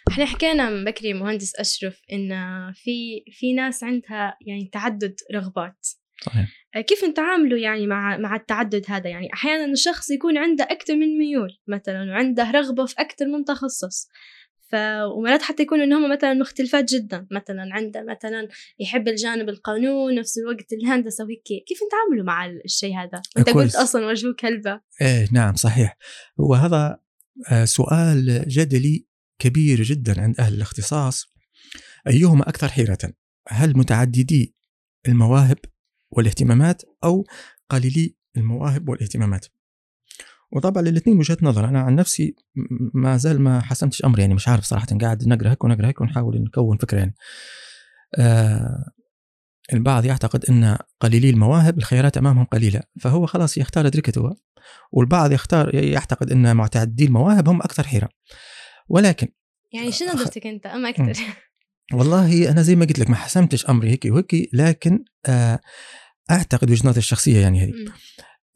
إحنا 0.09 0.25
حكينا 0.25 0.71
من 0.71 0.85
بكري 0.85 1.15
مهندس 1.15 1.55
أشرف 1.57 2.01
إن 2.13 2.31
في 2.73 3.25
في 3.33 3.53
ناس 3.53 3.85
عندها 3.85 4.37
يعني 4.47 4.71
تعدد 4.73 5.15
رغبات. 5.35 5.87
صحيح. 6.23 6.49
آه، 6.77 6.81
كيف 6.81 7.05
نتعاملوا 7.05 7.59
يعني 7.59 7.87
مع 7.87 8.17
مع 8.17 8.37
التعدد 8.37 8.85
هذا؟ 8.89 9.11
يعني 9.11 9.33
أحيانا 9.35 9.73
الشخص 9.73 10.11
يكون 10.11 10.39
عنده 10.39 10.65
أكثر 10.65 10.97
من 10.97 11.19
ميول 11.19 11.59
مثلا 11.69 12.11
وعنده 12.11 12.51
رغبة 12.51 12.87
في 12.87 12.95
أكثر 12.99 13.27
من 13.27 13.45
تخصص. 13.45 14.09
ف 14.69 14.75
ومرات 15.17 15.43
حتى 15.43 15.63
يكونوا 15.63 15.85
إنهم 15.85 16.13
مثلا 16.13 16.35
مختلفات 16.35 16.95
جدا 16.95 17.27
مثلا 17.31 17.69
عنده 17.73 18.03
مثلا 18.03 18.49
يحب 18.81 19.09
الجانب 19.09 19.49
القانون 19.49 20.15
نفس 20.15 20.39
الوقت 20.39 20.73
الهندسة 20.73 21.25
وهيك 21.25 21.43
كيف 21.43 21.79
نتعاملوا 21.87 22.25
مع 22.25 22.47
الشيء 22.65 22.97
هذا؟ 22.97 23.23
أنت 23.39 23.51
قلت 23.51 23.75
أصلا 23.75 24.07
وجهه 24.07 24.35
كلبة. 24.41 24.81
إيه 25.01 25.29
نعم 25.33 25.55
صحيح. 25.55 25.97
هو 26.41 26.55
هذا 26.55 27.01
آه، 27.51 27.65
سؤال 27.65 28.45
جدلي 28.49 29.07
كبير 29.39 29.83
جدا 29.83 30.21
عند 30.21 30.41
أهل 30.41 30.55
الاختصاص. 30.55 31.27
أيهما 32.07 32.49
أكثر 32.49 32.69
حيرة؟ 32.69 32.99
هل 33.49 33.79
متعددي 33.79 34.55
المواهب 35.09 35.59
والاهتمامات 36.11 36.83
أو 37.05 37.27
قليلي 37.69 38.17
المواهب 38.37 38.89
والاهتمامات؟ 38.89 39.47
وطبعا 40.53 40.83
الاثنين 40.83 41.19
وجهة 41.19 41.37
نظر. 41.43 41.65
أنا 41.69 41.81
عن 41.81 41.95
نفسي 41.95 42.37
ما 42.95 43.17
زال 43.17 43.41
ما 43.41 43.61
حسمتش 43.61 44.05
امري 44.05 44.23
يعني 44.23 44.35
مش 44.35 44.49
عارف 44.49 44.65
صراحة 44.65 44.87
قاعد 45.01 45.29
نقرأ 45.29 45.51
هيك 45.51 45.65
ونقرأ 45.65 45.87
هيك 45.87 46.01
ونحاول 46.01 46.43
نكون 46.43 46.77
فكرة 46.77 46.99
يعني. 46.99 47.15
آه 48.19 48.93
البعض 49.73 50.05
يعتقد 50.05 50.45
إن 50.45 50.79
قليلي 51.01 51.31
المواهب 51.31 51.79
الخيارات 51.79 52.17
أمامهم 52.17 52.45
قليلة 52.45 52.81
فهو 53.01 53.27
خلاص 53.27 53.59
يختار 53.59 53.89
دركته 53.89 54.37
والبعض 54.93 55.33
يختار 55.33 55.75
يعتقد 55.75 56.33
إن 56.33 56.57
معتدي 56.57 57.05
المواهب 57.05 57.49
هم 57.49 57.63
أكثر 57.63 57.87
حيرة. 57.87 58.09
ولكن 58.89 59.29
يعني 59.73 59.93
شو 59.93 60.05
نظرتك 60.05 60.47
أنت؟ 60.47 60.67
اما 60.67 60.89
أكثر. 60.89 61.23
والله 61.99 62.51
أنا 62.51 62.63
زي 62.63 62.77
ما 62.77 62.85
قلت 62.85 62.99
لك 62.99 63.11
ما 63.11 63.17
حسمتش 63.17 63.67
امري 63.67 63.91
هيك 63.91 64.05
وهيك 64.05 64.51
لكن 64.53 65.05
آه 65.27 65.61
أعتقد 66.31 66.71
وجهة 66.71 66.89
نظري 66.89 66.99
الشخصية 66.99 67.39
يعني 67.39 67.65
هذه 67.65 67.73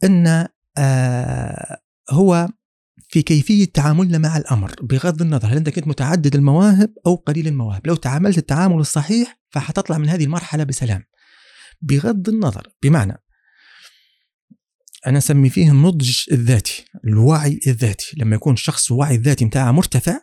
إن 0.03 0.47
آه 0.77 1.77
هو 2.09 2.49
في 3.09 3.21
كيفية 3.21 3.65
تعاملنا 3.65 4.17
مع 4.17 4.37
الأمر 4.37 4.75
بغض 4.81 5.21
النظر 5.21 5.47
هل 5.47 5.57
أنت 5.57 5.69
كنت 5.69 5.87
متعدد 5.87 6.35
المواهب 6.35 6.93
أو 7.05 7.15
قليل 7.15 7.47
المواهب. 7.47 7.87
لو 7.87 7.95
تعاملت 7.95 8.37
التعامل 8.37 8.79
الصحيح 8.79 9.39
فحتطلع 9.49 9.97
من 9.97 10.09
هذه 10.09 10.23
المرحلة 10.23 10.63
بسلام. 10.63 11.03
بغض 11.81 12.29
النظر 12.29 12.67
بمعنى 12.83 13.23
أنا 15.07 15.17
أسمي 15.17 15.49
فيه 15.49 15.71
النضج 15.71 16.17
الذاتي 16.31 16.85
الوعي 17.05 17.59
الذاتي. 17.67 18.15
لما 18.17 18.35
يكون 18.35 18.53
الشخص 18.53 18.91
الوعي 18.91 19.15
الذاتي 19.15 19.45
متاعه 19.45 19.71
مرتفع 19.71 20.19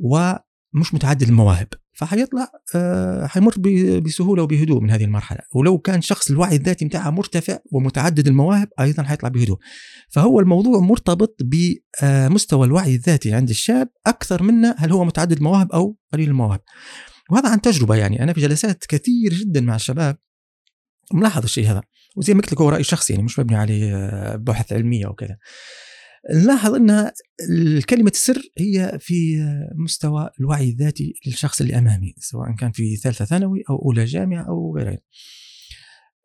ومش 0.00 0.94
متعدد 0.94 1.22
المواهب. 1.28 1.68
فحيطلع 2.02 2.48
آه 2.74 3.26
حيمر 3.26 3.54
بسهولة 4.00 4.42
وبهدوء 4.42 4.80
من 4.80 4.90
هذه 4.90 5.04
المرحلة. 5.04 5.40
ولو 5.54 5.78
كان 5.78 6.00
شخص 6.00 6.30
الوعي 6.30 6.56
الذاتي 6.56 6.84
بتاعه 6.84 7.10
مرتفع 7.10 7.58
ومتعدد 7.72 8.26
المواهب 8.26 8.68
أيضا 8.80 9.02
حيطلع 9.02 9.28
بهدوء. 9.28 9.58
فهو 10.10 10.40
الموضوع 10.40 10.80
مرتبط 10.80 11.36
بمستوى 11.42 12.66
الوعي 12.66 12.94
الذاتي 12.94 13.34
عند 13.34 13.50
الشاب 13.50 13.88
أكثر 14.06 14.42
منه 14.42 14.74
هل 14.78 14.92
هو 14.92 15.04
متعدد 15.04 15.36
المواهب 15.36 15.72
أو 15.72 15.96
قليل 16.12 16.28
المواهب. 16.28 16.60
وهذا 17.30 17.48
عن 17.48 17.60
تجربة 17.60 17.94
يعني. 17.94 18.22
أنا 18.22 18.32
في 18.32 18.40
جلسات 18.40 18.84
كثير 18.88 19.34
جدا 19.34 19.60
مع 19.60 19.74
الشباب 19.74 20.16
ملاحظ 21.12 21.42
الشيء 21.42 21.70
هذا. 21.70 21.82
وزي 22.16 22.34
ما 22.34 22.40
قلت 22.40 22.52
لك 22.52 22.60
هو 22.60 22.68
رأي 22.68 22.84
شخصي 22.84 23.12
يعني 23.12 23.24
مش 23.24 23.38
مبني 23.38 23.56
عليه 23.56 23.96
آه، 23.96 24.36
بحث 24.36 24.72
علميه 24.72 25.06
وكذا 25.06 25.36
نلاحظ 26.30 26.74
أن 26.74 27.10
كلمه 27.88 28.10
السر 28.10 28.42
هي 28.58 28.98
في 29.00 29.44
مستوى 29.74 30.30
الوعي 30.40 30.70
الذاتي 30.70 31.14
للشخص 31.26 31.60
اللي 31.60 31.78
أمامي 31.78 32.14
سواء 32.18 32.56
كان 32.58 32.72
في 32.72 32.96
ثالثة 32.96 33.24
ثانوي 33.24 33.62
أو 33.70 33.76
أولى 33.76 34.04
جامعة 34.04 34.48
أو 34.48 34.76
غيرها. 34.76 34.98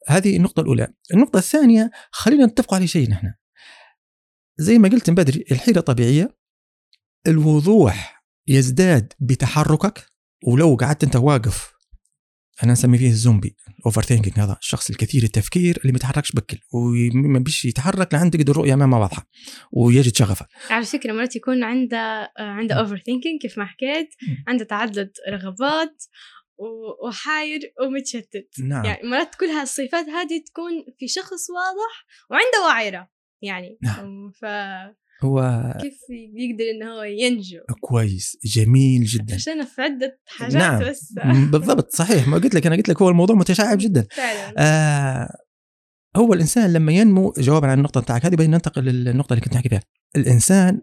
هذه 0.08 0.38
النقطة 0.38 0.62
الأولى. 0.62 0.88
النقطة 1.14 1.38
الثانية 1.38 1.91
خلينا 2.12 2.45
نتفق 2.45 2.74
على 2.74 2.88
شيء 2.88 3.10
نحن. 3.10 3.34
زي 4.58 4.78
ما 4.78 4.89
قلت 4.89 5.10
من 5.10 5.16
بدري 5.16 5.45
الحيرة 5.52 5.80
طبيعية. 5.80 6.38
الوضوح 7.28 8.24
يزداد 8.48 9.14
بتحركك 9.20 10.06
ولو 10.43 10.76
قعدت 10.76 11.04
أنت 11.04 11.16
واقف 11.16 11.76
أنا 12.64 12.72
نسمي 12.72 12.97
فيه 12.97 13.10
الزومبي 13.10 13.55
ال 13.80 14.01
overthinking 14.01 14.39
هذا 14.39 14.58
الشخص 14.62 14.89
الكثير 14.89 15.24
التفكير 15.24 15.78
اللي 15.82 15.91
ما 15.91 15.97
يتحركش 15.97 16.32
بكل 16.32 16.58
وما 16.74 17.39
بيش 17.39 17.66
يتحرك 17.66 18.14
لعنده 18.13 18.34
تقعد 18.34 18.51
الرؤية 18.51 18.76
ما 18.76 18.97
واضحة 18.97 19.30
ويجد 19.72 20.16
شغفه. 20.16 20.47
على 20.70 20.86
فكرة 20.86 21.14
مرات 21.14 21.36
يكون 21.36 21.64
عنده 21.64 22.32
عنده 22.38 22.76
overthinking 22.76 23.41
كيف 23.41 23.58
ما 23.58 23.66
حكيت 23.66 24.10
عنده 24.47 24.66
تعدد 24.66 25.12
رغبات 25.30 26.03
وحاير 27.05 27.60
ومتشتت. 27.82 28.49
نعم. 28.60 28.86
يعني 28.86 29.08
مرات 29.10 29.36
كل 29.36 29.45
هالصفات 29.45 30.05
هذه 30.10 30.43
تكون 30.47 30.72
في 30.99 31.08
شخص 31.08 31.49
واضح 31.49 32.05
وعنده 32.32 32.68
وغيره 32.68 33.09
يعني. 33.41 33.78
نعم. 33.84 34.32
ف 34.32 34.45
هو 35.22 35.63
كيف 35.82 35.99
يقدر 36.09 36.63
انه 36.63 36.93
هو 36.93 37.03
ينجو؟ 37.03 37.59
كويس 37.82 38.38
جميل 38.45 39.03
جدا. 39.05 39.36
عشان 39.36 39.65
في 39.65 39.82
عدة 39.82 40.20
حاجات 40.26 40.55
نعم. 40.55 40.84
بس. 40.84 41.13
بالضبط 41.51 41.95
صحيح. 41.95 42.28
ما 42.28 42.38
قلت 42.38 42.55
لك 42.55 42.68
أنا 42.68 42.76
قلت 42.76 42.89
لك 42.89 43.01
هو 43.01 43.09
الموضوع 43.09 43.36
متشعب 43.36 43.78
جدا. 43.78 44.07
فعلا. 44.18 44.53
آه 44.57 45.38
هو 46.15 46.34
الإنسان 46.34 46.74
لما 46.74 46.91
ينمو 46.91 47.34
جوابا 47.38 47.68
عن 47.68 47.78
النقطة 47.78 48.01
بتاعك 48.01 48.26
هذه 48.26 48.36
بدنا 48.36 48.47
ننتقل 48.47 48.84
للنقطة 48.84 49.34
اللي 49.34 49.45
كنت 49.45 49.53
نحكي 49.53 49.70
فيها. 49.70 49.82
الإنسان 50.15 50.82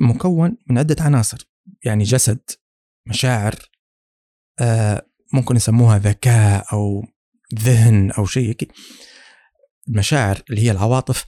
مكون 0.00 0.56
من 0.70 0.78
عدة 0.78 0.96
عناصر 1.00 1.50
يعني 1.84 2.04
جسد 2.04 2.40
مشاعر 3.06 3.54
آه 4.60 5.06
ممكن 5.32 5.56
يسموها 5.56 5.98
ذكاء 5.98 6.66
أو 6.72 7.04
ذهن 7.54 8.10
أو 8.10 8.26
شيء. 8.26 8.56
المشاعر 9.88 10.42
اللي 10.50 10.60
هي 10.60 10.70
العواطف 10.70 11.24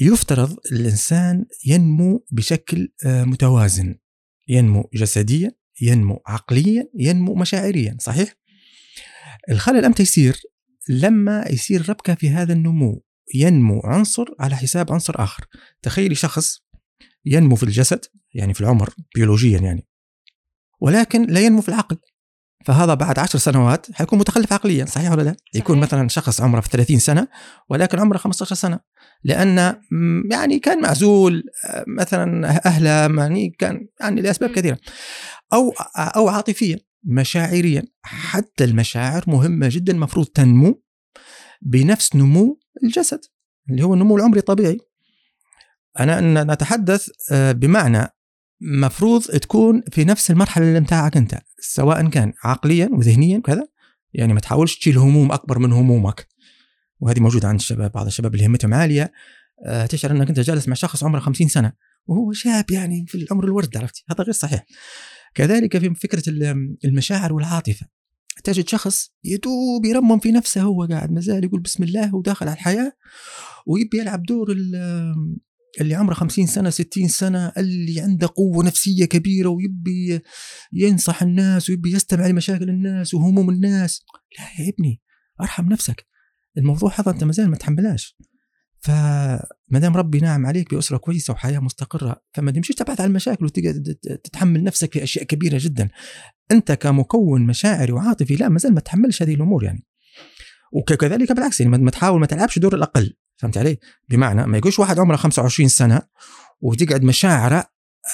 يفترض 0.00 0.56
الإنسان 0.72 1.46
ينمو 1.66 2.26
بشكل 2.30 2.92
آه، 3.06 3.24
متوازن. 3.24 3.94
ينمو 4.48 4.90
جسديا 4.94 5.52
ينمو 5.80 6.22
عقليا 6.26 6.88
ينمو 6.98 7.34
مشاعريا 7.34 7.96
صحيح؟ 8.00 8.34
الخلل 9.50 9.84
إمتى 9.84 10.02
يصير 10.02 10.40
لما 10.88 11.44
يصير 11.50 11.88
ربكه 11.88 12.14
في 12.14 12.30
هذا 12.30 12.52
النمو 12.52 13.04
ينمو 13.34 13.80
عنصر 13.84 14.24
على 14.40 14.56
حساب 14.56 14.92
عنصر 14.92 15.14
آخر. 15.22 15.46
تخيلي 15.82 16.14
شخص 16.14 16.58
ينمو 17.24 17.56
في 17.56 17.62
الجسد 17.62 18.04
يعني 18.34 18.54
في 18.54 18.60
العمر 18.60 18.94
بيولوجيا 19.14 19.58
يعني 19.58 19.86
ولكن 20.80 21.26
لا 21.26 21.40
ينمو 21.40 21.60
في 21.60 21.68
العقل. 21.68 21.96
فهذا 22.64 22.94
بعد 22.94 23.18
عشر 23.18 23.38
سنوات 23.38 23.92
حيكون 23.92 24.18
متخلف 24.18 24.52
عقليا 24.52 24.84
صحيح 24.84 25.12
ولا 25.12 25.22
لا؟ 25.22 25.30
صحيح. 25.30 25.62
يكون 25.62 25.80
مثلا 25.80 26.08
شخص 26.08 26.40
عمره 26.40 26.60
في 26.60 26.68
30 26.68 26.98
سنة 26.98 27.28
ولكن 27.68 27.98
عمره 27.98 28.18
15 28.18 28.54
سنة. 28.54 28.80
لأن 29.24 29.76
يعني 30.30 30.58
كان 30.58 30.80
معزول 30.80 31.44
مثلا 31.86 32.48
أهله 32.66 33.22
يعني 33.22 33.50
كان 33.58 33.88
يعني 34.00 34.20
لأسباب 34.20 34.50
كثيرة. 34.50 34.78
أو 35.52 35.70
أو 35.96 36.28
عاطفيا 36.28 36.78
مشاعريا 37.04 37.82
حتى 38.02 38.64
المشاعر 38.64 39.24
مهمة 39.26 39.68
جدا 39.70 39.92
المفروض 39.92 40.26
تنمو 40.26 40.82
بنفس 41.62 42.16
نمو 42.16 42.60
الجسد 42.82 43.20
اللي 43.70 43.82
هو 43.82 43.94
النمو 43.94 44.16
العمري 44.16 44.38
الطبيعي. 44.38 44.78
أنا 46.00 46.44
نتحدث 46.44 47.08
آه، 47.32 47.52
بمعنى 47.52 48.08
مفروض 48.60 49.22
تكون 49.22 49.82
في 49.92 50.04
نفس 50.04 50.30
المرحلة 50.30 50.68
اللي 50.68 50.80
بتاعك 50.80 51.16
أنت 51.16 51.38
سواء 51.60 52.08
كان 52.08 52.32
عقليا 52.44 52.88
وذهنيا 52.92 53.38
وكذا 53.38 53.68
يعني 54.12 54.32
ما 54.32 54.40
تحاولش 54.40 54.78
تشيل 54.78 54.98
هموم 54.98 55.32
أكبر 55.32 55.58
من 55.58 55.72
همومك. 55.72 56.26
وهذه 57.00 57.20
موجودة 57.20 57.48
عند 57.48 57.60
الشباب 57.60 57.92
بعض 57.92 58.06
الشباب 58.06 58.34
اللي 58.34 58.46
همتهم 58.46 58.74
عالية 58.74 59.12
آه، 59.66 59.86
تشعر 59.86 60.10
إنك 60.10 60.28
أنت 60.28 60.40
جالس 60.40 60.68
مع 60.68 60.74
شخص 60.74 61.04
عمره 61.04 61.20
50 61.20 61.48
سنة 61.48 61.72
وهو 62.06 62.32
شاب 62.32 62.70
يعني 62.70 63.04
في 63.08 63.14
العمر 63.14 63.44
الورد 63.44 63.76
عرفتي 63.76 64.04
هذا 64.10 64.24
غير 64.24 64.32
صحيح. 64.32 64.66
كذلك 65.34 65.78
في 65.78 65.94
فكرة 65.94 66.22
المشاعر 66.84 67.32
والعاطفة. 67.32 67.86
تجد 68.44 68.68
شخص 68.68 69.10
يدوب 69.24 69.84
يرمم 69.84 70.18
في 70.18 70.32
نفسه 70.32 70.62
هو 70.62 70.84
قاعد 70.84 71.12
مازال 71.12 71.44
يقول 71.44 71.60
بسم 71.60 71.82
الله 71.82 72.14
وداخل 72.14 72.48
على 72.48 72.54
الحياة 72.54 72.92
ويبي 73.66 73.98
يلعب 73.98 74.22
دور 74.22 74.50
اللي 75.80 75.94
عمره 75.94 76.14
50 76.14 76.46
سنة 76.46 76.70
60 76.70 77.08
سنة 77.08 77.52
اللي 77.56 78.00
عنده 78.00 78.28
قوة 78.36 78.64
نفسية 78.64 79.04
كبيرة 79.04 79.48
ويبي 79.48 80.20
ينصح 80.72 81.22
الناس 81.22 81.70
ويبي 81.70 81.92
يستمع 81.92 82.26
لمشاكل 82.26 82.68
الناس 82.70 83.14
وهموم 83.14 83.50
الناس. 83.50 84.04
لا 84.38 84.64
يا 84.64 84.70
ابني 84.70 85.00
أرحم 85.40 85.68
نفسك. 85.68 86.06
الموضوع 86.58 86.92
هذا 86.98 87.10
أنت 87.10 87.24
مازال 87.24 87.50
ما 87.50 87.56
تحملهاش. 87.56 88.16
فما 88.80 89.78
دام 89.78 89.96
ربي 89.96 90.20
نعم 90.20 90.46
عليك 90.46 90.74
بأسرة 90.74 90.96
كويسة 90.96 91.32
وحياة 91.32 91.58
مستقرة 91.58 92.22
فما 92.34 92.50
تمشيش 92.50 92.76
تبحث 92.76 93.00
عن 93.00 93.08
المشاكل 93.08 93.44
وتقعد 93.44 93.96
تتحمل 94.24 94.64
نفسك 94.64 94.92
في 94.92 95.02
أشياء 95.02 95.24
كبيرة 95.24 95.58
جدا. 95.60 95.88
أنت 96.50 96.72
كمكون 96.72 97.46
مشاعري 97.46 97.92
وعاطفي 97.92 98.36
لا 98.36 98.48
ما 98.48 98.58
زال 98.58 98.74
ما 98.74 98.80
تحملش 98.80 99.22
هذه 99.22 99.34
الأمور 99.34 99.64
يعني. 99.64 99.84
وكذلك 100.72 101.32
بالعكس 101.32 101.60
يعني 101.60 101.78
ما 101.78 101.90
تحاول 101.90 102.20
ما 102.20 102.26
تلعبش 102.26 102.58
دور 102.58 102.74
الأقل. 102.74 103.16
فهمت 103.36 103.58
علي؟ 103.58 103.78
بمعنى 104.08 104.46
ما 104.46 104.58
يقولش 104.58 104.78
واحد 104.78 104.98
عمره 104.98 105.16
25 105.16 105.68
سنة 105.68 106.02
وتقعد 106.60 107.04
مشاعره 107.04 107.64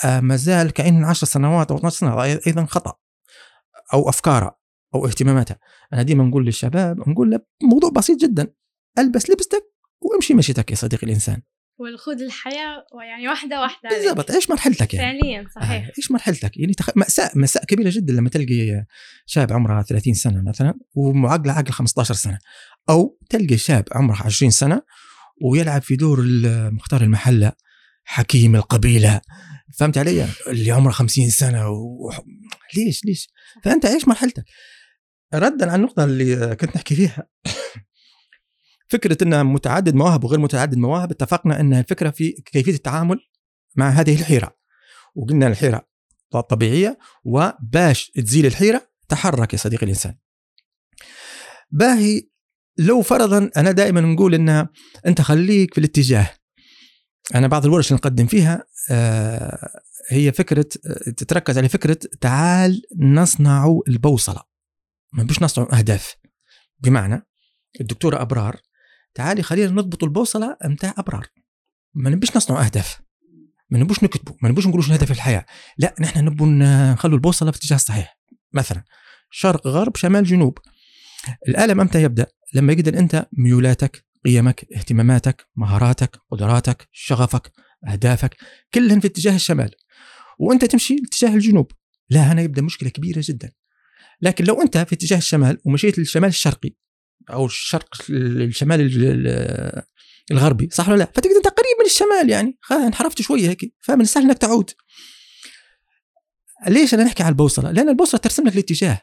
آه، 0.04 0.20
ما 0.20 0.36
زال 0.36 0.70
كأن 0.70 1.04
10 1.04 1.26
سنوات 1.28 1.70
أو 1.70 1.76
12 1.76 1.96
سنة 1.96 2.22
أيضا 2.22 2.64
خطأ 2.64 2.94
أو 3.94 4.08
أفكاره. 4.08 4.58
أو 4.96 5.06
اهتماماتها. 5.06 5.58
أنا 5.92 6.02
ديما 6.02 6.24
نقول 6.24 6.46
للشباب 6.46 7.08
نقول 7.08 7.30
له 7.30 7.40
موضوع 7.62 7.90
بسيط 7.90 8.20
جدا. 8.20 8.52
ألبس 8.98 9.30
لبستك 9.30 9.64
وامشي 10.00 10.34
مشيتك 10.34 10.70
يا 10.70 10.76
صديقي 10.76 11.06
الإنسان. 11.06 11.42
والخذ 11.78 12.22
الحياة 12.22 12.84
يعني 13.08 13.28
واحدة 13.28 13.60
واحدة 13.60 13.88
بالضبط. 13.90 14.30
عيش 14.30 14.50
مرحلتك 14.50 14.94
يعني؟ 14.94 15.20
فعليا 15.20 15.46
صحيح. 15.56 15.86
آه، 15.86 15.92
عيش 15.96 16.10
مرحلتك؟ 16.10 16.56
يعني 16.56 16.74
تخ... 16.74 16.90
مأساة 16.96 17.30
مأساة 17.34 17.64
كبيرة 17.64 17.90
جدا 17.94 18.12
لما 18.12 18.28
تلقي 18.28 18.84
شاب 19.26 19.52
عمره 19.52 19.82
30 19.82 20.14
سنة 20.14 20.42
مثلا 20.42 20.74
ومعقلة 20.94 21.52
عقل 21.52 21.72
15 21.72 22.14
سنة. 22.14 22.38
أو 22.90 23.18
تلقي 23.30 23.56
شاب 23.56 23.84
عمره 23.92 24.22
20 24.22 24.50
سنة 24.50 24.82
ويلعب 25.42 25.82
في 25.82 25.96
دور 25.96 26.24
مختار 26.72 27.02
المحلة 27.02 27.52
حكيم 28.04 28.56
القبيلة. 28.56 29.20
فهمت 29.78 29.98
علي؟ 29.98 30.26
اللي 30.46 30.70
عمره 30.70 30.90
50 30.90 31.30
سنة 31.30 31.68
و... 31.68 32.10
ليش؟ 32.76 33.04
ليش؟ 33.04 33.28
فأنت 33.64 33.86
عيش 33.86 34.08
مرحلتك؟ 34.08 34.44
ردا 35.34 35.70
على 35.70 35.74
النقطة 35.74 36.04
اللي 36.04 36.56
كنت 36.56 36.76
نحكي 36.76 36.94
فيها. 36.94 37.28
فكرة 38.88 39.16
أن 39.22 39.46
متعدد 39.46 39.94
مواهب 39.94 40.24
وغير 40.24 40.40
متعدد 40.40 40.78
مواهب 40.78 41.10
اتفقنا 41.10 41.60
أن 41.60 41.74
الفكرة 41.74 42.10
في 42.10 42.32
كيفية 42.32 42.74
التعامل 42.74 43.18
مع 43.76 43.88
هذه 43.88 44.20
الحيرة. 44.20 44.56
وقلنا 45.14 45.46
الحيرة 45.46 45.88
طبيعية 46.30 46.98
وباش 47.24 48.10
تزيل 48.10 48.46
الحيرة 48.46 48.90
تحرك 49.08 49.52
يا 49.52 49.58
صديقي 49.58 49.82
الإنسان. 49.82 50.14
باهي 51.70 52.22
لو 52.78 53.02
فرضا 53.02 53.50
أنا 53.56 53.70
دائما 53.70 54.00
نقول 54.00 54.34
أن 54.34 54.68
أنت 55.06 55.20
خليك 55.20 55.74
في 55.74 55.78
الاتجاه. 55.78 56.30
أنا 57.34 57.46
بعض 57.46 57.64
الورش 57.64 57.86
اللي 57.88 57.98
نقدم 57.98 58.26
فيها 58.26 58.64
آه، 58.90 59.68
هي 60.10 60.32
فكرة 60.32 60.66
آه، 60.86 61.10
تتركز 61.10 61.58
على 61.58 61.68
فكرة 61.68 61.98
تعال 62.20 62.82
نصنع 62.98 63.80
البوصلة. 63.88 64.55
ما 65.16 65.22
بيش 65.22 65.42
نصنع 65.42 65.78
أهداف. 65.78 66.14
بمعنى 66.80 67.26
الدكتورة 67.80 68.22
أبرار 68.22 68.60
تعالي 69.14 69.42
خلينا 69.42 69.70
نضبط 69.70 70.04
البوصلة 70.04 70.56
متاع 70.64 70.94
أبرار. 70.98 71.26
ما 71.94 72.10
نبيش 72.10 72.36
نصنع 72.36 72.64
أهداف. 72.64 73.00
ما 73.70 73.78
نبوش 73.78 74.04
نكتبوا 74.04 74.34
ما 74.42 74.48
نبوش 74.48 74.66
نقولوا 74.66 74.84
شنو 74.84 74.94
هدف 74.94 75.10
الحياة. 75.10 75.46
لا 75.78 75.94
نحن 76.00 76.24
نبوا 76.24 76.46
نخلوا 76.46 77.14
البوصلة 77.14 77.50
في 77.50 77.56
الاتجاه 77.56 77.76
الصحيح. 77.76 78.18
مثلا 78.52 78.84
شرق 79.30 79.66
غرب 79.66 79.96
شمال 79.96 80.24
جنوب. 80.24 80.58
الألم 81.48 81.80
أمتى 81.80 82.02
يبدأ؟ 82.02 82.26
لما 82.54 82.72
يقدر 82.72 82.98
أنت 82.98 83.26
ميولاتك 83.32 84.06
قيمك 84.24 84.66
اهتماماتك 84.76 85.46
مهاراتك 85.56 86.16
قدراتك 86.30 86.88
شغفك 86.92 87.52
أهدافك 87.88 88.36
كلهن 88.74 89.00
في 89.00 89.06
اتجاه 89.06 89.34
الشمال. 89.34 89.70
وأنت 90.38 90.64
تمشي 90.64 90.96
اتجاه 91.06 91.34
الجنوب. 91.34 91.72
لا 92.10 92.32
هنا 92.32 92.42
يبدأ 92.42 92.62
مشكلة 92.62 92.88
كبيرة 92.88 93.22
جدا. 93.24 93.52
لكن 94.20 94.44
لو 94.44 94.62
أنت 94.62 94.78
في 94.78 94.94
اتجاه 94.94 95.18
الشمال 95.18 95.58
ومشيت 95.64 95.98
للشمال 95.98 96.28
الشرقي 96.28 96.70
أو 97.30 97.46
الشرق 97.46 97.94
الشمال 98.10 98.80
الغربي 100.30 100.68
صح 100.72 100.88
ولا 100.88 100.96
لا؟ 100.96 101.04
فتقدر 101.04 101.36
أنت 101.36 101.48
قريب 101.48 101.76
من 101.80 101.86
الشمال 101.86 102.30
يعني. 102.30 102.58
انحرفت 102.70 103.22
شوية 103.22 103.48
هيك 103.48 103.74
فمن 103.80 104.00
السهل 104.00 104.24
إنك 104.24 104.38
تعود. 104.38 104.70
ليش 106.68 106.94
أنا 106.94 107.04
نحكي 107.04 107.22
على 107.22 107.30
البوصلة؟ 107.30 107.70
لأن 107.70 107.88
البوصلة 107.88 108.20
ترسم 108.20 108.46
لك 108.46 108.54
الاتجاه. 108.54 109.02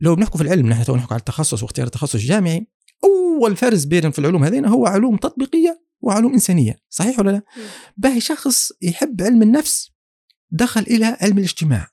لو 0.00 0.14
بنحكوا 0.14 0.38
في 0.38 0.44
العلم 0.44 0.68
نحن 0.68 0.84
تو 0.84 0.96
نحكوا 0.96 1.12
على 1.12 1.20
التخصص 1.20 1.62
واختيار 1.62 1.86
التخصص 1.86 2.14
الجامعي 2.14 2.66
أول 3.04 3.56
فرز 3.56 3.84
بين 3.84 4.10
في 4.10 4.18
العلوم 4.18 4.44
هذين 4.44 4.66
هو 4.66 4.86
علوم 4.86 5.16
تطبيقية 5.16 5.86
وعلوم 6.00 6.32
إنسانية 6.32 6.76
صحيح 6.88 7.18
ولا 7.18 7.30
لا؟ 7.30 7.42
باهي 7.96 8.20
شخص 8.20 8.72
يحب 8.82 9.22
علم 9.22 9.42
النفس 9.42 9.90
دخل 10.50 10.80
إلى 10.80 11.16
علم 11.20 11.38
الاجتماع. 11.38 11.88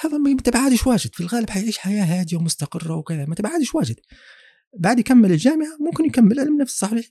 هذا 0.00 0.18
ما 0.18 0.36
تبعادش 0.36 0.86
واجد. 0.86 1.14
في 1.14 1.20
الغالب 1.20 1.50
حيعيش 1.50 1.78
حياة 1.78 2.04
هادية 2.04 2.36
ومستقرة 2.36 2.96
وكذا. 2.96 3.24
ما 3.26 3.34
تبعادش 3.34 3.74
واجد. 3.74 3.96
بعد 4.78 4.98
يكمل 4.98 5.32
الجامعة 5.32 5.76
ممكن 5.80 6.04
يكمل 6.04 6.40
علم 6.40 6.60
نفس 6.60 6.78
صحيح؟ 6.78 7.06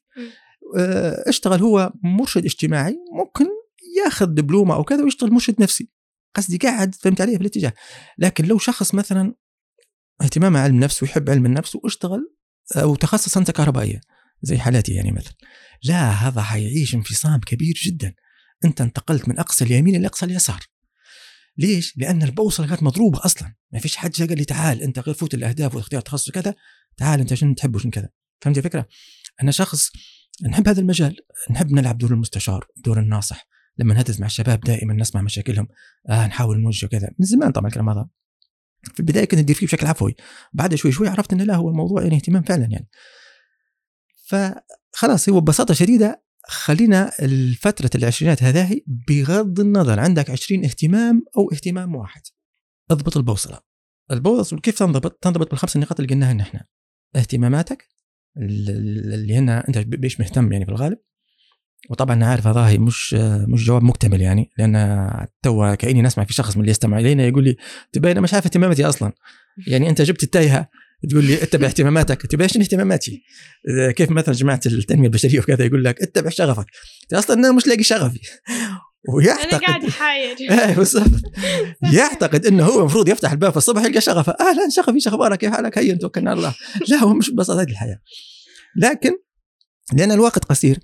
آه، 0.78 1.30
اشتغل 1.30 1.62
هو 1.62 1.94
مرشد 2.04 2.46
اجتماعي 2.46 2.98
ممكن 3.14 3.46
ياخذ 3.98 4.26
دبلومة 4.26 4.76
أو 4.76 4.84
كذا 4.84 5.04
ويشتغل 5.04 5.32
مرشد 5.32 5.62
نفسي. 5.62 5.90
قصدي 6.36 6.58
قاعد 6.58 6.96
فهمت 6.96 7.22
عليه 7.22 7.36
في 7.36 7.42
الاتجاه. 7.42 7.74
لكن 8.18 8.46
لو 8.46 8.58
شخص 8.58 8.96
مثلا 8.96 9.34
اهتمامه 10.22 10.60
علم 10.60 10.80
نفس 10.80 11.04
ويحب 11.04 11.30
علم 11.30 11.46
النفس 11.46 11.76
واشتغل 11.76 12.36
أو 12.78 12.96
تخصص 12.96 13.38
انت 13.38 13.52
كهربائية 13.52 14.02
زي 14.42 14.58
حالاتي 14.58 14.94
يعني 14.94 15.12
مثلا. 15.12 15.34
لا 15.84 16.10
هذا 16.10 16.42
حيعيش 16.42 16.96
انفصام 16.96 17.40
كبير 17.40 17.80
جدا. 17.86 18.14
أنت 18.66 18.82
انتقلت 18.82 19.30
من 19.30 19.40
أقصى 19.40 19.66
اليمين 19.66 19.96
إلى 19.96 20.08
أقصى 20.08 20.26
اليسار. 20.26 20.60
ليش؟ 21.58 21.98
لأن 21.98 22.24
البوصله 22.24 22.68
كانت 22.68 22.84
مضروبة 22.84 23.20
أصلا. 23.26 23.54
ما 23.72 23.80
فيش 23.80 23.96
حد 23.96 24.16
قال 24.16 24.38
لي 24.38 24.46
تعال 24.46 24.82
أنت 24.82 25.00
غير 25.00 25.16
فوت 25.16 25.34
الأهداف 25.34 25.76
واختيار 25.76 26.02
تخصص 26.02 26.32
كذا 26.32 26.56
تعال 26.98 27.20
أنت 27.20 27.34
شنو 27.34 27.54
تحب 27.54 27.76
وشنو 27.76 27.92
كذا. 27.92 28.10
فهمت 28.42 28.58
الفكرة؟ 28.58 28.88
أنا 29.44 29.52
شخص 29.52 29.90
نحب 30.50 30.68
هذا 30.68 30.82
المجال. 30.82 31.16
نحب 31.52 31.72
نلعب 31.72 31.98
دور 31.98 32.12
المستشار 32.12 32.68
دور 32.78 33.00
الناصح. 33.00 33.48
لما 33.78 33.94
نهتز 33.94 34.20
مع 34.20 34.26
الشباب 34.26 34.60
دائما 34.60 34.94
نسمع 34.94 35.22
مشاكلهم 35.22 35.68
آه 36.10 36.28
نحاول 36.28 36.60
نوجه 36.60 36.86
كذا 36.86 37.10
من 37.20 37.26
زمان 37.26 37.52
طبعا 37.52 37.68
الكلام 37.68 37.90
هذا. 37.90 38.08
في 38.94 39.00
البداية 39.00 39.26
كنت 39.26 39.40
أدير 39.40 39.56
فيه 39.56 39.66
بشكل 39.66 39.88
عفوي. 39.88 40.16
بعد 40.54 40.76
شوي 40.76 40.92
شوي 40.92 41.08
عرفت 41.08 41.34
انه 41.34 41.44
لا 41.44 41.56
هو 41.56 41.70
الموضوع 41.70 42.04
يعني 42.04 42.16
اهتمام 42.16 42.44
فعلا 42.44 42.68
يعني. 42.72 42.90
فخلاص 44.28 45.30
هو 45.30 45.42
ببساطة 45.42 45.74
شديدة 45.74 46.24
خلينا 46.50 47.12
الفترة 47.22 47.90
العشرينات 47.96 48.44
هذه 48.44 48.82
بغض 48.88 49.60
النظر 49.60 50.00
عندك 50.00 50.30
عشرين 50.30 50.66
اهتمام 50.66 51.26
أو 51.38 51.52
اهتمام 51.54 51.96
واحد. 51.96 52.22
اضبط 52.92 53.18
البوصلة. 53.18 53.60
البوصلة 54.12 54.60
كيف 54.60 54.80
تنضبط؟ 54.80 55.24
تنضبط 55.24 55.50
بالخمس 55.50 55.76
النقاط 55.76 56.00
اللي 56.00 56.14
قلناها 56.14 56.34
نحن. 56.34 56.60
اهتماماتك 57.16 57.88
اللي 58.38 59.36
هنا 59.36 59.68
أنت 59.68 59.78
بيش 59.78 60.20
مهتم 60.20 60.52
يعني 60.52 60.66
في 60.66 60.72
الغالب 60.72 60.98
وطبعا 61.90 62.16
أنا 62.16 62.28
عارف 62.28 62.48
هذا 62.48 62.78
مش 62.78 63.14
مش 63.48 63.66
جواب 63.66 63.84
مكتمل 63.84 64.22
يعني 64.22 64.50
لأن 64.58 65.28
تو 65.42 65.76
كأني 65.76 66.02
نسمع 66.02 66.24
في 66.24 66.34
شخص 66.34 66.56
من 66.56 66.62
اللي 66.62 66.72
يستمع 66.72 67.00
إلينا 67.00 67.24
يقول 67.24 67.44
لي 67.44 67.56
تبين 67.92 68.22
مش 68.22 68.34
عارف 68.34 68.46
اهتماماتي 68.46 68.86
أصلا. 68.86 69.12
يعني 69.68 69.90
أنت 69.90 70.02
جبت 70.02 70.24
التايهة. 70.24 70.70
تقول 71.10 71.26
لي 71.26 71.44
اتبع 71.44 71.68
اهتماماتك 71.68 72.26
تبين 72.26 72.48
شنو 72.48 72.64
اهتماماتي؟ 72.64 73.24
كيف 73.96 74.10
مثلا 74.10 74.36
جماعة 74.36 74.60
التنمية 74.66 75.08
البشرية 75.08 75.40
وكذا 75.40 75.66
يقول 75.66 75.84
لك 75.84 76.02
اتبع 76.02 76.30
شغفك. 76.30 76.66
أصلا 77.14 77.36
أنا 77.36 77.52
مش 77.52 77.68
لاقي 77.68 77.84
شغفي. 77.84 78.20
ويعتقد 79.16 79.54
أنا 79.54 79.58
قاعد 79.58 79.90
حاير 79.90 80.36
إيه 80.52 80.76
بالضبط. 80.76 81.22
يعتقد 81.94 82.46
إنه 82.46 82.66
هو 82.66 82.80
المفروض 82.80 83.10
يفتح 83.10 83.32
الباب 83.32 83.52
في 83.52 83.58
الصبح 83.58 83.84
يلقى 83.84 84.02
شغفه. 84.02 84.36
أهلا 84.40 84.70
شغفي 84.70 84.96
إيش 84.96 85.08
أخبارك 85.08 85.40
كيف 85.40 85.52
حالك؟ 85.52 85.78
هيا 85.78 85.96
توكلنا 85.96 86.30
على 86.30 86.38
الله. 86.38 86.56
لا 86.88 86.98
هو 86.98 87.14
مش 87.14 87.30
ببساطة 87.30 87.62
هذه 87.62 87.70
الحياة. 87.70 88.00
لكن 88.76 89.12
لأن 89.94 90.12
الوقت 90.12 90.46
قصير 90.46 90.80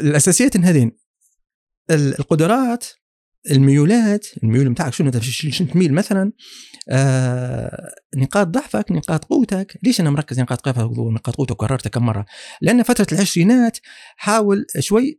الأساسيات 0.00 0.56
هذين 0.56 0.92
القدرات 1.90 2.86
الميولات 3.50 4.26
الميول 4.42 4.72
بتاعك 4.72 4.92
شنو؟ 4.92 5.10
شنو 5.20 5.68
تميل 5.68 5.94
مثلا 5.94 6.32
آه 6.88 7.94
نقاط 8.16 8.46
ضعفك 8.46 8.92
نقاط 8.92 9.24
قوتك. 9.24 9.78
ليش 9.82 10.00
أنا 10.00 10.10
مركز 10.10 10.40
نقاط 10.40 10.60
قوتك 10.60 10.98
ونقاط 10.98 11.36
قوتك 11.36 11.50
وكررتها 11.50 11.90
كم 11.90 12.06
مرة؟ 12.06 12.26
لأن 12.60 12.82
فترة 12.82 13.06
العشرينات 13.12 13.78
حاول 14.16 14.66
شوي 14.78 15.18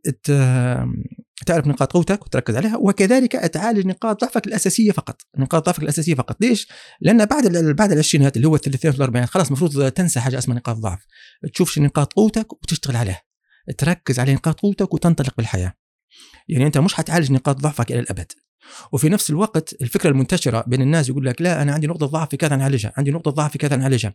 تعرف 1.46 1.66
نقاط 1.66 1.92
قوتك 1.92 2.26
وتركز 2.26 2.56
عليها 2.56 2.76
وكذلك 2.76 3.32
تعالج 3.32 3.86
نقاط 3.86 4.20
ضعفك 4.20 4.46
الأساسية 4.46 4.92
فقط. 4.92 5.22
نقاط 5.38 5.66
ضعفك 5.66 5.82
الأساسية 5.82 6.14
فقط. 6.14 6.36
ليش؟ 6.40 6.68
لأن 7.00 7.24
بعد 7.24 7.46
بعد 7.76 7.92
العشرينات 7.92 8.36
اللي 8.36 8.48
هو 8.48 8.54
الثلاثينات 8.54 8.94
والاربعينات 8.94 9.30
خلاص 9.30 9.46
المفروض 9.46 9.90
تنسى 9.90 10.20
حاجة 10.20 10.38
اسمها 10.38 10.56
نقاط 10.56 10.76
ضعف. 10.76 11.06
تشوف 11.54 11.70
شو 11.70 11.82
نقاط 11.82 12.12
قوتك 12.12 12.52
وتشتغل 12.52 12.96
عليها. 12.96 13.22
تركز 13.78 14.20
على 14.20 14.34
نقاط 14.34 14.60
قوتك 14.60 14.94
وتنطلق 14.94 15.34
بالحياة. 15.36 15.74
يعني 16.48 16.66
أنت 16.66 16.78
مش 16.78 16.94
حتعالج 16.94 17.32
نقاط 17.32 17.56
ضعفك 17.56 17.92
إلى 17.92 18.00
الأبد. 18.00 18.32
وفي 18.92 19.08
نفس 19.08 19.30
الوقت 19.30 19.82
الفكرة 19.82 20.10
المنتشرة 20.10 20.64
بين 20.66 20.82
الناس 20.82 21.08
يقول 21.08 21.26
لك 21.26 21.42
لا 21.42 21.62
أنا 21.62 21.72
عندي 21.72 21.86
نقطة 21.86 22.06
ضعف 22.06 22.30
في 22.30 22.36
كذا 22.36 22.56
نعالجها 22.56 22.92
عندي 22.96 23.10
نقطة 23.10 23.30
ضعف 23.30 23.52
في 23.52 23.58
كذا 23.58 23.76
نعالجها. 23.76 24.14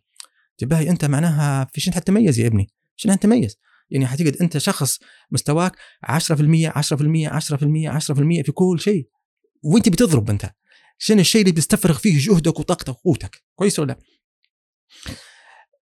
تباهي 0.57 0.89
أنت 0.89 1.05
معناها 1.05 1.67
في 1.73 1.81
شنو 1.81 1.93
حتميز 1.93 2.39
يا 2.39 2.47
ابني؟ 2.47 2.67
شنو 2.95 3.13
حتميز؟ 3.13 3.57
يعني 3.89 4.07
حتجد 4.07 4.37
أنت 4.41 4.57
شخص 4.57 4.99
مستواك 5.31 5.75
10% 6.03 6.69
10% 6.69 7.29
10% 7.29 7.89
10% 7.89 8.43
في 8.43 8.51
كل 8.51 8.79
شيء. 8.79 9.09
وأنت 9.63 9.89
بتضرب 9.89 10.29
أنت. 10.29 10.51
شنو 10.97 11.19
الشيء 11.19 11.41
اللي 11.41 11.51
بتستفرغ 11.51 11.97
فيه 11.97 12.19
جهدك 12.19 12.59
وطاقتك 12.59 12.89
وقوتك؟ 12.89 13.43
كويس 13.55 13.79
ولا 13.79 13.87
لا؟ 13.87 13.99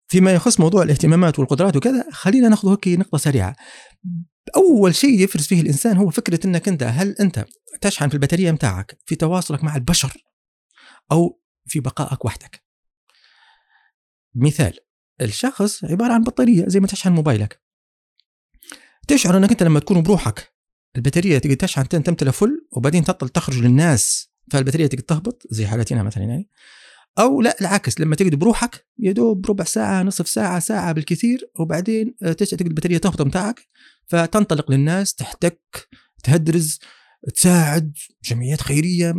فيما 0.09 0.33
يخص 0.35 0.61
موضوع 0.61 0.83
الاهتمامات 0.83 1.39
والقدرات 1.39 1.77
وكذا 1.77 2.05
خلينا 2.13 2.49
ناخذ 2.49 2.71
هيك 2.71 2.89
نقطة 2.89 3.19
سريعة. 3.19 3.57
أول 4.57 4.95
شيء 4.95 5.21
يفرز 5.21 5.47
فيه 5.47 5.61
الإنسان 5.61 5.97
هو 5.97 6.11
فكرة 6.11 6.47
إنك 6.47 6.69
أنت 6.69 6.83
هل 6.83 7.17
أنت 7.21 7.45
تشحن 7.81 8.09
في 8.09 8.15
البطاريه 8.15 8.51
متاعك 8.51 8.99
في 9.07 9.17
تواصلك 9.17 9.65
مع 9.65 9.77
البشر 9.77 10.23
أو 11.13 11.41
في 11.67 11.81
بقائك 11.81 12.25
وحدك؟ 12.25 12.65
مثال 14.35 14.79
الشخص 15.21 15.85
عبارة 15.85 16.13
عن 16.13 16.23
بطارية 16.23 16.65
زي 16.69 16.81
ما 16.81 16.87
تشحن 16.87 17.13
موبايلك. 17.13 17.63
تشعر 19.09 19.37
إنك 19.37 19.51
أنت 19.51 19.63
لما 19.63 19.81
تكون 19.81 20.03
بروحك 20.03 20.53
البطاريه 20.97 21.39
تقدر 21.39 21.55
تشحن 21.55 21.89
تمتلى 21.89 22.33
فل 22.33 22.67
وبعدين 22.73 23.05
تطل 23.05 23.29
تخرج 23.29 23.59
للناس 23.59 24.31
فالبطاريه 24.51 24.87
تقدر 24.87 25.03
تهبط 25.03 25.43
زي 25.51 25.67
حالتنا 25.67 26.03
مثلا 26.03 26.25
يعني. 26.25 26.49
أو 27.19 27.41
لا 27.43 27.57
العكس 27.61 28.01
لما 28.01 28.17
تقعد 28.17 28.35
بروحك 28.35 28.87
يا 28.99 29.13
دوب 29.13 29.47
ربع 29.47 29.65
ساعة 29.65 30.03
نصف 30.03 30.29
ساعة 30.29 30.59
ساعة 30.59 30.93
بالكثير 30.93 31.51
وبعدين 31.59 32.17
تقعد 32.17 32.61
البطارية 32.61 32.99
تهبط 32.99 33.23
متاعك 33.23 33.61
فتنطلق 34.07 34.71
للناس 34.71 35.15
تحتك 35.15 35.89
تهدرز 36.25 36.79
تساعد 37.35 37.97
جمعيات 38.25 38.61
خيرية 38.61 39.15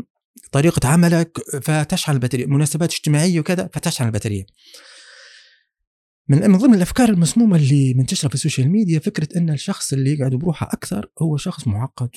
طريقة 0.52 0.88
عملك 0.88 1.40
فتشحن 1.62 2.12
البطارية 2.12 2.46
مناسبات 2.46 2.94
اجتماعية 2.94 3.40
وكذا 3.40 3.70
فتشحن 3.74 4.06
البطارية. 4.06 4.46
من 6.28 6.58
ضمن 6.58 6.74
الأفكار 6.74 7.10
المسمومة 7.10 7.56
اللي 7.56 7.94
منتشرة 7.94 8.30
في 8.30 8.36
السوشيال 8.36 8.70
ميديا 8.70 9.00
فكرة 9.00 9.38
أن 9.38 9.50
الشخص 9.50 9.94
اللي 9.94 10.14
يقعد 10.14 10.36
بروحه 10.36 10.68
أكثر 10.74 11.12
هو 11.22 11.38
شخص 11.38 11.68
معقد 11.68 12.10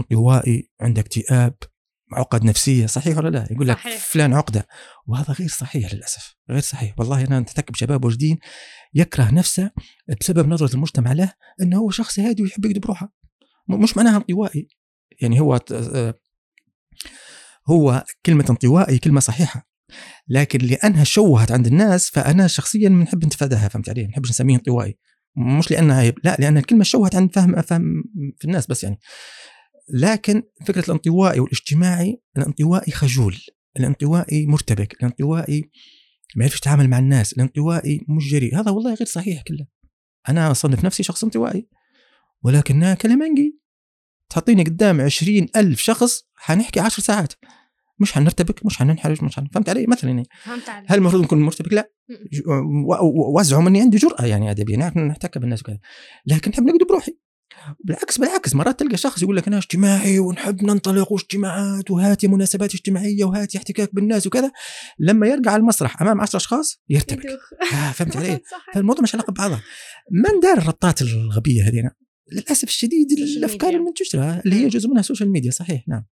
انطوائي 0.00 0.70
عنده 0.80 1.00
اكتئاب 1.00 1.54
عقد 2.12 2.44
نفسية 2.44 2.86
صحيح 2.86 3.18
ولا 3.18 3.28
لا؟ 3.28 3.48
يقول 3.50 3.68
لك 3.68 3.76
صحيح. 3.76 3.96
فلان 3.96 4.34
عقدة. 4.34 4.66
وهذا 5.06 5.32
غير 5.32 5.48
صحيح 5.48 5.94
للأسف 5.94 6.36
غير 6.50 6.60
صحيح. 6.60 6.94
والله 6.98 7.24
أنا 7.24 7.40
نتكب 7.40 7.74
شباب 7.74 8.04
وجدين 8.04 8.38
يكره 8.94 9.30
نفسه 9.30 9.70
بسبب 10.20 10.48
نظرة 10.48 10.74
المجتمع 10.74 11.12
له 11.12 11.32
إنه 11.62 11.78
هو 11.78 11.90
شخص 11.90 12.18
هادي 12.18 12.42
ويحب 12.42 12.64
يكذب 12.64 12.80
بروحه. 12.80 13.12
مش 13.68 13.96
معناها 13.96 14.16
انطوائي 14.16 14.68
يعني 15.20 15.40
هو 15.40 15.60
آه، 15.72 16.14
هو 17.68 18.04
كلمة 18.26 18.44
انطوائي 18.50 18.98
كلمة 18.98 19.20
صحيحة. 19.20 19.68
لكن 20.28 20.58
لأنها 20.58 21.04
شوهت 21.04 21.52
عند 21.52 21.66
الناس 21.66 22.10
فأنا 22.10 22.46
شخصيا 22.46 22.88
بنحب 22.88 23.24
نتفاداها 23.24 23.68
فهمت 23.68 23.88
علي؟ 23.88 24.02
ما 24.02 24.08
نحبش 24.08 24.30
نسميه 24.30 24.56
انطوائي. 24.56 24.98
مش 25.36 25.70
لأنها 25.70 26.00
عيب 26.00 26.14
لا 26.24 26.36
لأن 26.38 26.58
الكلمة 26.58 26.84
شوهت 26.84 27.14
عند 27.14 27.34
فهم 27.34 27.62
فهم 27.62 28.04
في 28.38 28.44
الناس 28.44 28.66
بس 28.66 28.84
يعني. 28.84 28.98
لكن 29.88 30.42
فكرة 30.66 30.84
الانطوائي 30.84 31.40
والاجتماعي 31.40 32.20
الانطوائي 32.36 32.92
خجول 32.92 33.36
الانطوائي 33.76 34.46
مرتبك 34.46 34.94
الانطوائي 34.94 35.70
ما 36.36 36.44
يعرفش 36.44 36.58
يتعامل 36.58 36.90
مع 36.90 36.98
الناس 36.98 37.32
الانطوائي 37.32 38.00
مش 38.08 38.30
جريء. 38.30 38.60
هذا 38.60 38.70
والله 38.70 38.94
غير 38.94 39.06
صحيح 39.06 39.42
كله. 39.42 39.66
أنا 40.28 40.50
أصنف 40.50 40.84
نفسي 40.84 41.02
شخص 41.02 41.24
انطوائي 41.24 41.68
ولكنها 42.42 42.94
كلمنجي 42.94 43.58
تحطيني 44.30 44.62
قدام 44.62 45.00
عشرين 45.00 45.48
ألف 45.56 45.80
شخص 45.80 46.22
حنحكي 46.34 46.80
عشر 46.80 47.02
ساعات. 47.02 47.32
مش 47.98 48.12
حنرتبك 48.12 48.66
مش 48.66 48.76
حننحرج 48.78 49.24
مش 49.24 49.36
حن... 49.36 49.46
فهمت 49.46 49.68
علي؟ 49.68 49.86
مثلا 49.86 50.10
يعني. 50.10 50.28
فهمت 50.42 50.68
علي. 50.68 50.86
هل 50.90 50.98
المفروض 50.98 51.22
نكون 51.22 51.42
مرتبك؟ 51.42 51.72
لا. 51.72 51.90
وزعوا 53.34 53.62
مني 53.62 53.80
عندي 53.80 53.96
جرأة 53.96 54.24
يعني 54.24 54.76
نحن 54.76 54.98
نحتك 54.98 55.38
بالناس 55.38 55.60
وكذا. 55.60 55.78
لكن 56.26 56.50
نحب 56.50 56.62
نقعد 56.62 56.88
بروحي. 56.88 57.18
بالعكس 57.84 58.18
بالعكس 58.18 58.54
مرات 58.54 58.80
تلقى 58.80 58.96
شخص 58.96 59.22
يقول 59.22 59.36
لك 59.36 59.46
أنا 59.46 59.58
اجتماعي 59.58 60.18
ونحب 60.18 60.64
ننطلق 60.64 61.12
واجتماعات 61.12 61.90
وهاتي 61.90 62.28
مناسبات 62.28 62.74
اجتماعية 62.74 63.24
وهاتي 63.24 63.58
احتكاك 63.58 63.94
بالناس 63.94 64.26
وكذا 64.26 64.52
لما 64.98 65.26
يرجع 65.26 65.50
على 65.50 65.60
المسرح 65.60 66.02
أمام 66.02 66.20
عشر 66.20 66.36
أشخاص 66.38 66.82
يرتبك. 66.88 67.26
آه 67.72 67.92
فهمت 67.92 68.16
علي؟ 68.16 68.40
فالموضوع 68.74 69.02
مش 69.02 69.14
علاقة 69.14 69.30
ببعضها. 69.30 69.62
من 70.10 70.40
دار 70.40 70.58
الربطات 70.58 71.02
الغبية 71.02 71.68
هذه؟ 71.68 71.90
للأسف 72.32 72.68
الشديد 72.68 73.12
الأفكار 73.12 73.74
المنتشره 73.74 74.40
اللي 74.46 74.56
هي 74.56 74.68
جزء 74.68 74.88
منها 74.88 75.00
السوشيال 75.00 75.30
ميديا 75.30 75.50
صحيح 75.50 75.88
نعم. 75.88 76.06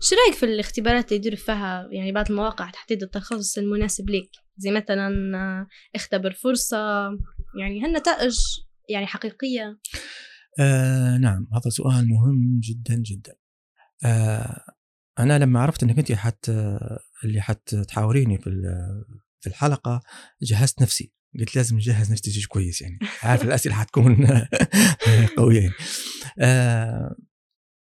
شو 0.00 0.16
رأيك 0.16 0.34
في 0.34 0.46
الاختبارات 0.46 1.04
اللي 1.04 1.16
يديروا 1.16 1.38
فيها 1.38 1.88
يعني 1.92 2.12
بعض 2.12 2.30
المواقع 2.30 2.70
تحديد 2.70 3.02
التخصص 3.02 3.58
المناسب 3.58 4.10
لك 4.10 4.30
زي 4.56 4.70
مثلا 4.70 5.36
آه، 5.36 5.66
اختبر 5.94 6.32
فرصة 6.32 6.78
يعني 7.60 7.84
هالنتائج 7.84 8.38
يعني 8.88 9.06
حقيقية؟ 9.06 9.78
آه 10.60 11.16
نعم 11.18 11.46
هذا 11.54 11.70
سؤال 11.70 12.08
مهم 12.08 12.60
جدا 12.62 12.94
جدا. 12.94 13.34
آه 14.04 14.64
أنا 15.18 15.38
لما 15.38 15.60
عرفت 15.60 15.82
إنك 15.82 15.98
انت 15.98 16.12
حت 16.12 16.48
اللي 17.24 17.40
حتحاوريني 17.40 18.38
في 18.38 18.50
في 19.40 19.46
الحلقة 19.48 20.02
جهزت 20.42 20.82
نفسي. 20.82 21.12
قلت 21.38 21.56
لازم 21.56 21.76
نجهز 21.76 22.12
نفسي 22.12 22.46
كويس 22.46 22.82
يعني. 22.82 22.98
عارف 23.22 23.42
الأسئلة 23.42 23.74
حتكون 23.74 24.26
قوية. 25.38 25.60
يعني. 25.60 25.74
آه 26.40 27.16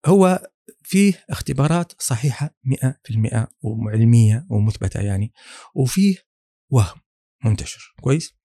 هو 0.05 0.47
فيه 0.83 1.13
اختبارات 1.29 1.93
صحيحة 2.01 2.55
100% 2.63 3.47
وعلمية 3.61 4.47
ومثبتة 4.49 4.99
يعني 5.01 5.33
وفيه 5.75 6.15
وهم 6.71 6.99
منتشر. 7.45 7.93
كويس؟ 8.01 8.37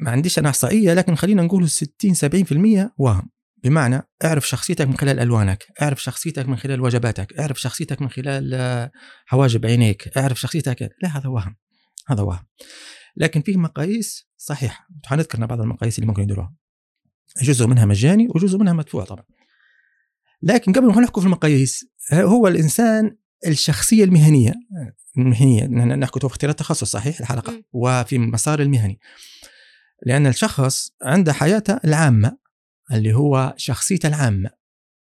ما 0.00 0.10
عنديش 0.10 0.38
أنا 0.38 0.48
إحصائية 0.48 0.94
لكن 0.94 1.14
خلينا 1.14 1.42
نقول 1.42 1.70
60 1.70 2.14
70% 2.14 2.90
وهم. 2.98 3.30
بمعنى 3.64 4.02
اعرف 4.24 4.48
شخصيتك 4.48 4.86
من 4.86 4.96
خلال 4.96 5.20
ألوانك 5.20 5.66
اعرف 5.82 6.02
شخصيتك 6.02 6.48
من 6.48 6.56
خلال 6.56 6.80
وجباتك 6.80 7.38
اعرف 7.38 7.60
شخصيتك 7.60 8.02
من 8.02 8.10
خلال 8.10 8.54
آه، 8.54 8.90
حواجب 9.26 9.66
عينيك 9.66 10.18
اعرف 10.18 10.40
شخصيتك 10.40 10.90
لا 11.02 11.18
هذا 11.18 11.28
وهم 11.28 11.56
هذا 12.08 12.22
وهم. 12.22 12.46
لكن 13.16 13.42
فيه 13.42 13.56
مقاييس 13.56 14.28
صحيحة. 14.36 14.88
حنذكر 15.06 15.46
بعض 15.46 15.60
المقاييس 15.60 15.98
اللي 15.98 16.06
ممكن 16.06 16.22
يديروها. 16.22 16.54
جزء 17.42 17.66
منها 17.66 17.84
مجاني 17.84 18.28
وجزء 18.28 18.58
منها 18.58 18.72
مدفوع 18.72 19.04
طبعا. 19.04 19.24
لكن 20.42 20.72
قبل 20.72 20.86
ما 20.86 21.00
نحكي 21.00 21.20
في 21.20 21.26
المقاييس 21.26 21.84
هو 22.12 22.48
الإنسان 22.48 23.16
الشخصية 23.46 24.04
المهنية 24.04 24.54
المهنية 25.18 25.66
نحكي 25.96 26.20
في 26.20 26.26
اختيار 26.26 26.50
التخصص 26.50 26.90
صحيح 26.90 27.20
الحلقة. 27.20 27.62
وفي 27.72 28.16
المسار 28.16 28.60
المهني. 28.60 29.00
لأن 30.06 30.26
الشخص 30.26 30.90
عنده 31.02 31.32
حياته 31.32 31.80
العامة. 31.84 32.47
اللي 32.92 33.14
هو 33.14 33.54
شخصيته 33.56 34.06
العامة 34.06 34.50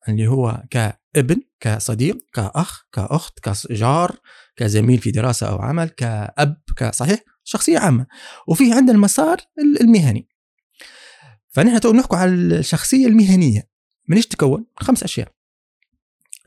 اللي 0.10 0.28
هو 0.28 0.64
كابن 0.70 1.42
كصديق 1.60 2.18
كأخ 2.34 2.84
كأخت 2.92 3.40
كجار 3.40 4.20
كزميل 4.56 4.98
في 4.98 5.12
دراسة 5.12 5.50
أو 5.50 5.58
عمل 5.58 5.90
كأب 5.90 6.62
كصحيح 6.78 7.20
شخصية 7.44 7.80
عامة. 7.80 8.08
وفي 8.48 8.74
عندنا 8.74 8.96
المسار 8.96 9.38
المهني. 9.82 10.28
فنحن 11.50 11.80
تو 11.80 11.94
نحكوا 11.94 12.18
على 12.18 12.32
الشخصية 12.32 13.08
المهنية. 13.08 13.70
من 14.08 14.16
إيش 14.16 14.28
تكون؟ 14.28 14.66
خمس 14.78 15.04
أشياء. 15.04 15.32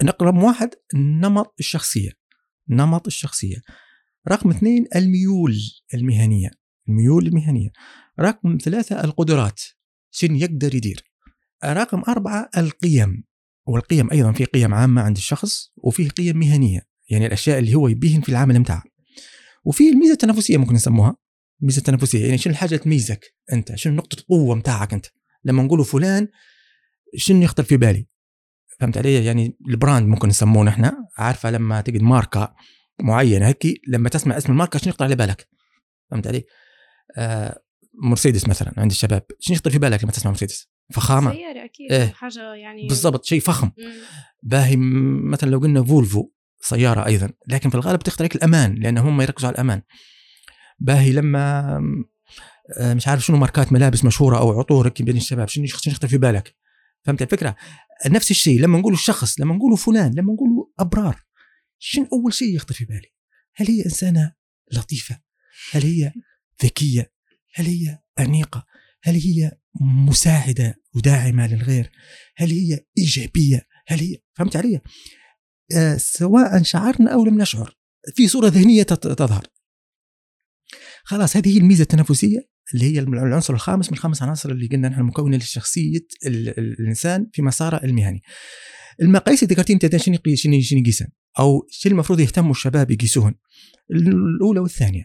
رقم 0.03 0.45
واحد 0.45 0.71
نمط 0.95 1.55
الشخصية. 1.61 2.11
نمط 2.69 3.07
الشخصية. 3.07 3.57
رقم 4.29 4.51
اثنين 4.51 4.87
الميول 4.97 5.57
المهنية. 5.95 6.51
الميول 6.89 7.27
المهنية. 7.27 7.69
رقم 8.21 8.59
ثلاثة 8.65 9.05
القدرات. 9.05 9.61
شنو 10.11 10.37
يقدر 10.37 10.75
يدير؟ 10.75 11.12
رقم 11.65 12.03
أربعة 12.09 12.51
القيم 12.57 13.25
والقيم 13.67 14.11
أيضا 14.11 14.33
في 14.33 14.45
قيم 14.45 14.75
عامة 14.75 15.03
عند 15.03 15.17
الشخص 15.17 15.73
وفيه 15.77 16.09
قيم 16.09 16.39
مهنية 16.39 16.81
يعني 17.11 17.27
الأشياء 17.27 17.59
اللي 17.59 17.75
هو 17.75 17.89
يبيهن 17.89 18.21
في 18.21 18.29
العمل 18.29 18.59
متاعه. 18.59 18.83
وفي 19.65 19.91
الميزة 19.91 20.13
التنافسية 20.13 20.57
ممكن 20.57 20.75
نسموها. 20.75 21.17
الميزة 21.61 21.79
التنافسية 21.79 22.25
يعني 22.25 22.39
شنو 22.39 22.53
الحاجة 22.53 22.77
تميزك 22.77 23.35
أنت؟ 23.53 23.75
شنو 23.75 23.95
نقطة 23.95 24.21
القوة 24.21 24.55
متاعك 24.55 24.95
أنت؟ 24.95 25.07
لما 25.45 25.63
نقولوا 25.63 25.85
فلان 25.85 26.29
شنو 27.17 27.43
يخطر 27.43 27.63
في 27.63 27.77
بالي؟ 27.77 28.07
فهمت 28.81 28.99
علي؟ 28.99 29.25
يعني 29.25 29.57
البراند 29.69 30.09
ممكن 30.09 30.29
نسموه 30.29 30.65
نحن. 30.65 30.91
عارفة 31.19 31.51
لما 31.51 31.81
تجد 31.81 32.03
ماركة 32.03 32.55
معينة 33.01 33.47
هيك 33.47 33.81
لما 33.89 34.09
تسمع 34.09 34.37
اسم 34.37 34.53
الماركة 34.53 34.79
شنو 34.79 34.89
يخطر 34.89 35.05
على 35.05 35.17
بالك؟ 35.17 35.49
فهمت 36.11 36.27
علي؟ 36.27 36.45
آه 37.17 37.63
مرسيدس 38.03 38.49
مثلا 38.49 38.73
عند 38.77 38.91
الشباب 38.91 39.23
شنو 39.41 39.55
يخطر 39.55 39.71
في 39.71 39.79
بالك 39.79 40.03
لما 40.05 40.13
تسمع 40.13 40.31
مرسيدس؟ 40.31 40.72
فخامة. 40.93 41.33
سيارة 41.33 41.65
أكيد 41.65 41.93
إيه؟ 41.93 42.07
حاجة 42.07 42.55
يعني 42.55 42.87
بالضبط 42.89 43.25
شيء 43.25 43.41
فخم. 43.41 43.71
باهي 44.43 44.77
مثلا 44.77 45.51
لو 45.51 45.59
قلنا 45.59 45.85
فولفو 45.85 46.31
سيارة 46.61 47.07
أيضا 47.07 47.31
لكن 47.49 47.71
في 47.71 47.75
الغالب 47.75 48.01
تختار 48.01 48.29
الأمان 48.35 48.75
لأن 48.75 48.99
هم 48.99 49.21
يركزوا 49.21 49.49
على 49.49 49.55
الأمان. 49.55 49.83
باهي 50.79 51.13
لما 51.13 51.79
آه، 52.79 52.95
مش 52.95 53.09
عارف 53.09 53.25
شنو 53.25 53.37
ماركات 53.37 53.73
ملابس 53.73 54.05
مشهورة 54.05 54.39
أو 54.39 54.59
عطور 54.61 54.89
بين 55.01 55.17
الشباب 55.17 55.49
شنو 55.49 55.65
يخطر 55.65 56.09
في 56.09 56.19
بالك؟ 56.19 56.57
فهمت 57.05 57.23
الفكرة؟ 57.23 57.57
نفس 58.07 58.31
الشيء 58.31 58.61
لما 58.61 58.79
نقول 58.79 58.93
الشخص 58.93 59.41
لما 59.41 59.55
نقول 59.55 59.79
فلان 59.79 60.15
لما 60.15 60.33
نقول 60.33 60.49
أبرار 60.79 61.23
شنو 61.79 62.09
أول 62.13 62.33
شيء 62.35 62.55
يخطر 62.55 62.75
في 62.75 62.85
بالي؟ 62.85 63.13
هل 63.55 63.67
هي 63.67 63.85
إنسانة 63.85 64.33
لطيفة؟ 64.73 65.21
هل 65.73 65.83
هي 65.83 66.13
ذكية؟ 66.65 67.13
هل 67.55 67.67
هي 67.67 67.99
أنيقة؟ 68.19 68.67
هل 69.03 69.15
هي 69.15 69.53
مساعدة؟ 69.81 70.82
وداعمة 70.95 71.47
للغير. 71.47 71.91
هل 72.37 72.51
هي 72.51 72.81
إيجابية؟ 72.99 73.63
هل 73.87 74.01
هي 74.01 74.17
فهمت 74.35 74.57
علي؟ 74.57 74.81
آه 75.77 75.97
سواء 75.97 76.63
شعرنا 76.63 77.15
أو 77.15 77.25
لم 77.25 77.41
نشعر 77.41 77.77
في 78.15 78.29
صورة 78.29 78.49
ذهنية 78.49 78.83
تظهر. 78.83 79.47
خلاص 81.05 81.37
هذه 81.37 81.55
هي 81.55 81.59
الميزة 81.59 81.83
التنافسية 81.83 82.53
اللي 82.75 82.95
هي 82.95 82.99
العنصر 82.99 83.55
الخامس 83.55 83.89
من 83.89 83.93
الخمس 83.93 84.23
عناصر 84.23 84.51
اللي 84.51 84.67
قلنا 84.67 84.89
نحن 84.89 85.03
مكونة 85.03 85.37
لشخصية 85.37 86.07
الإنسان 86.59 87.27
في 87.33 87.43
مساره 87.43 87.85
المهني. 87.85 88.23
المقاييس 89.03 89.43
اللي 89.43 89.55
ذكرتين 89.55 89.79
انت 89.83 89.97
شنو 89.97 90.19
شنو 90.35 90.55
يقيسن؟ 90.79 91.07
أو 91.39 91.67
شنو 91.71 91.93
المفروض 91.93 92.21
يهتموا 92.21 92.51
الشباب 92.51 92.91
يقيسوهن؟ 92.91 93.35
الأولى 93.91 94.61
والثانية. 94.61 95.05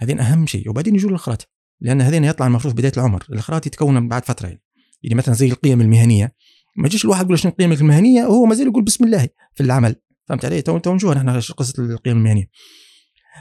هذين 0.00 0.20
أهم 0.20 0.46
شيء. 0.46 0.70
وبعدين 0.70 0.94
يجوا 0.94 1.10
الأخرات. 1.10 1.42
لأن 1.80 2.00
هذين 2.00 2.24
يطلع 2.24 2.46
المفروض 2.46 2.74
بداية 2.74 2.92
العمر. 2.96 3.24
الأخرات 3.30 3.66
يتكون 3.66 4.08
بعد 4.08 4.24
فترة 4.24 4.48
يعني. 4.48 4.63
يعني 5.04 5.14
مثلا 5.14 5.34
زي 5.34 5.46
القيم 5.46 5.80
المهنية. 5.80 6.34
ما 6.76 6.86
يجيش 6.86 7.04
الواحد 7.04 7.24
يقول 7.24 7.38
شنو 7.38 7.52
القيم 7.52 7.72
المهنية 7.72 8.24
وهو 8.24 8.44
ما 8.44 8.54
زال 8.54 8.66
يقول 8.66 8.84
بسم 8.84 9.04
الله 9.04 9.28
في 9.54 9.62
العمل. 9.62 9.96
فهمت 10.28 10.44
علي؟ 10.44 10.62
تو 10.62 10.78
تو 10.78 10.94
نشوف 10.94 11.16
إحنا 11.16 11.40
قصة 11.40 11.74
القيم 11.78 12.16
المهنية. 12.16 12.50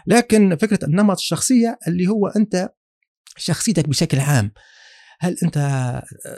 لكن 0.07 0.55
فكرة 0.55 0.85
النمط 0.85 1.17
الشخصية 1.17 1.79
اللي 1.87 2.07
هو 2.07 2.27
أنت 2.27 2.69
شخصيتك 3.37 3.89
بشكل 3.89 4.19
عام 4.19 4.51
هل 5.19 5.37
أنت 5.43 5.57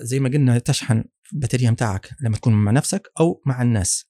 زي 0.02 0.20
ما 0.20 0.30
قلنا 0.30 0.60
تشحن 0.60 1.04
البطاريه 1.34 1.70
متاعك 1.70 2.10
لما 2.22 2.38
تكون 2.38 2.54
مع 2.54 2.72
نفسك 2.72 3.12
أو 3.20 3.42
مع 3.46 3.62
الناس؟ 3.62 4.10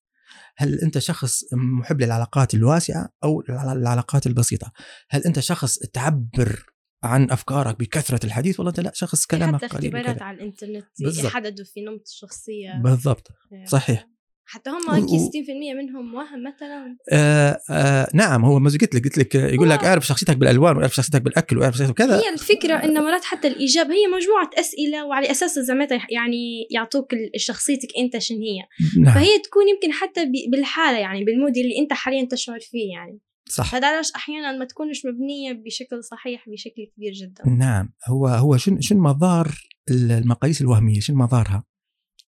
هل 0.57 0.79
أنت 0.79 0.97
شخص 0.97 1.43
محب 1.53 2.01
للعلاقات 2.01 2.53
الواسعة 2.53 3.09
أو 3.23 3.43
العلاقات 3.49 4.27
البسيطة؟ 4.27 4.71
هل 5.09 5.23
أنت 5.23 5.39
شخص 5.39 5.79
تعبر 5.79 6.65
عن 7.03 7.31
أفكارك 7.31 7.79
بكثرة 7.79 8.25
الحديث 8.25 8.59
والله 8.59 8.69
أنت 8.69 8.79
لا 8.79 8.91
شخص 8.93 9.25
كلامك 9.25 9.65
حتى 9.65 9.77
قليل 9.77 9.95
اختبارات 9.95 10.21
على 10.21 10.37
الإنترنت 10.37 10.85
يحددوا 10.99 11.65
في 11.65 11.81
نمط 11.81 12.01
الشخصية. 12.07 12.81
بالضبط. 12.83 13.27
إيه. 13.53 13.65
صحيح. 13.65 14.07
حتى 14.47 14.69
هم 14.69 14.89
هيك 14.89 15.05
60% 15.05 15.73
منهم 15.77 16.15
وهم 16.15 16.43
مثلا. 16.43 16.97
آه 17.11 17.59
آه 17.69 18.07
نعم 18.13 18.45
هو 18.45 18.59
ما 18.59 18.69
قلت 18.69 18.95
لك 18.95 19.03
قلت 19.03 19.17
لك 19.17 19.35
يقول 19.35 19.69
لك 19.69 19.83
اعرف 19.83 20.07
شخصيتك 20.07 20.37
بالألوان 20.37 20.77
واعرف 20.77 20.95
شخصيتك 20.95 21.21
بالأكل 21.21 21.57
واعرف 21.57 21.75
شخصيتك 21.75 21.97
كذا. 21.97 22.19
هي 22.19 22.33
الفكرة 22.33 22.73
انه 22.73 23.01
مرات 23.01 23.23
حتى 23.23 23.47
الاجابه 23.47 23.93
هي 23.93 24.07
مجموعة 24.07 24.49
أسئلة 24.59 25.05
وعلى 25.05 25.31
أساس 25.31 25.59
زعما 25.59 25.87
يعني 26.09 26.67
يعطوك 26.71 27.15
شخصيتك 27.37 27.89
أنت 27.97 28.17
شنو 28.17 28.37
هي. 28.37 28.59
نعم. 29.03 29.13
فهي 29.13 29.39
تكون 29.39 29.67
يمكن 29.67 29.91
حتى 29.91 30.31
بالحالة 30.51 30.97
يعني 30.97 31.23
بالمود 31.23 31.57
اللي 31.57 31.79
أنت 31.79 31.93
حاليا 31.93 32.27
تشعر 32.31 32.59
فيه 32.59 32.91
يعني. 32.93 33.19
صح. 33.49 33.75
هذا 33.75 33.87
علاش 33.87 34.11
أحيانا 34.15 34.51
ما 34.51 34.65
تكونش 34.65 35.05
مبنية 35.05 35.53
بشكل 35.53 36.03
صحيح 36.03 36.49
بشكل 36.49 36.91
كبير 36.95 37.13
جدا. 37.13 37.49
نعم 37.49 37.93
هو 38.07 38.27
هو 38.27 38.57
شنو 38.57 38.81
شنو 38.81 39.01
مضار 39.01 39.61
المقاييس 39.91 40.61
الوهمية 40.61 40.99
شنو 40.99 41.17
مضارها 41.17 41.63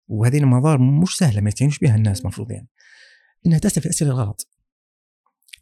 وهذه 0.08 0.38
المضار 0.38 0.78
مش 0.78 1.18
سهلة 1.18 1.42
ما 1.42 1.48
يستهينوش 1.48 1.80
بها 1.80 1.96
الناس 1.96 2.22
المفروض 2.22 2.52
يعني. 2.52 2.68
إنها 3.46 3.60
تسال 3.60 3.82
في 3.82 3.86
الأسئلة 3.86 4.12
الغلط. 4.12 4.48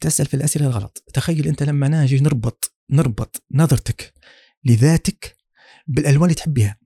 تسال 0.01 0.26
في 0.26 0.34
الأسئلة 0.34 0.66
الغلط. 0.68 1.03
تخيل 1.14 1.47
أنت 1.47 1.64
لما 1.64 1.88
ناجي 1.88 2.20
نربط 2.20 2.76
نربط 2.89 3.43
نظرتك 3.51 4.14
لذاتك 4.64 5.38
بالألوان 5.88 6.24
اللي 6.24 6.36
تحبها 6.36 6.78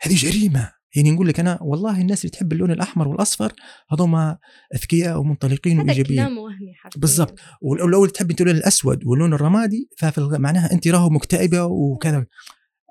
هذه 0.00 0.14
جريمة. 0.14 0.72
يعني 0.96 1.10
نقول 1.10 1.28
لك 1.28 1.40
أنا 1.40 1.58
والله 1.62 2.00
الناس 2.00 2.20
اللي 2.20 2.30
تحب 2.30 2.52
اللون 2.52 2.70
الأحمر 2.70 3.08
والأصفر 3.08 3.52
هذوما 3.90 4.38
أذكياء 4.74 5.18
ومنطلقين 5.18 5.78
وإيجابيين. 5.78 6.20
هذا 6.20 6.28
كلام 6.28 6.38
وهمي 6.38 6.72
بالضبط. 6.96 7.38
ولو 7.62 8.06
تحب 8.06 8.30
أنت 8.30 8.40
اللون 8.40 8.56
الأسود 8.56 9.06
واللون 9.06 9.34
الرمادي 9.34 9.88
ففي 9.98 10.20
معناها 10.20 10.72
أنت 10.72 10.88
راهو 10.88 11.10
مكتئبة 11.10 11.64
وكذا. 11.64 12.26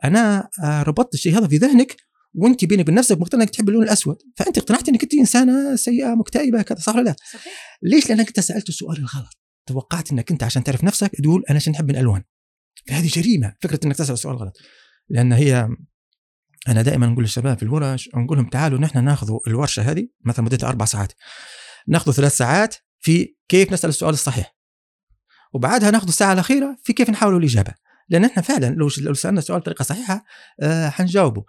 أنا 0.03 0.49
آه، 0.64 0.84
ربطت 0.84 1.14
الشيء 1.14 1.38
هذا 1.38 1.47
في 1.47 1.58
ذهنك 1.58 1.97
وأنت 2.34 2.66
بينك 2.66 2.84
وبين 2.84 2.95
نفسك 2.95 3.18
مقتنع 3.18 3.41
أنك 3.41 3.49
تحب 3.49 3.70
اللون 3.70 3.84
الأسود. 3.84 4.18
فأنت 4.36 4.58
اقتنعت 4.58 4.89
أنك 4.89 5.03
أنت 5.03 5.14
إنسانة 5.14 5.76
سيئة 5.76 6.16
مكتئبة 6.16 6.62
كذا 6.62 6.78
صح 6.78 6.95
ولا 6.95 7.03
لا؟ 7.03 7.16
صحيح. 7.34 7.80
ليش؟ 7.84 8.10
لأنك 8.10 8.28
أنت 8.28 8.39
سألت 8.39 8.70
السؤال 8.70 8.97
الغلط. 8.97 9.38
توقعت 9.66 10.12
أنك 10.12 10.32
أنت 10.32 10.43
عشان 10.43 10.64
تعرف 10.64 10.84
نفسك 10.84 11.12
تقول 11.24 11.43
أنا 11.49 11.58
عشان 11.58 11.74
نحب 11.74 11.89
الألوان. 11.89 12.24
فهذه 12.88 13.08
جريمة 13.08 13.53
فكرة 13.62 13.80
إنك 13.86 13.95
تسأل 13.95 14.14
السؤال 14.14 14.36
غلط. 14.36 14.58
لأن 15.10 15.34
هي 15.34 15.70
أنا 16.68 16.82
دائما 16.82 17.07
نقول 17.07 17.24
للشباب 17.24 17.57
في 17.57 17.63
الورش 17.63 18.09
نقول 18.16 18.38
لهم 18.38 18.49
تعالوا 18.49 18.80
نحن 18.80 19.03
ناخذ 19.03 19.38
الورشة 19.47 19.82
هذه 19.91 20.07
مثلا 20.26 20.45
مدتها 20.45 20.70
أربع 20.70 20.86
ساعات. 20.86 21.13
ناخذ 21.88 22.11
ثلاث 22.11 22.38
ساعات 22.38 22.76
في 22.99 23.36
كيف 23.47 23.74
نسأل 23.74 23.89
السؤال 23.89 24.13
الصحيح. 24.13 24.55
وبعدها 25.53 25.91
ناخذ 25.91 26.07
الساعة 26.07 26.34
الأخيرة 26.34 26.78
في 26.84 26.93
كيف 26.93 27.09
نحاول 27.09 27.38
الإجابة. 27.38 27.74
لأن 28.09 28.26
إحنا 28.26 28.41
فعلا 28.41 28.66
لو 28.66 28.89
لو 29.01 29.13
سألنا 29.13 29.39
السؤال 29.39 29.59
بطريقة 29.59 29.84
صحيحة 29.84 30.26
آه 30.61 30.89
حنجاوبه. 30.89 31.43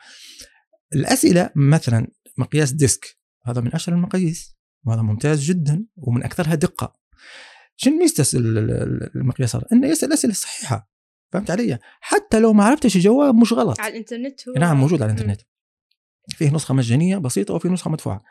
الأسئلة 0.94 1.50
مثلا 1.56 2.06
مقياس 2.38 2.72
ديسك 2.72 3.18
هذا 3.46 3.60
من 3.60 3.74
أشهر 3.74 3.94
المقاييس 3.94 4.56
وهذا 4.84 5.02
ممتاز 5.02 5.44
جدا 5.44 5.86
ومن 5.96 6.24
أكثرها 6.24 6.54
دقة. 6.54 6.96
شنو 7.76 7.98
ميزه 7.98 8.38
المقياس 9.16 9.56
هذا؟ 9.56 9.64
إنه 9.72 9.88
يسأل 9.88 10.08
الاسئله 10.08 10.32
الصحيحه 10.32 10.95
فهمت 11.32 11.50
علي؟ 11.50 11.78
حتى 12.00 12.40
لو 12.40 12.52
ما 12.52 12.64
عرفتش 12.64 12.96
الجواب 12.96 13.34
مش 13.34 13.52
غلط. 13.52 13.80
على 13.80 13.92
الإنترنت 13.92 14.48
هو 14.48 14.54
نعم 14.54 14.80
موجود 14.80 15.02
على 15.02 15.12
الإنترنت. 15.12 15.40
فيه 16.28 16.50
نسخة 16.50 16.74
مجانية 16.74 17.16
بسيطة 17.16 17.54
وفي 17.54 17.68
نسخة 17.68 17.90
مدفوعة. 17.90 18.22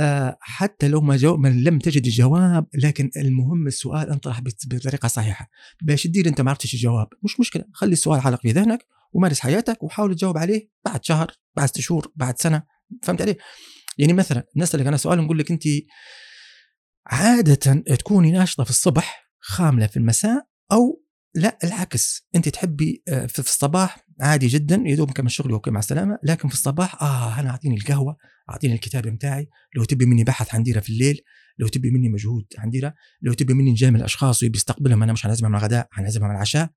آه 0.00 0.36
حتى 0.40 0.88
لو 0.88 1.00
ما, 1.00 1.16
جو... 1.16 1.36
ما 1.36 1.48
لم 1.48 1.78
تجد 1.78 2.06
الجواب 2.06 2.66
لكن 2.74 3.10
المهم 3.16 3.66
السؤال 3.66 4.10
انطرح 4.10 4.40
بطريقة 4.66 5.08
صحيحة. 5.08 5.50
باش 5.82 6.02
تدير 6.02 6.28
أنت 6.28 6.40
ما 6.40 6.50
عرفتش 6.50 6.74
الجواب 6.74 7.06
مش 7.22 7.40
مشكلة. 7.40 7.64
خلي 7.72 7.92
السؤال 7.92 8.20
علق 8.20 8.40
في 8.40 8.50
ذهنك 8.50 8.86
ومارس 9.12 9.40
حياتك 9.40 9.82
وحاول 9.82 10.14
تجاوب 10.14 10.38
عليه 10.38 10.70
بعد 10.84 11.04
شهر 11.04 11.32
بعد 11.56 11.68
ست 11.68 11.80
شهور 11.80 12.12
بعد 12.16 12.38
سنة. 12.38 12.62
فهمت 13.02 13.22
علي؟ 13.22 13.36
يعني 13.98 14.12
مثلا 14.12 14.44
نسألك 14.56 14.86
أنا 14.86 14.96
سؤال 14.96 15.18
نقول 15.18 15.38
لك 15.38 15.50
أنت 15.50 15.62
عادة 17.06 17.74
تكوني 17.96 18.30
ناشطة 18.30 18.64
في 18.64 18.70
الصبح 18.70 19.30
خاملة 19.40 19.86
في 19.86 19.96
المساء 19.96 20.46
أو 20.72 21.01
لا 21.34 21.58
العكس. 21.64 22.28
أنت 22.34 22.48
تحبي 22.48 23.02
آه، 23.08 23.26
في 23.26 23.38
الصباح 23.38 24.06
عادي 24.20 24.46
جدا 24.46 24.82
يدوب 24.86 25.10
كم 25.10 25.26
الشغل 25.26 25.52
أوكي 25.52 25.70
مع 25.70 25.78
السلامة. 25.78 26.18
لكن 26.22 26.48
في 26.48 26.54
الصباح 26.54 27.02
آه 27.02 27.40
أنا 27.40 27.50
أعطيني 27.50 27.76
القهوة 27.76 28.16
أعطيني 28.50 28.74
الكتاب 28.74 29.02
بتاعي 29.02 29.48
لو 29.76 29.84
تبي 29.84 30.06
مني 30.06 30.24
بحث 30.24 30.48
حنديره 30.48 30.80
في 30.80 30.90
الليل 30.90 31.20
لو 31.58 31.68
تبي 31.68 31.90
مني 31.90 32.08
مجهود 32.08 32.46
حنديره 32.58 32.94
لو 33.22 33.32
تبي 33.32 33.54
مني 33.54 33.70
نجامل 33.70 33.98
الاشخاص 34.00 34.42
وبيستقبلهم 34.42 35.02
أنا 35.02 35.12
مش 35.12 35.22
حنعزمهم 35.22 35.54
على 35.54 35.60
الغداء 35.60 35.88
حنعزمهم 35.90 36.28
على 36.28 36.36
العشاء. 36.36 36.70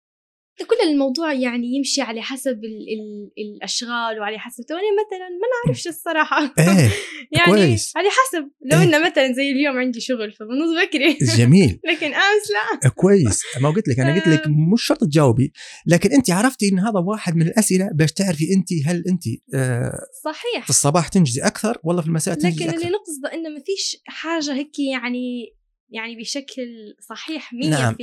كل 0.59 0.89
الموضوع 0.91 1.33
يعني 1.33 1.77
يمشي 1.77 2.03
على 2.03 2.23
حسب 2.23 2.65
ال 2.65 2.87
ال 2.95 3.31
الأشغال 3.39 4.21
وعلى 4.21 4.39
حسب. 4.39 4.65
أنا 4.71 4.81
مثلا 4.81 5.29
ما 5.29 5.47
نعرفش 5.65 5.89
الصراحة. 5.89 6.43
إيه 6.59 6.91
يعني 7.33 7.53
كويس. 7.53 7.93
على 7.97 8.09
حسب. 8.09 8.51
لو 8.73 8.79
إيه. 8.79 8.85
إنه 8.85 9.11
مثلا 9.11 9.33
زي 9.33 9.51
اليوم 9.51 9.79
عندي 9.79 10.01
شغل 10.01 10.33
فبنوض 10.33 10.87
بكري. 10.87 11.19
جميل. 11.37 11.81
لكن 11.91 12.07
أمس 12.07 12.51
لا. 12.83 12.89
كويس. 12.89 13.43
ما 13.61 13.71
قلت 13.71 13.89
لك 13.89 14.01
أنا 14.01 14.15
قلت 14.15 14.29
لك 14.29 14.43
مش 14.73 14.83
شرط 14.85 15.05
تجاوبي 15.05 15.53
لكن 15.87 16.13
أنت 16.13 16.31
عرفتي 16.31 16.69
إن 16.69 16.79
هذا 16.79 17.01
واحد 17.01 17.37
من 17.37 17.43
الأسئلة 17.43 17.89
باش 17.95 18.13
تعرفي 18.13 18.45
أنت 18.55 18.69
هل 18.87 19.05
أنت 19.09 19.23
آه 19.55 19.99
صحيح. 20.25 20.65
في 20.65 20.71
الصباح 20.71 21.09
تنجزي 21.09 21.41
أكثر 21.43 21.79
ولا 21.85 22.03
في 22.03 22.09
المساء 22.09 22.35
تنجزي 22.35 22.65
لكن 22.65 22.75
اللي 22.75 22.91
نقصده 22.91 23.33
إنه 23.35 23.49
ما 23.49 23.63
فيش 23.67 23.97
حاجة 24.07 24.55
هيك 24.55 24.79
يعني 24.79 25.55
يعني 25.93 26.17
بشكل 26.17 26.95
صحيح 27.09 27.51
100% 27.55 27.69
نعم. 27.69 27.95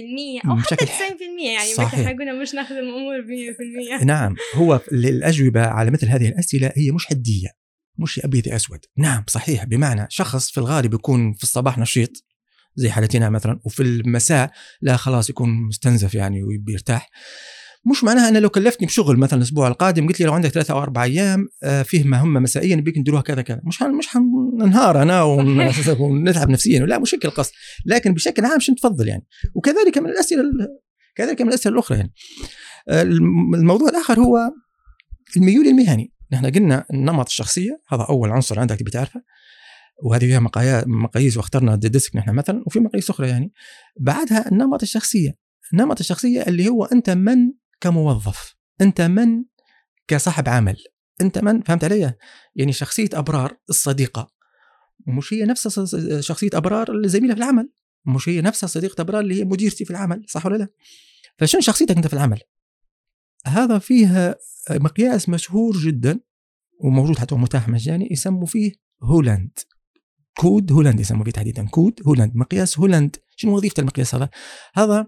أو 0.49 0.55
بشكل 0.55 0.87
حتى 0.87 1.09
90% 1.09 1.11
ح- 1.47 1.55
يعني 1.55 1.73
صحيح. 1.73 2.05
حقولنا 2.05 2.33
مش 2.41 2.53
ناخذ 2.53 2.75
الأمور 2.75 3.21
100% 4.01 4.03
نعم. 4.03 4.35
هو 4.55 4.81
الاجوبه 4.91 5.61
على 5.61 5.91
مثل 5.91 6.07
هذه 6.07 6.27
الأسئلة 6.29 6.71
هي 6.77 6.91
مش 6.91 7.05
حدية 7.05 7.47
مش 7.97 8.19
أبيض 8.25 8.47
أسود. 8.47 8.79
نعم 8.97 9.23
صحيح. 9.27 9.63
بمعنى 9.65 10.07
شخص 10.09 10.51
في 10.51 10.57
الغالب 10.57 10.93
يكون 10.93 11.33
في 11.33 11.43
الصباح 11.43 11.77
نشيط 11.77 12.25
زي 12.75 12.89
حالتنا 12.89 13.29
مثلا 13.29 13.59
وفي 13.65 13.83
المساء 13.83 14.51
لا 14.81 14.97
خلاص 14.97 15.29
يكون 15.29 15.49
مستنزف 15.67 16.15
يعني 16.15 16.43
وبيرتاح 16.43 17.09
مش 17.85 18.03
معناها 18.03 18.29
أنا 18.29 18.37
لو 18.39 18.49
كلفتني 18.49 18.87
بشغل 18.87 19.17
مثلا 19.17 19.37
الأسبوع 19.37 19.67
القادم 19.67 20.07
قلت 20.07 20.19
لي 20.19 20.25
لو 20.25 20.33
عندك 20.33 20.49
ثلاثة 20.49 20.73
أو 20.73 20.81
أربع 20.83 21.03
أيام 21.03 21.47
آه، 21.63 21.81
فيه 21.83 22.03
مهمة 22.03 22.39
مسائيه 22.39 22.75
نبيك 22.75 22.97
نديروها 22.97 23.21
كذا 23.21 23.41
كذا. 23.41 23.61
مش 23.63 23.77
حن 23.79 23.91
مش 23.91 24.07
حننهار 24.07 25.01
أنا 25.01 25.23
ون- 25.23 25.71
ونتعب 25.99 26.49
نفسيا 26.49 26.79
لا 26.79 26.99
مش 26.99 27.15
هيك 27.15 27.25
القصد. 27.25 27.51
لكن 27.85 28.13
بشكل 28.13 28.45
عام 28.45 28.59
شنو 28.59 28.75
تفضل 28.75 29.07
يعني؟ 29.07 29.25
وكذلك 29.55 29.97
من 29.97 30.09
الأسئلة 30.09 30.41
ال- 30.41 30.79
كذلك 31.15 31.41
من 31.41 31.47
الأسئلة 31.47 31.73
الأخرى 31.73 31.97
يعني. 31.97 32.13
آه، 32.89 33.01
الم- 33.01 33.55
الموضوع 33.55 33.89
الآخر 33.89 34.19
هو 34.19 34.51
الميول 35.37 35.67
المهني. 35.67 36.13
نحن 36.31 36.45
قلنا 36.45 36.85
نمط 36.93 37.25
الشخصية 37.27 37.81
هذا 37.89 38.05
أول 38.09 38.29
عنصر 38.31 38.59
عندك 38.59 38.75
تبي 38.79 38.91
تعرفه. 38.91 39.21
وهذه 40.03 40.19
فيها 40.25 40.39
مقاييس 40.87 41.37
واخترنا 41.37 41.75
ديسك 41.75 42.15
نحن 42.15 42.35
مثلا 42.35 42.63
وفي 42.67 42.79
مقاييس 42.79 43.09
أخرى 43.09 43.27
يعني. 43.29 43.53
بعدها 43.99 44.51
النمط 44.51 44.81
الشخصية. 44.81 45.31
النمط 45.73 45.99
الشخصية 45.99 46.41
اللي 46.41 46.69
هو 46.69 46.85
أنت 46.85 47.09
من 47.09 47.37
كموظف. 47.81 48.55
أنت 48.81 49.01
من؟ 49.01 49.43
كصاحب 50.07 50.49
عمل. 50.49 50.77
أنت 51.21 51.37
من؟ 51.37 51.61
فهمت 51.61 51.83
علي؟ 51.83 52.13
يعني 52.55 52.73
شخصية 52.73 53.09
أبرار 53.13 53.57
الصديقة. 53.69 54.31
مش 55.07 55.33
هي 55.33 55.45
نفسها 55.45 55.85
ص- 55.85 56.19
شخصية 56.19 56.49
أبرار 56.53 56.91
الزميله 56.95 57.33
في 57.33 57.39
العمل. 57.39 57.69
مش 58.05 58.29
هي 58.29 58.41
نفسها 58.41 58.67
صديقة 58.67 59.01
أبرار 59.01 59.21
اللي 59.21 59.39
هي 59.39 59.45
مديرتي 59.45 59.85
في 59.85 59.91
العمل 59.91 60.25
صح 60.27 60.45
ولا 60.45 60.57
لا؟ 60.57 60.67
فشنو 61.37 61.61
شخصيتك 61.61 61.95
أنت 61.95 62.07
في 62.07 62.13
العمل؟ 62.13 62.39
هذا 63.45 63.79
فيه 63.79 64.37
مقياس 64.69 65.29
مشهور 65.29 65.77
جدا 65.77 66.19
وموجود 66.79 67.19
حتى 67.19 67.35
متاح 67.35 67.69
مجاني 67.69 68.07
يسموا 68.11 68.45
فيه 68.45 68.71
هولاند. 69.03 69.59
كود 70.37 70.71
هولاند 70.71 70.99
يسموا 70.99 71.23
فيه 71.25 71.31
تحديدا. 71.31 71.67
كود 71.67 71.99
هولاند. 72.07 72.35
مقياس 72.35 72.79
هولاند. 72.79 73.15
شنو 73.35 73.55
وظيفة 73.55 73.75
المقياس 73.79 74.15
هذا؟ 74.15 74.29
هذا 74.73 75.07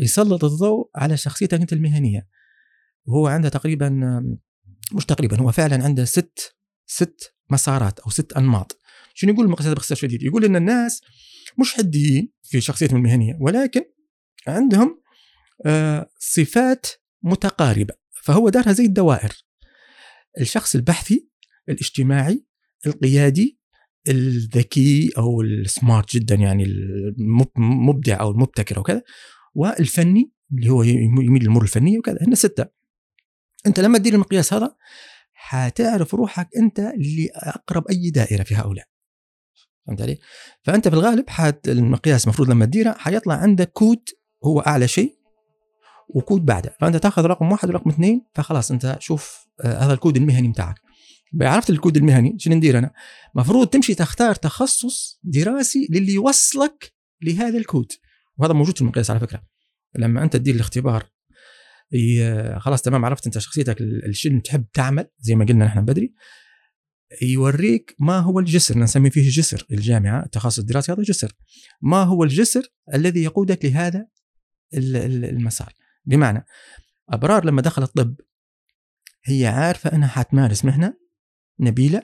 يسلط 0.00 0.44
الضوء 0.44 0.90
على 0.96 1.16
شخصيتك 1.16 1.60
أنت 1.60 1.72
المهنية. 1.72 2.28
وهو 3.04 3.26
عنده 3.26 3.48
تقريبا 3.48 4.20
مش 4.92 5.06
تقريبا 5.06 5.40
هو 5.40 5.52
فعلا 5.52 5.84
عنده 5.84 6.04
ست 6.04 6.56
ست 6.86 7.34
مسارات 7.50 8.00
أو 8.00 8.10
ست 8.10 8.32
أنماط. 8.32 8.78
شنو 9.14 9.32
يقول 9.32 9.56
هذا 9.60 9.74
باختصار 9.74 9.98
شديد؟ 9.98 10.22
يقول 10.22 10.44
إن 10.44 10.56
الناس 10.56 11.00
مش 11.60 11.74
حديين 11.74 12.32
في 12.42 12.60
شخصيتهم 12.60 12.96
المهنية 12.96 13.38
ولكن 13.40 13.82
عندهم 14.46 15.00
آه، 15.66 16.10
صفات 16.18 16.86
متقاربة. 17.22 17.94
فهو 18.22 18.48
دارها 18.48 18.72
زي 18.72 18.84
الدوائر. 18.84 19.44
الشخص 20.40 20.74
البحثي 20.74 21.28
الاجتماعي 21.68 22.44
القيادي 22.86 23.60
الذكي 24.08 25.10
أو 25.18 25.40
السمارت 25.42 26.16
جدا 26.16 26.34
يعني 26.34 26.64
المبدع 26.64 28.20
أو 28.20 28.30
المبتكر 28.30 28.80
وكذا 28.80 29.02
والفني 29.54 30.32
اللي 30.52 30.70
هو 30.70 30.82
يميل 30.82 31.42
للامور 31.42 31.62
الفنية 31.62 31.98
وكذا. 31.98 32.18
هن 32.26 32.34
ستة. 32.34 32.66
أنت 33.66 33.80
لما 33.80 33.98
تدير 33.98 34.14
المقياس 34.14 34.52
هذا 34.52 34.76
حتعرف 35.32 36.14
روحك 36.14 36.48
أنت 36.56 36.92
لأقرب 36.96 37.88
أي 37.88 38.10
دائرة 38.10 38.42
في 38.42 38.54
هؤلاء. 38.54 38.86
فهمت 39.86 40.02
علي؟ 40.02 40.18
فأنت 40.62 40.88
في 40.88 40.94
الغالب 40.94 41.30
حت 41.30 41.68
المقياس 41.68 42.24
المفروض 42.24 42.50
لما 42.50 42.64
تديره 42.64 42.92
حيطلع 42.98 43.34
عندك 43.34 43.72
كود 43.72 44.08
هو 44.44 44.60
أعلى 44.60 44.88
شيء 44.88 45.18
وكود 46.08 46.44
بعده. 46.44 46.76
فأنت 46.80 46.96
تأخذ 46.96 47.24
رقم 47.24 47.52
واحد 47.52 47.68
ورقم 47.68 47.90
اثنين 47.90 48.26
فخلاص 48.34 48.70
أنت 48.70 48.96
شوف 49.00 49.46
آه 49.60 49.78
هذا 49.78 49.92
الكود 49.92 50.16
المهني 50.16 50.48
بتاعك. 50.48 50.76
عرفت 51.40 51.70
الكود 51.70 51.96
المهني 51.96 52.36
شنو 52.38 52.54
ندير 52.54 52.78
أنا؟ 52.78 52.92
المفروض 53.34 53.66
تمشي 53.66 53.94
تختار 53.94 54.34
تخصص 54.34 55.20
دراسي 55.22 55.88
للي 55.90 56.14
يوصلك 56.14 56.94
لهذا 57.22 57.58
الكود. 57.58 57.92
وهذا 58.40 58.52
موجود 58.52 58.74
في 58.74 58.82
المقياس 58.82 59.10
على 59.10 59.20
فكرة. 59.20 59.42
لما 59.94 60.22
أنت 60.22 60.36
تدير 60.36 60.54
الاختبار 60.54 61.06
خلاص 62.58 62.82
تمام 62.82 63.04
عرفت 63.04 63.26
أنت 63.26 63.38
شخصيتك 63.38 63.80
ال- 63.80 64.04
الشيء 64.04 64.30
اللي 64.30 64.42
تحب 64.42 64.66
تعمل 64.72 65.06
زي 65.18 65.34
ما 65.34 65.44
قلنا 65.44 65.64
نحن 65.64 65.84
بدري 65.84 66.14
يوريك 67.22 67.96
ما 67.98 68.18
هو 68.18 68.38
الجسر 68.40 68.78
نسمي 68.78 69.10
فيه 69.10 69.30
جسر 69.30 69.66
الجامعة 69.70 70.24
التخصص 70.24 70.58
الدراسي 70.58 70.92
هذا 70.92 71.02
جسر. 71.02 71.32
ما 71.82 72.02
هو 72.02 72.24
الجسر 72.24 72.62
الذي 72.94 73.22
يقودك 73.22 73.64
لهذا 73.64 74.06
ال- 74.74 74.96
ال- 74.96 75.24
المسار. 75.24 75.72
بمعنى 76.04 76.44
أبرار 77.08 77.44
لما 77.44 77.62
دخلت 77.62 77.88
الطب 77.88 78.14
هي 79.24 79.46
عارفة 79.46 79.92
أنها 79.92 80.08
حتمارس 80.08 80.64
مهنة 80.64 80.94
نبيلة 81.60 82.02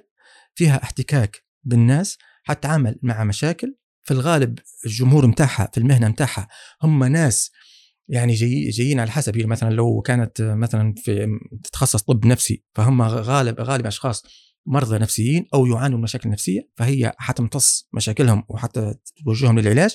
فيها 0.54 0.82
احتكاك 0.82 1.44
بالناس 1.62 2.18
حتعامل 2.42 2.98
مع 3.02 3.24
مشاكل 3.24 3.76
في 4.06 4.10
الغالب 4.10 4.58
الجمهور 4.86 5.26
متاعها 5.26 5.70
في 5.72 5.78
المهنة 5.78 6.08
متاعها 6.08 6.48
هم 6.82 7.04
ناس 7.04 7.50
يعني 8.08 8.34
جاي 8.34 8.68
جايين 8.68 9.00
على 9.00 9.10
حسب. 9.10 9.46
مثلا 9.46 9.74
لو 9.74 10.00
كانت 10.00 10.42
مثلا 10.42 10.94
في 10.96 11.26
تتخصص 11.64 12.02
طب 12.02 12.26
نفسي 12.26 12.64
فهم 12.74 13.02
غالب 13.02 13.60
غالب 13.60 13.86
أشخاص 13.86 14.22
مرضى 14.66 14.98
نفسيين 14.98 15.46
أو 15.54 15.66
يعانوا 15.66 15.98
من 15.98 16.04
مشاكل 16.04 16.30
نفسية 16.30 16.60
فهي 16.76 17.12
حتمتص 17.18 17.88
مشاكلهم 17.92 18.44
وحتى 18.48 18.94
توجههم 19.24 19.58
للعلاج. 19.58 19.90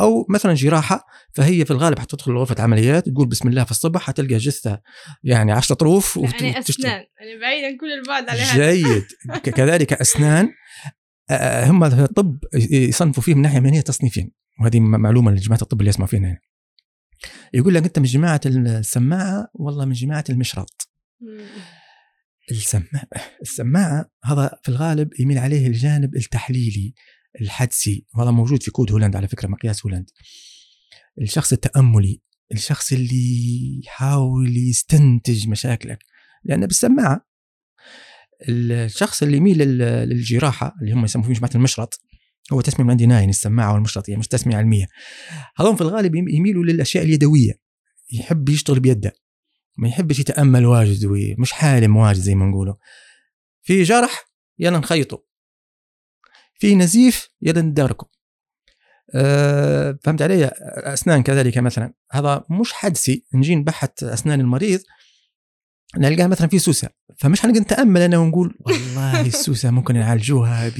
أو 0.00 0.26
مثلا 0.30 0.54
جراحة 0.54 1.06
فهي 1.34 1.64
في 1.64 1.70
الغالب 1.70 1.98
حتدخل 1.98 2.32
غرفه 2.32 2.62
عمليات 2.62 3.08
تقول 3.08 3.28
بسم 3.28 3.48
الله 3.48 3.64
في 3.64 3.70
الصبح 3.70 4.00
حتلقى 4.00 4.36
جثة 4.36 4.80
يعني 5.22 5.52
10 5.52 5.74
طروف 5.74 6.16
يعني. 6.16 6.58
أسنان 6.58 6.90
يعني 6.90 7.40
بعيدا 7.40 7.78
كل 7.80 7.92
البعد 7.92 8.28
على 8.28 8.40
هذا 8.40 8.72
جيد 8.72 9.04
كذلك 9.42 9.92
أسنان. 9.92 10.48
هم 11.66 11.90
في 11.90 12.02
الطب 12.02 12.38
يصنفوا 12.70 13.22
فيه 13.22 13.34
من 13.34 13.42
ناحية 13.42 13.60
مهنية 13.60 13.80
تصنيفين. 13.80 14.32
وهذه 14.60 14.80
معلومة 14.80 15.32
لجماعة 15.32 15.62
الطب 15.62 15.80
اللي 15.80 15.88
يسمعوا 15.88 16.08
فينا 16.08 16.28
هنا. 16.28 16.38
يقول 17.54 17.74
لك 17.74 17.84
أنت 17.84 17.98
من 17.98 18.04
جماعة 18.04 18.40
السماعة 18.46 19.48
والله 19.54 19.84
من 19.84 19.92
جماعة 19.92 20.24
المشرط. 20.30 20.88
السماعة 22.50 23.08
السماعة 23.42 24.10
هذا 24.24 24.58
في 24.62 24.68
الغالب 24.68 25.10
يميل 25.20 25.38
عليه 25.38 25.66
الجانب 25.66 26.16
التحليلي 26.16 26.94
الحدسي. 27.40 28.06
وهذا 28.14 28.30
موجود 28.30 28.62
في 28.62 28.70
كود 28.70 28.92
هولندا 28.92 29.18
على 29.18 29.28
فكرة 29.28 29.48
مقياس 29.48 29.86
هولاند 29.86 30.10
الشخص 31.20 31.52
التأملي 31.52 32.20
الشخص 32.52 32.92
اللي 32.92 33.80
يحاول 33.84 34.56
يستنتج 34.56 35.48
مشاكلك. 35.48 35.98
لأن 36.44 36.66
أما 36.66 36.83
السماعة 36.83 37.26
الشخص 38.48 39.22
اللي 39.22 39.36
يميل 39.36 39.58
للجراحة 39.58 40.74
اللي 40.82 40.92
هم 40.92 41.04
يسموه 41.04 41.32
جماعة 41.32 41.50
المشرط 41.54 42.00
هو 42.52 42.60
تسمية 42.60 42.84
من 42.84 42.90
عندي 42.90 43.06
أنا 43.06 43.13
يعني 43.13 43.28
السماعة 43.28 43.72
والمشرط 43.72 44.10
هي 44.10 44.16
مش 44.16 44.28
تسمية 44.28 44.56
علمية. 44.56 44.86
هذول 45.56 45.76
في 45.76 45.80
الغالب 45.80 46.14
يميلوا 46.14 46.64
للأشياء 46.64 47.04
اليدوية. 47.04 47.52
يحب 48.12 48.48
يشتغل 48.48 48.80
بيده. 48.80 49.12
ما 49.76 49.88
يحبش 49.88 50.18
يتأمل 50.18 50.66
واجد 50.66 51.04
ومش 51.04 51.52
حالم 51.52 51.96
واجد 51.96 52.20
زي 52.20 52.34
ما 52.34 52.46
نقولوا. 52.46 52.74
في 53.62 53.82
جرح 53.82 54.32
يلا 54.58 54.78
نخيطه. 54.78 55.24
في 56.58 56.74
نزيف 56.74 57.28
يلا 57.42 57.60
نداركه. 57.60 58.10
أه 59.14 59.98
فهمت 60.04 60.22
علي؟ 60.22 60.50
أسنان 60.64 61.22
كذلك 61.22 61.58
مثلا. 61.58 61.94
هذا 62.12 62.44
مش 62.50 62.72
حدسي. 62.72 63.26
نجي 63.34 63.54
نبحث 63.54 64.02
أسنان 64.02 64.40
المريض. 64.40 64.80
نلقاها 65.98 66.26
مثلا 66.26 66.48
في 66.48 66.58
سوسة. 66.58 66.88
فمش 67.18 67.40
حنقدر 67.40 67.60
نتأمل 67.60 68.00
أنا 68.00 68.18
ونقول 68.18 68.58
والله 68.60 69.20
السوسه 69.20 69.70
ممكن 69.70 69.94
نعالجوها 69.94 70.72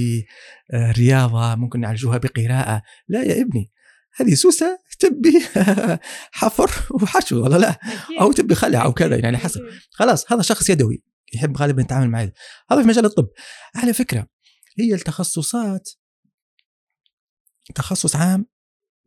برياضه 0.69 1.55
ممكن 1.55 1.81
نعالجوها 1.81 2.19
بقراءة. 2.19 2.83
لا 3.09 3.23
يا 3.23 3.43
ابني 3.43 3.73
هذه 4.17 4.35
سوسة 4.35 4.79
تبي 4.99 5.43
حفر 6.41 6.71
وحشو 7.03 7.45
ولا 7.45 7.57
لا؟ 7.57 7.79
أو 8.21 8.33
تبي 8.33 8.55
خلع 8.55 8.85
أو 8.85 8.93
كذا 8.93 9.17
يعني 9.17 9.39
حسب. 9.39 9.61
خلاص 9.91 10.33
هذا 10.33 10.43
شخص 10.43 10.71
يدوي 10.71 11.03
يحب 11.35 11.57
غالبا 11.57 11.83
يتعامل 11.83 12.11
مع 12.11 12.21
هذا 12.21 12.33
هذا 12.71 12.83
في 12.83 12.89
مجال 12.89 13.05
الطب. 13.05 13.29
على 13.75 13.93
فكرة 13.93 14.27
هي 14.79 14.95
التخصصات 14.95 15.91
تخصص 17.75 18.17
عام 18.17 18.47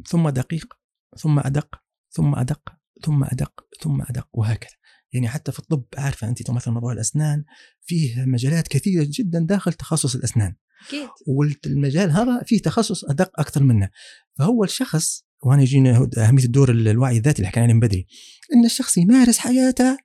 ثم 0.08 0.30
دقيق 0.30 0.74
ثم 1.18 1.40
أدق 1.40 1.76
ثم 2.12 2.36
أدق 2.36 2.62
ثم 3.04 3.24
أدق 3.24 3.66
ثم 3.82 4.02
أدق 4.02 4.28
وهكذا. 4.34 4.76
يعني 5.16 5.30
حتى 5.30 5.52
في 5.52 5.60
الطب 5.60 5.84
عارفة 5.98 6.28
انت 6.28 6.52
مثلا 6.52 6.74
موضوع 6.74 6.94
الأسنان 6.94 7.44
فيه 7.82 8.26
مجالات 8.26 8.68
كثيرة 8.68 9.08
جدا 9.10 9.40
داخل 9.40 9.74
تخصص 9.74 10.16
الأسنان. 10.16 10.56
أكيد. 10.88 11.10
والمجال 11.28 12.12
هذا 12.12 12.44
فيه 12.46 12.62
تخصص 12.62 13.06
أدق 13.06 13.40
أكثر 13.40 13.64
منه. 13.64 13.90
فهو 14.38 14.64
الشخص 14.64 15.26
وأنا 15.44 15.62
يجينا 15.62 16.10
أهمية 16.18 16.44
الدور 16.44 16.72
الوعي 16.72 17.18
الذاتي 17.18 17.40
اللي 17.40 17.48
حكينا 17.48 17.64
عليه 17.64 17.74
من 17.74 17.80
بدري 17.80 18.08
إن 18.54 18.66
الشخص 18.66 18.98
يمارس 18.98 19.38
حياته 19.38 19.98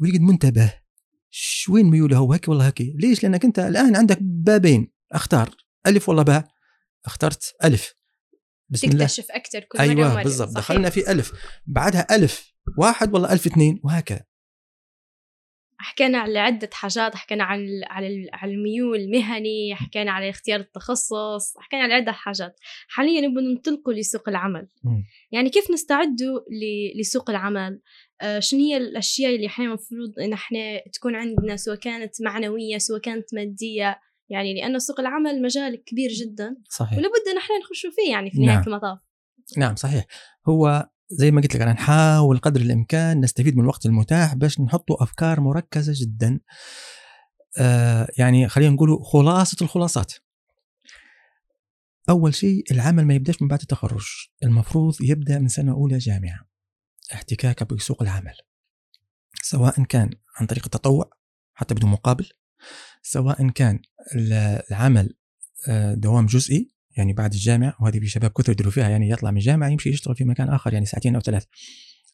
ويقعد 0.00 0.20
منتبه. 0.20 0.72
وين 1.68 1.86
ميوله 1.86 2.16
هو؟ 2.16 2.32
هكي 2.32 2.50
والله 2.50 2.66
هكي. 2.66 2.94
ليش؟ 2.98 3.22
لأنك 3.22 3.44
أنت 3.44 3.58
الآن 3.58 3.96
عندك 3.96 4.18
بابين. 4.20 4.92
أختار. 5.12 5.50
ألف 5.86 6.08
ولا 6.08 6.22
باء. 6.22 6.48
اخترت 7.04 7.54
ألف. 7.64 7.94
بسم 8.68 8.88
الله. 8.88 9.04
تكتشف 9.04 9.26
أكثر 9.30 9.60
كل 9.60 9.78
أيوه 9.78 10.22
بالضبط. 10.22 10.56
دخلنا 10.56 10.90
في 10.90 11.12
ألف. 11.12 11.32
بعدها 11.66 12.16
ألف. 12.16 12.55
واحد 12.78 13.14
ولا 13.14 13.32
ألف 13.32 13.46
اثنين 13.46 13.80
وهكذا. 13.84 14.24
حكينا 15.78 16.18
على 16.18 16.38
عدة 16.38 16.70
حاجات 16.72 17.14
حكينا 17.14 17.44
عن 17.44 17.66
على 17.90 18.30
على 18.32 18.52
الميول 18.52 19.00
المهني 19.00 19.74
حكينا 19.74 20.12
على 20.12 20.30
اختيار 20.30 20.60
التخصص 20.60 21.58
حكينا 21.58 21.82
على 21.82 21.94
عدة 21.94 22.12
حاجات. 22.12 22.56
حاليا 22.88 23.20
نبغى 23.20 23.44
ننطلقوا 23.44 23.92
لسوق 23.92 24.28
العمل. 24.28 24.68
م. 24.84 25.02
يعني 25.32 25.50
كيف 25.50 25.70
نستعدوا 25.70 26.40
لسوق 27.00 27.30
العمل؟ 27.30 27.80
آه 28.22 28.38
شنو 28.38 28.60
هي 28.60 28.76
الأشياء 28.76 29.34
اللي 29.34 29.46
إحنا 29.46 29.64
المفروض 29.64 30.18
إن 30.20 30.32
إحنا 30.32 30.82
تكون 30.92 31.14
عندنا 31.14 31.56
سواء 31.56 31.76
كانت 31.76 32.22
معنوية 32.22 32.78
سواء 32.78 33.00
كانت 33.00 33.34
مادية؟ 33.34 34.00
يعني 34.28 34.54
لأنه 34.54 34.78
سوق 34.78 35.00
العمل 35.00 35.42
مجال 35.42 35.84
كبير 35.84 36.10
جدا 36.10 36.56
صحيح. 36.68 36.98
ولابد 36.98 37.28
إن 37.32 37.36
إحنا 37.36 37.58
نخشوا 37.58 37.90
فيه 37.90 38.12
يعني 38.12 38.30
في 38.30 38.38
نهاية 38.38 38.56
نعم. 38.56 38.64
المطاف. 38.66 38.98
نعم 39.56 39.76
صحيح. 39.76 40.04
هو 40.48 40.88
زي 41.10 41.30
ما 41.30 41.40
قلت 41.40 41.54
لك 41.54 41.62
أنا 41.62 41.72
نحاول 41.72 42.38
قدر 42.38 42.60
الإمكان 42.60 43.20
نستفيد 43.20 43.56
من 43.56 43.62
الوقت 43.62 43.86
المتاح 43.86 44.34
باش 44.34 44.60
نحطوا 44.60 45.02
أفكار 45.02 45.40
مركزة 45.40 45.92
جدا. 45.96 46.40
آه 47.58 48.08
يعني 48.18 48.48
خلينا 48.48 48.74
نقول 48.74 49.04
خلاصة 49.04 49.56
الخلاصات. 49.62 50.12
أول 52.08 52.34
شيء 52.34 52.64
العمل 52.70 53.06
ما 53.06 53.14
يبدأش 53.14 53.42
من 53.42 53.48
بعد 53.48 53.60
التخرج. 53.60 54.06
المفروض 54.42 54.94
يبدأ 55.00 55.38
من 55.38 55.48
سنة 55.48 55.72
أولى 55.72 55.98
جامعة. 55.98 56.40
احتكاك 57.12 57.72
بسوق 57.72 58.02
العمل. 58.02 58.34
سواء 59.42 59.82
كان 59.82 60.10
عن 60.36 60.46
طريق 60.46 60.64
التطوع 60.64 61.10
حتى 61.54 61.74
بدون 61.74 61.90
مقابل. 61.90 62.28
سواء 63.02 63.48
كان 63.48 63.78
العمل 64.70 65.14
آه، 65.68 65.94
دوام 65.94 66.26
جزئي. 66.26 66.75
يعني 66.96 67.12
بعد 67.12 67.32
الجامعة 67.32 67.76
وهذه 67.80 67.98
في 67.98 68.06
شباب 68.06 68.30
كثر 68.30 68.52
يديروا 68.52 68.72
فيها 68.72 68.88
يعني 68.88 69.10
يطلع 69.10 69.30
من 69.30 69.36
الجامعة 69.36 69.68
يمشي 69.68 69.90
يشتغل 69.90 70.16
في 70.16 70.24
مكان 70.24 70.48
آخر 70.48 70.72
يعني 70.72 70.86
ساعتين 70.86 71.14
أو 71.14 71.20
ثلاث 71.20 71.44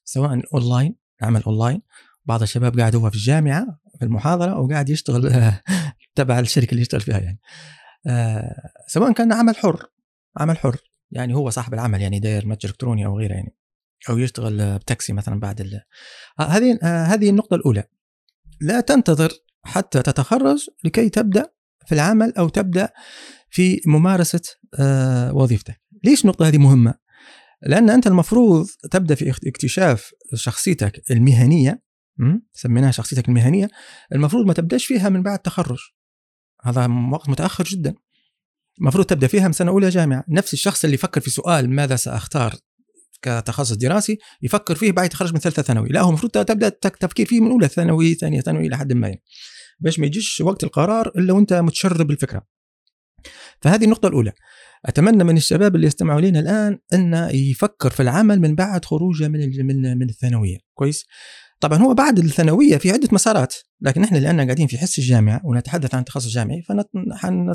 سواء 0.04 0.42
أونلاين 0.54 0.96
عمل 1.22 1.42
أونلاين 1.42 1.82
بعض 2.24 2.42
الشباب 2.42 2.80
قاعد 2.80 2.96
هو 2.96 3.10
في 3.10 3.16
الجامعة 3.16 3.80
في 3.98 4.04
المحاضرة 4.04 4.60
وقاعد 4.60 4.88
يشتغل 4.88 5.52
تبع 6.14 6.38
الشركة 6.38 6.70
اللي 6.70 6.82
يشتغل 6.82 7.00
فيها 7.00 7.18
يعني 7.18 7.40
آه 8.06 8.70
سواء 8.86 9.12
كان 9.12 9.32
عمل 9.32 9.56
حر 9.56 9.86
عمل 10.36 10.58
حر 10.58 10.76
يعني 11.10 11.34
هو 11.34 11.50
صاحب 11.50 11.74
العمل 11.74 12.00
يعني 12.00 12.20
داير 12.20 12.46
متجر 12.46 12.68
إلكتروني 12.68 13.06
أو 13.06 13.18
غيره 13.18 13.34
يعني 13.34 13.56
أو 14.10 14.18
يشتغل 14.18 14.78
بتاكسي 14.78 15.12
مثلا 15.12 15.40
بعد. 15.40 15.80
آه 16.40 16.42
هذه 16.42 16.78
آه 16.82 17.04
هذه 17.04 17.30
النقطة 17.30 17.54
الأولى 17.54 17.84
لا 18.60 18.80
تنتظر 18.80 19.32
حتى 19.64 20.02
تتخرج 20.02 20.66
لكي 20.84 21.08
تبدأ 21.08 21.52
في 21.86 21.94
العمل 21.94 22.34
أو 22.34 22.48
تبدأ 22.48 22.88
في 23.52 23.80
ممارسة 23.86 24.40
آه، 24.78 25.34
وظيفتك. 25.34 25.80
ليش 26.04 26.22
النقطة 26.22 26.48
هذه 26.48 26.58
مهمة؟ 26.58 26.94
لأن 27.62 27.90
أنت 27.90 28.06
المفروض 28.06 28.66
تبدأ 28.90 29.14
في 29.14 29.30
اكتشاف 29.46 30.10
شخصيتك 30.34 31.10
المهنية 31.10 31.82
سميناها 32.52 32.90
شخصيتك 32.90 33.28
المهنية 33.28 33.68
المفروض 34.12 34.46
ما 34.46 34.52
تبدأش 34.52 34.86
فيها 34.86 35.08
من 35.08 35.22
بعد 35.22 35.36
التخرج. 35.36 35.78
هذا 36.62 36.86
وقت 37.12 37.28
متأخر 37.28 37.64
جدا. 37.64 37.94
المفروض 38.80 39.06
تبدأ 39.06 39.26
فيها 39.26 39.46
من 39.46 39.52
سنة 39.52 39.70
أولى 39.70 39.88
جامعة، 39.88 40.24
نفس 40.28 40.52
الشخص 40.52 40.84
اللي 40.84 40.94
يفكر 40.94 41.20
في 41.20 41.30
سؤال 41.30 41.70
ماذا 41.70 41.96
سأختار 41.96 42.54
كتخصص 43.22 43.76
دراسي 43.76 44.18
يفكر 44.42 44.74
فيه 44.74 44.92
بعد 44.92 45.06
يتخرج 45.06 45.32
من 45.32 45.40
ثالثة 45.40 45.62
ثانوي، 45.62 45.88
لا 45.88 46.00
هو 46.00 46.08
المفروض 46.08 46.32
تبدأ 46.32 46.68
التفكير 46.68 47.26
فيه 47.26 47.40
من 47.40 47.50
أولى 47.50 47.68
ثانوي 47.68 48.14
ثانية 48.14 48.40
ثانوي 48.40 48.68
لحد 48.68 48.92
ما 48.92 49.08
يعني. 49.08 49.22
باش 49.80 49.98
ما 49.98 50.06
يجيش 50.06 50.40
وقت 50.40 50.64
القرار 50.64 51.08
إلا 51.16 51.32
وأنت 51.32 51.52
متشرب 51.52 52.10
الفكرة 52.10 52.46
فهذه 53.60 53.84
النقطة 53.84 54.06
الأولى. 54.06 54.32
أتمنى 54.86 55.24
من 55.24 55.36
الشباب 55.36 55.76
اللي 55.76 55.86
يستمعوا 55.86 56.20
لنا 56.20 56.40
الآن 56.40 56.78
انه 56.94 57.28
يفكر 57.28 57.90
في 57.90 58.02
العمل 58.02 58.40
من 58.40 58.54
بعد 58.54 58.84
خروجه 58.84 59.28
من 59.28 59.66
من 59.66 59.98
من 59.98 60.08
الثانوية. 60.08 60.58
كويس؟ 60.74 61.06
طبعا 61.60 61.78
هو 61.78 61.94
بعد 61.94 62.18
الثانوية 62.18 62.76
في 62.76 62.90
عدة 62.90 63.08
مسارات 63.12 63.54
لكن 63.80 64.04
إحنا 64.04 64.18
لأن 64.18 64.40
قاعدين 64.40 64.66
في 64.66 64.78
حس 64.78 64.98
الجامعة 64.98 65.40
ونتحدث 65.44 65.94
عن 65.94 66.04
تخصص 66.04 66.28
جامعي 66.28 66.62
فنحن 66.62 67.52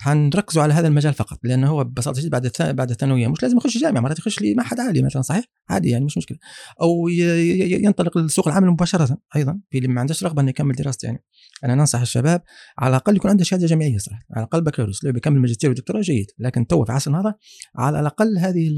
حنركزوا 0.00 0.62
على 0.62 0.74
هذا 0.74 0.88
المجال 0.88 1.14
فقط 1.14 1.38
لأنه 1.42 1.68
هو 1.68 1.84
ببساطة 1.84 2.20
شديده 2.20 2.38
بعد 2.38 2.76
بعد 2.76 2.90
الثانوية. 2.90 3.28
مش 3.28 3.42
لازم 3.42 3.56
يخش 3.56 3.78
جامعة 3.78 4.00
مرات 4.00 4.18
يخش 4.18 4.40
لي 4.40 4.54
معهد 4.54 4.80
عالي 4.80 5.02
مثلا 5.02 5.22
صحيح؟ 5.22 5.44
عادي 5.68 5.90
يعني 5.90 6.04
مش 6.04 6.16
مشكلة. 6.16 6.38
أو 6.82 7.08
ينطلق 7.08 8.18
لسوق 8.18 8.48
العمل 8.48 8.70
مباشرة 8.70 9.18
أيضا 9.36 9.60
في 9.70 9.78
اللي 9.78 9.88
ما 9.88 10.00
عندهش 10.00 10.24
رغبة 10.24 10.42
إنه 10.42 10.50
يكمل 10.50 10.74
دراسته 10.74 11.06
يعني. 11.06 11.24
أنا 11.64 11.74
ننصح 11.74 12.00
الشباب 12.00 12.42
على 12.78 12.90
الأقل 12.90 13.16
يكون 13.16 13.30
عنده 13.30 13.44
شهادة 13.44 13.66
جامعية 13.66 13.98
صراحة 13.98 14.22
على 14.30 14.44
الأقل 14.44 14.60
بكالوريوس 14.60 15.04
لو 15.04 15.12
بيكمل 15.12 15.40
ماجستير 15.40 15.70
ودكتوراه 15.70 16.00
جيد 16.00 16.26
لكن 16.38 16.66
تو 16.66 16.84
في 16.84 16.92
عصرنا 16.92 17.20
هذا 17.20 17.34
على 17.76 18.00
الأقل 18.00 18.38
هذه 18.38 18.68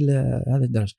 هذه 0.48 0.64
الدرجة. 0.64 0.94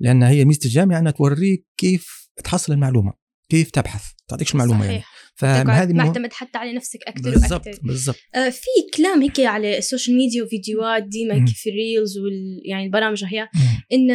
لأن 0.00 0.22
هي 0.22 0.44
ميزة 0.44 0.60
الجامعة 0.64 0.98
إنها 0.98 1.12
توريك 1.12 1.66
كيف 1.76 2.30
تحصل 2.44 2.72
المعلومة 2.72 3.12
كيف 3.48 3.70
تبحث. 3.70 4.17
تعطيكش 4.28 4.52
المعلومة 4.52 4.84
يعني. 4.84 5.02
فهذه 5.38 5.92
معتمد 5.92 6.32
حتى 6.32 6.58
على 6.58 6.72
نفسك 6.72 6.98
أكثر 7.06 7.30
بالزبط 7.30 7.66
وأكثر. 7.66 7.80
بالضبط 7.82 8.16
آه 8.34 8.48
في 8.48 8.66
كلام 8.96 9.22
هيك 9.22 9.40
على 9.40 9.78
السوشيال 9.78 10.16
ميديا 10.16 10.42
وفيديوهات 10.42 11.02
ديما 11.02 11.46
في 11.46 11.70
ال 11.70 11.78
reels 11.78 12.18
وال 12.18 12.60
يعني 12.64 12.84
البرامج 12.84 13.24
هي 13.24 13.48
إن 13.92 14.10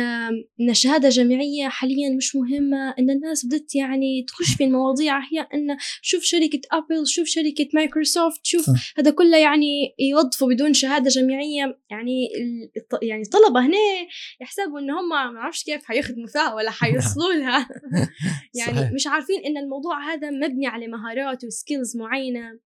إن 0.61 0.69
الشهاده 0.69 1.07
الجامعيه 1.07 1.67
حاليا 1.67 2.09
مش 2.17 2.35
مهمة 2.35 2.93
إن 2.99 3.09
الناس 3.09 3.45
بدت 3.45 3.75
يعني 3.75 4.25
تخش 4.27 4.53
في 4.53 4.63
المواضيع 4.63 5.19
هي 5.19 5.39
إن 5.53 5.77
شوف 6.01 6.23
شركة 6.23 6.61
ابل 6.71 7.07
شوف 7.07 7.27
شركة 7.27 7.67
مايكروسوفت 7.73 8.39
شوف 8.43 8.65
صح. 8.65 8.93
هذا 8.97 9.11
كله 9.11 9.37
يعني 9.37 9.95
يوظفوا 9.99 10.53
بدون 10.53 10.73
شهادة 10.73 11.09
جامعية. 11.09 11.79
يعني 11.89 12.27
يعني 13.01 13.21
الطلبه 13.21 13.65
هنا 13.65 13.77
يحسبوا 14.41 14.79
إن 14.79 14.89
هم 14.89 15.09
ما 15.09 15.39
أعرفش 15.39 15.63
كيف 15.63 15.85
حيخدموا 15.85 16.27
فيها 16.27 16.53
ولا 16.53 16.71
حيوصلوا 16.81 17.33
لها. 17.33 17.67
يعني 18.55 18.77
صحيح. 18.77 18.91
مش 18.91 19.07
عارفين 19.07 19.45
إن 19.45 19.57
الموضوع 19.57 20.02
هذا 20.03 20.29
مبني 20.29 20.67
على 20.67 20.87
مهارات 20.87 21.43
وسكيلز 21.43 21.97
معينة. 21.97 22.59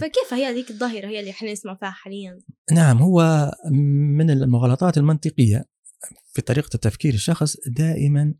فكيف 0.00 0.34
هي 0.34 0.46
هذيك 0.46 0.70
الظاهرة 0.70 1.06
هي 1.06 1.20
اللي 1.20 1.30
إحنا 1.30 1.52
نسمع 1.52 1.74
فيها 1.74 1.90
حاليا؟ 1.90 2.38
نعم 2.72 2.98
هو 2.98 3.50
من 4.18 4.30
المغالطات 4.30 4.98
المنطقية 4.98 5.64
في 6.32 6.42
طريقة 6.42 6.70
التفكير 6.74 7.14
الشخص 7.14 7.56
دائما 7.66 8.34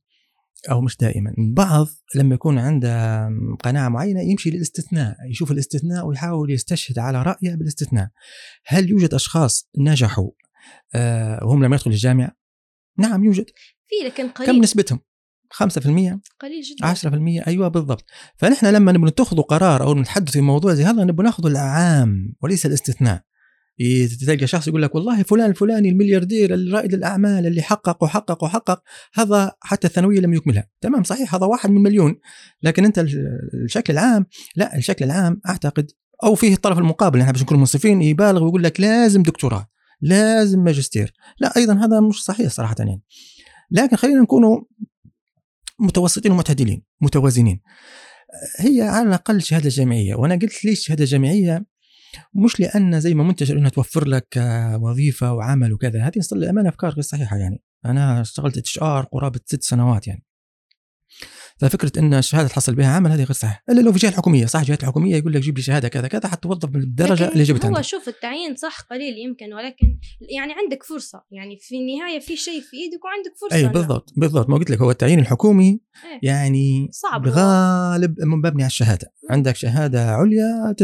أو 0.70 0.80
مش 0.80 0.96
دائما 0.96 1.34
بعض 1.54 1.86
لما 2.14 2.34
يكون 2.34 2.58
عنده 2.58 3.28
قناعة 3.64 3.88
معينة 3.88 4.20
يمشي 4.20 4.50
للاستثناء 4.50 5.16
يشوف 5.30 5.52
الاستثناء 5.52 6.06
ويحاول 6.06 6.50
يستشهد 6.50 6.98
على 6.98 7.22
رأيه 7.22 7.54
بالاستثناء. 7.54 8.08
هل 8.66 8.90
يوجد 8.90 9.14
أشخاص 9.14 9.70
نجحوا؟ 9.78 10.30
آه 10.94 11.44
وهم 11.44 11.64
لم 11.64 11.74
يدخلوا 11.74 11.94
الجامعة؟ 11.94 12.36
نعم 12.98 13.24
يوجد. 13.24 13.46
في 13.86 14.06
لكن 14.06 14.28
قليل. 14.28 14.50
كم 14.50 14.56
نسبتهم؟ 14.56 15.00
5% 15.52 16.20
قليل 16.40 16.62
جدا. 16.62 16.86
10% 16.86 17.46
أيوه 17.46 17.68
بالضبط. 17.68 18.04
فنحن 18.36 18.66
لما 18.66 18.92
نبغى 18.92 19.10
نتخذ 19.10 19.40
قرار 19.40 19.82
أو 19.82 19.94
نتحدث 19.94 20.32
في 20.32 20.40
موضوع 20.40 20.74
زي 20.74 20.84
هذا 20.84 21.04
نبغى 21.04 21.24
نأخذ 21.24 21.46
العام 21.46 22.34
وليس 22.42 22.66
الاستثناء. 22.66 23.22
تلقى 24.26 24.46
شخص 24.46 24.68
يقول 24.68 24.82
لك 24.82 24.94
والله 24.94 25.22
فلان 25.22 25.50
الفلاني 25.50 25.88
الملياردير 25.88 26.54
الرائد 26.54 26.94
الأعمال 26.94 27.46
اللي 27.46 27.62
حقق 27.62 28.02
وحقق 28.02 28.44
وحقق 28.44 28.82
هذا 29.14 29.52
حتى 29.60 29.86
الثانوية 29.86 30.20
لم 30.20 30.34
يكملها. 30.34 30.68
تمام 30.80 31.02
صحيح 31.02 31.34
هذا 31.34 31.46
واحد 31.46 31.70
من 31.70 31.82
مليون. 31.82 32.16
لكن 32.62 32.84
أنت 32.84 33.04
الشكل 33.64 33.92
العام 33.92 34.26
لا 34.56 34.76
الشكل 34.76 35.04
العام 35.04 35.40
أعتقد 35.48 35.90
أو 36.24 36.34
فيه 36.34 36.54
الطرف 36.54 36.78
المقابل 36.78 37.20
إحنا 37.20 37.32
باش 37.32 37.42
نكون 37.42 37.58
منصفين 37.58 38.02
يبالغ 38.02 38.44
ويقول 38.44 38.62
لك 38.62 38.80
لازم 38.80 39.22
دكتوراه 39.22 39.68
لازم 40.00 40.64
ماجستير. 40.64 41.12
لا 41.40 41.56
أيضا 41.56 41.74
هذا 41.74 42.00
مش 42.00 42.24
صحيح 42.24 42.48
صراحة 42.48 42.74
يعني. 42.78 43.02
لكن 43.70 43.96
خلينا 43.96 44.20
نكونوا 44.20 44.60
متوسطين 45.82 46.32
ومعتدلين 46.32 46.82
متوازنين. 47.00 47.60
هي 48.58 48.82
على 48.82 49.08
الأقل 49.08 49.42
شهادة 49.42 49.68
جامعية 49.68 50.14
وأنا 50.14 50.34
قلت 50.34 50.64
ليش 50.64 50.86
شهادة 50.86 51.04
جامعية 51.04 51.66
مش 52.34 52.60
لأن 52.60 53.00
زي 53.00 53.14
ما 53.14 53.24
منتشر 53.24 53.58
إنها 53.58 53.70
توفر 53.70 54.08
لك 54.08 54.26
وظيفة 54.80 55.32
وعمل 55.32 55.72
وكذا 55.72 56.02
هذه 56.02 56.12
للأمانة 56.32 56.68
أفكار 56.68 56.90
غير 56.90 57.02
صحيحة 57.02 57.36
يعني. 57.36 57.62
أنا 57.84 58.20
اشتغلت 58.20 58.58
HR 58.58 59.04
قرابة 59.04 59.40
ست 59.46 59.62
سنوات 59.62 60.06
يعني. 60.06 60.24
ففكره 61.62 61.92
إن 61.98 62.14
الشهادة 62.14 62.48
تحصل 62.48 62.74
بها 62.74 62.86
عمل 62.86 63.10
هذه 63.10 63.18
غير 63.18 63.32
صحيح 63.32 63.62
إلا 63.70 63.80
لو 63.80 63.92
في 63.92 63.98
جهة 63.98 64.12
حكومية 64.12 64.46
صح؟ 64.46 64.62
جهة 64.62 64.86
حكومية 64.86 65.16
يقول 65.16 65.32
لك 65.32 65.40
جيب 65.40 65.56
لي 65.56 65.62
شهادة 65.62 65.88
كذا 65.88 66.08
كذا 66.08 66.28
حتوظف 66.28 66.68
بالدرجة 66.68 67.28
اللي 67.28 67.44
جبتها 67.44 67.70
هو 67.78 67.82
شوف 67.82 68.08
التعيين 68.08 68.56
صح 68.56 68.80
قليل 68.80 69.18
يمكن 69.18 69.54
ولكن 69.54 69.98
يعني 70.36 70.52
عندك 70.52 70.82
فرصة. 70.82 71.22
يعني 71.30 71.58
في 71.60 71.74
النهاية 71.76 72.20
في 72.20 72.36
شيء 72.36 72.60
في 72.60 72.76
إيدك 72.76 73.04
وعندك 73.04 73.32
فرصة 73.40 73.56
اي 73.56 73.68
بالضبط 73.68 74.12
بالضبط. 74.16 74.48
ما 74.48 74.56
قلت 74.56 74.70
لك 74.70 74.78
هو 74.78 74.90
التعيين 74.90 75.18
الحكومي 75.18 75.68
إيه. 76.04 76.20
يعني 76.22 76.88
صعب 76.92 77.22
بالغالب 77.22 78.20
مبني 78.20 78.62
على 78.62 78.70
الشهادة. 78.70 79.12
عندك 79.30 79.56
شهادة 79.56 80.10
عليا 80.10 80.74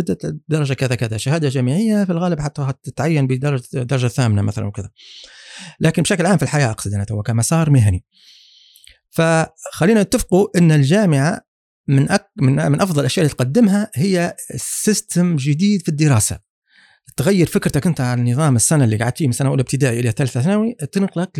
درجة 0.48 0.74
كذا 0.74 0.94
كذا. 0.94 1.16
شهادة 1.16 1.48
جامعية 1.48 2.04
في 2.04 2.12
الغالب 2.12 2.40
حتى 2.40 2.72
تتعين 2.82 3.26
بدرجة 3.26 3.62
درجة 3.74 4.06
ثامنة 4.06 4.42
مثلا 4.42 4.66
وكذا. 4.66 4.90
لكن 5.80 6.02
بشكل 6.02 6.26
عام 6.26 6.36
في 6.36 6.42
الحياة 6.42 6.70
أقصد 6.70 6.92
أنا 6.94 7.04
تو 7.04 7.22
كمسار 7.22 7.70
مهني. 7.70 8.04
فخلينا 9.18 10.02
نتفقوا 10.02 10.58
إن 10.58 10.72
الجامعة 10.72 11.40
من 11.88 12.10
أك 12.10 12.30
من 12.36 12.52
من 12.72 12.80
أفضل 12.80 13.00
الأشياء 13.00 13.26
اللي 13.26 13.34
تقدمها 13.36 13.90
هي 13.94 14.36
system 14.56 15.36
جديد 15.36 15.82
في 15.82 15.88
الدراسة. 15.88 16.38
تغير 17.16 17.46
فكرتك 17.46 17.86
أنت 17.86 18.00
عن 18.00 18.28
نظام 18.28 18.56
السنة 18.56 18.84
اللي 18.84 18.96
قعدت 18.96 19.18
فيه 19.18 19.26
من 19.26 19.32
سنة 19.32 19.48
أولى 19.48 19.60
ابتدائي 19.60 20.00
إلى 20.00 20.10
ثالثة 20.10 20.40
ثانوي 20.40 20.74
تنقلك 20.92 21.30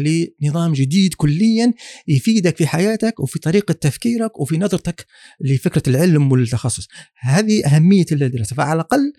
لنظام 0.42 0.72
جديد 0.72 1.14
كليا 1.14 1.72
يفيدك 2.08 2.56
في 2.56 2.66
حياتك 2.66 3.20
وفي 3.20 3.38
طريقة 3.38 3.72
تفكيرك 3.72 4.40
وفي 4.40 4.58
نظرتك 4.58 5.06
لفكرة 5.40 5.82
العلم 5.88 6.32
والتخصص. 6.32 6.88
هذه 7.20 7.66
أهمية 7.66 8.06
الدراسة. 8.12 8.56
فعلى 8.56 8.72
الأقل 8.72 9.12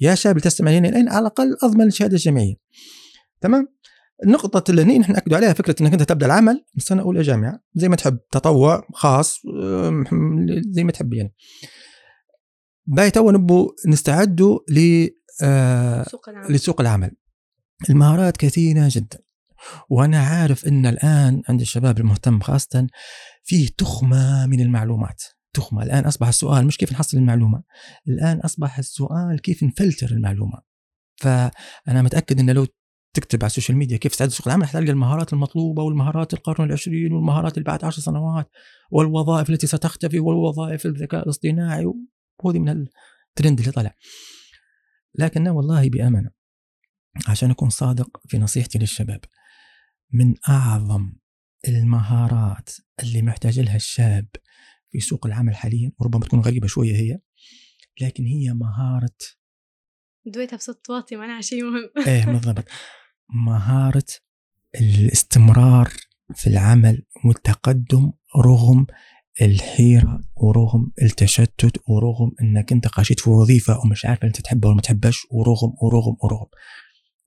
يا 0.00 0.14
شاب 0.14 0.38
تستمع 0.38 0.70
لنا 0.70 0.88
الآن 0.88 1.08
على 1.08 1.20
الأقل 1.20 1.56
أضمن 1.62 1.86
الشهادة 1.86 2.14
الجامعية. 2.14 2.54
تمام؟ 3.40 3.68
النقطة 4.24 4.70
اللي 4.70 4.98
نحن 4.98 5.12
نأكد 5.12 5.34
عليها 5.34 5.52
فكرة 5.52 5.76
أنك 5.80 5.92
أنت 5.92 6.02
تبدأ 6.02 6.26
العمل 6.26 6.64
من 6.74 6.80
سنة 6.80 7.02
أولى 7.02 7.22
جامعة 7.22 7.60
زي 7.74 7.88
ما 7.88 7.96
تحب 7.96 8.18
تطوع 8.30 8.88
خاص 8.94 9.42
زي 10.70 10.84
ما 10.84 10.92
تحب 10.92 11.14
يعني. 11.14 11.34
باي 12.86 13.10
تو 13.10 13.30
نبو 13.30 13.74
نستعدوا 13.86 14.58
ل 14.70 15.08
آه 15.42 16.06
لسوق 16.48 16.80
العمل. 16.80 17.10
المهارات 17.90 18.36
كثيرة 18.36 18.88
جدا. 18.90 19.18
وأنا 19.90 20.18
عارف 20.18 20.66
أن 20.66 20.86
الآن 20.86 21.42
عند 21.48 21.60
الشباب 21.60 21.98
المهتم 21.98 22.40
خاصة 22.40 22.86
فيه 23.44 23.68
تخمة 23.78 24.46
من 24.46 24.60
المعلومات. 24.60 25.22
تخمة. 25.52 25.82
الآن 25.82 26.04
أصبح 26.04 26.28
السؤال 26.28 26.66
مش 26.66 26.78
كيف 26.78 26.92
نحصل 26.92 27.16
المعلومة 27.16 27.62
الآن 28.08 28.38
أصبح 28.38 28.78
السؤال 28.78 29.40
كيف 29.42 29.62
نفلتر 29.62 30.10
المعلومة. 30.10 30.62
فأنا 31.16 32.02
متأكد 32.02 32.40
أن 32.40 32.50
لو 32.50 32.66
تكتب 33.16 33.38
على 33.42 33.46
السوشيال 33.46 33.78
ميديا 33.78 33.96
كيف 33.96 34.12
تستعد 34.12 34.28
سوق 34.28 34.48
العمل 34.48 34.66
حتلقى 34.66 34.90
المهارات 34.90 35.32
المطلوبة 35.32 35.82
والمهارات 35.82 36.34
القرن 36.34 36.64
العشرين 36.64 37.12
والمهارات 37.12 37.54
اللي 37.54 37.64
بعد 37.64 37.84
عشر 37.84 38.02
سنوات 38.02 38.50
والوظائف 38.90 39.50
التي 39.50 39.66
ستختفي 39.66 40.18
والوظائف 40.18 40.86
الذكاء 40.86 41.22
الاصطناعي 41.22 41.92
وهذه 42.44 42.58
من 42.58 42.68
الترند 42.68 43.58
اللي 43.58 43.72
طلع 43.72 43.94
لكن 45.14 45.48
والله 45.48 45.90
بأمانة 45.90 46.30
عشان 47.28 47.50
أكون 47.50 47.70
صادق 47.70 48.20
في 48.28 48.38
نصيحتي 48.38 48.78
للشباب 48.78 49.20
من 50.12 50.34
أعظم 50.48 51.12
المهارات 51.68 52.70
اللي 53.02 53.22
محتاج 53.22 53.60
لها 53.60 53.76
الشاب 53.76 54.26
في 54.90 55.00
سوق 55.00 55.26
العمل 55.26 55.56
حاليا 55.56 55.92
وربما 55.98 56.24
تكون 56.24 56.40
غريبة 56.40 56.66
شوية 56.66 56.96
هي 56.96 57.18
لكن 58.00 58.24
هي 58.24 58.52
مهارة 58.54 59.16
دويتها 60.26 60.56
بصوت 60.56 60.90
واطي 60.90 61.16
معناها 61.16 61.40
شيء 61.40 61.64
مهم. 61.64 61.90
إيه 62.06 62.26
بالضبط. 62.32 62.64
مهارة 63.30 64.06
الاستمرار 64.80 65.92
في 66.34 66.46
العمل 66.46 67.06
والتقدم 67.24 68.12
رغم 68.36 68.86
الحيرة 69.42 70.20
ورغم 70.36 70.92
التشتت 71.02 71.80
ورغم 71.88 72.32
إنك 72.42 72.72
أنت 72.72 72.88
قاشيت 72.88 73.20
في 73.20 73.30
وظيفة 73.30 73.78
ومش 73.78 74.06
عارف 74.06 74.24
أنت 74.24 74.40
تحبها 74.40 74.68
ولا 74.68 74.76
ما 74.76 74.82
تحبهاش 74.82 75.26
ورغم 75.30 75.74
ورغم 75.82 76.16
ورغم. 76.22 76.46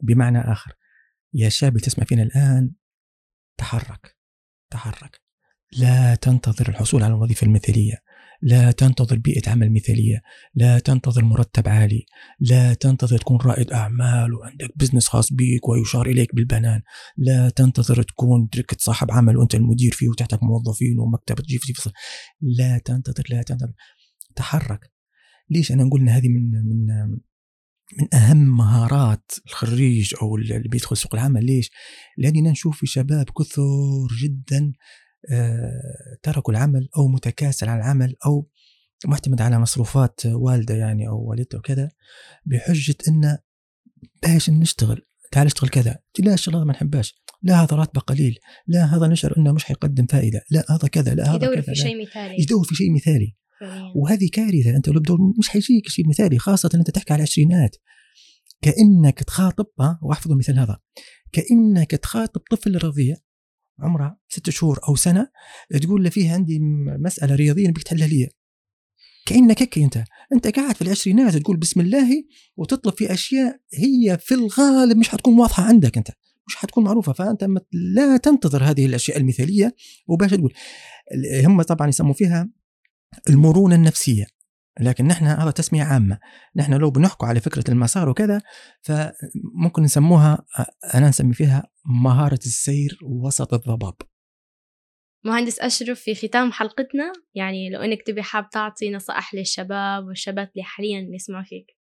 بمعنى 0.04 0.40
آخر 0.40 0.74
يا 1.34 1.50
شاب 1.50 1.78
تسمع 1.78 2.06
فينا 2.06 2.24
الآن 2.24 2.72
تحرك 3.58 4.18
تحرك. 4.70 5.22
لا 5.72 6.16
تنتظر 6.16 6.70
الحصول 6.70 7.04
على 7.04 7.14
الوظيفة 7.14 7.46
المثالية. 7.46 8.04
لا 8.42 8.72
تنتظر 8.72 9.18
بيئة 9.18 9.50
عمل 9.52 9.74
مثالية 9.74 10.22
لا 10.56 10.80
تنتظر 10.80 11.24
مرتب 11.24 11.68
عالي 11.68 12.06
لا 12.40 12.74
تنتظر 12.74 13.18
تكون 13.18 13.38
رائد 13.38 13.72
أعمال 13.72 14.34
وعندك 14.34 14.72
بزنس 14.76 15.08
خاص 15.08 15.34
بيك 15.34 15.70
ويشار 15.70 16.06
إليك 16.06 16.36
بالبنان 16.36 16.82
لا 17.18 17.50
تنتظر 17.50 18.04
تكون 18.04 18.50
تركة 18.50 18.78
صاحب 18.80 19.12
عمل 19.12 19.38
وأنت 19.38 19.56
المدير 19.56 19.92
فيه 19.92 20.10
وتحتك 20.10 20.44
موظفين 20.44 21.00
ومكتب 21.00 21.36
تجي 21.36 21.58
في 21.58 21.74
فصل 21.74 21.92
لا 22.42 22.78
تنتظر 22.78 23.24
لا 23.30 23.42
تنتظر. 23.42 23.74
تحرك. 24.36 24.92
ليش 25.50 25.72
أنا 25.72 25.84
نقول 25.84 26.02
إن 26.02 26.10
هذه 26.10 26.28
من 26.28 26.52
من 26.52 26.86
من 27.98 28.08
أهم 28.14 28.58
مهارات 28.58 29.32
الخريج 29.46 30.14
أو 30.22 30.36
اللي 30.36 30.60
بيدخل 30.60 30.98
سوق 30.98 31.16
العمل؟ 31.16 31.46
ليش؟ 31.46 31.72
لاننا 32.18 32.52
نشوف 32.52 32.80
في 32.80 32.86
شباب 32.86 33.26
كثر 33.30 34.08
جدا 34.24 34.74
تركوا 36.24 36.54
العمل 36.54 36.90
أو 36.98 37.08
متكاسل 37.08 37.70
عن 37.70 37.78
العمل 37.78 38.16
أو 38.26 38.50
معتمد 39.06 39.42
على 39.42 39.60
مصروفات 39.60 40.22
والدة 40.26 40.76
يعني 40.76 41.08
أو 41.08 41.30
والدته 41.30 41.58
وكذا 41.58 41.92
بحجة 42.46 42.96
انه 43.08 43.40
باش 44.24 44.50
نشتغل؟ 44.50 45.02
تعال 45.32 45.48
اشتغل 45.48 45.70
كذا. 45.70 46.00
لا 46.20 46.34
الشغل 46.34 46.66
ما 46.66 46.74
نحبهاش. 46.74 47.22
لا 47.42 47.64
هذا 47.64 47.76
راتبه 47.76 48.02
قليل. 48.02 48.40
لا 48.68 48.86
هذا 48.86 49.08
نشعر 49.08 49.38
إنه 49.38 49.52
مش 49.52 49.64
حيقدم 49.64 50.06
فائدة. 50.06 50.42
لا 50.52 50.66
هذا 50.70 50.88
كذا. 50.88 51.14
لا 51.14 51.36
هذا 51.36 51.46
يدور 51.46 51.62
في 51.62 51.76
شيء 51.76 52.02
مثالي. 52.02 52.36
يدور 52.42 52.64
في 52.64 52.76
شيء 52.76 52.94
مثالي. 52.94 53.36
وهذه 53.96 54.30
كارثة. 54.34 54.76
أنت 54.76 54.90
لو 54.90 55.00
بدور 55.00 55.18
مش 55.40 55.50
حيجيك 55.50 55.88
شيء 55.88 56.10
مثالي 56.10 56.40
خاصة 56.40 56.70
أنت 56.76 56.92
تحكي 56.92 57.14
على 57.14 57.20
العشرينات. 57.20 57.76
كأنك 58.62 59.24
تخاطب 59.24 59.66
واحفظوا 60.02 60.34
المثال 60.34 60.60
هذا. 60.60 60.80
كأنك 61.32 61.92
تخاطب 61.92 62.42
طفل 62.52 62.84
رضيع 62.84 63.16
عمرها 63.82 64.20
ست 64.30 64.50
شهور 64.50 64.80
أو 64.88 64.96
سنة 64.96 65.28
تقول 65.82 66.04
له 66.04 66.10
فيه 66.10 66.32
عندي 66.34 66.60
مسألة 67.00 67.36
رياضية 67.36 67.68
نبيك 67.68 67.84
تحلها 67.84 68.08
لي. 68.08 68.30
كأنك 69.26 69.62
هيك 69.62 69.78
أنت. 69.78 70.04
أنت 70.34 70.48
قاعد 70.48 70.76
في 70.76 70.82
العشرينات 70.82 71.36
تقول 71.36 71.58
بسم 71.58 71.82
الله 71.82 72.24
وتطلب 72.58 72.94
في 72.94 73.14
أشياء 73.14 73.60
هي 73.74 74.18
في 74.22 74.34
الغالب 74.34 74.98
مش 74.98 75.10
حتكون 75.10 75.40
واضحة 75.40 75.64
عندك 75.64 75.98
أنت. 75.98 76.08
مش 76.48 76.56
حتكون 76.56 76.84
معروفة. 76.84 77.14
فأنت 77.14 77.48
لا 77.72 78.18
تنتظر 78.18 78.64
هذه 78.64 78.86
الأشياء 78.86 79.18
المثالية. 79.18 79.76
وباش 80.08 80.32
تقول 80.32 80.54
هم 81.46 81.62
طبعا 81.62 81.88
يسموا 81.88 82.14
فيها 82.14 82.50
المرونة 83.30 83.76
النفسية. 83.76 84.26
لكن 84.80 85.08
نحن 85.08 85.26
هذا 85.26 85.52
تسمية 85.52 85.84
عامة. 85.84 86.20
نحن 86.56 86.74
لو 86.74 86.92
بنحكوا 86.92 87.28
على 87.28 87.40
فكرة 87.40 87.64
المسار 87.70 88.10
وكذا 88.10 88.42
فممكن 88.82 89.84
نسموها 89.84 90.46
أنا 90.96 91.10
نسمي 91.10 91.34
فيها 91.34 91.64
مهارة 92.04 92.40
السير 92.46 93.00
وسط 93.04 93.54
الضباب. 93.54 93.96
مهندس 95.26 95.60
أشرف 95.60 96.00
في 96.00 96.16
ختام 96.16 96.52
حلقتنا 96.52 97.14
يعني 97.36 97.70
لو 97.70 97.82
أنك 97.82 98.02
تبي 98.08 98.24
حاب 98.24 98.50
تعطي 98.50 98.92
نصائح 98.92 99.34
للشباب 99.34 100.06
والشابات 100.06 100.52
اللي 100.52 100.64
حاليا 100.64 101.08
يسمعوا 101.16 101.44
فيك. 101.44 101.79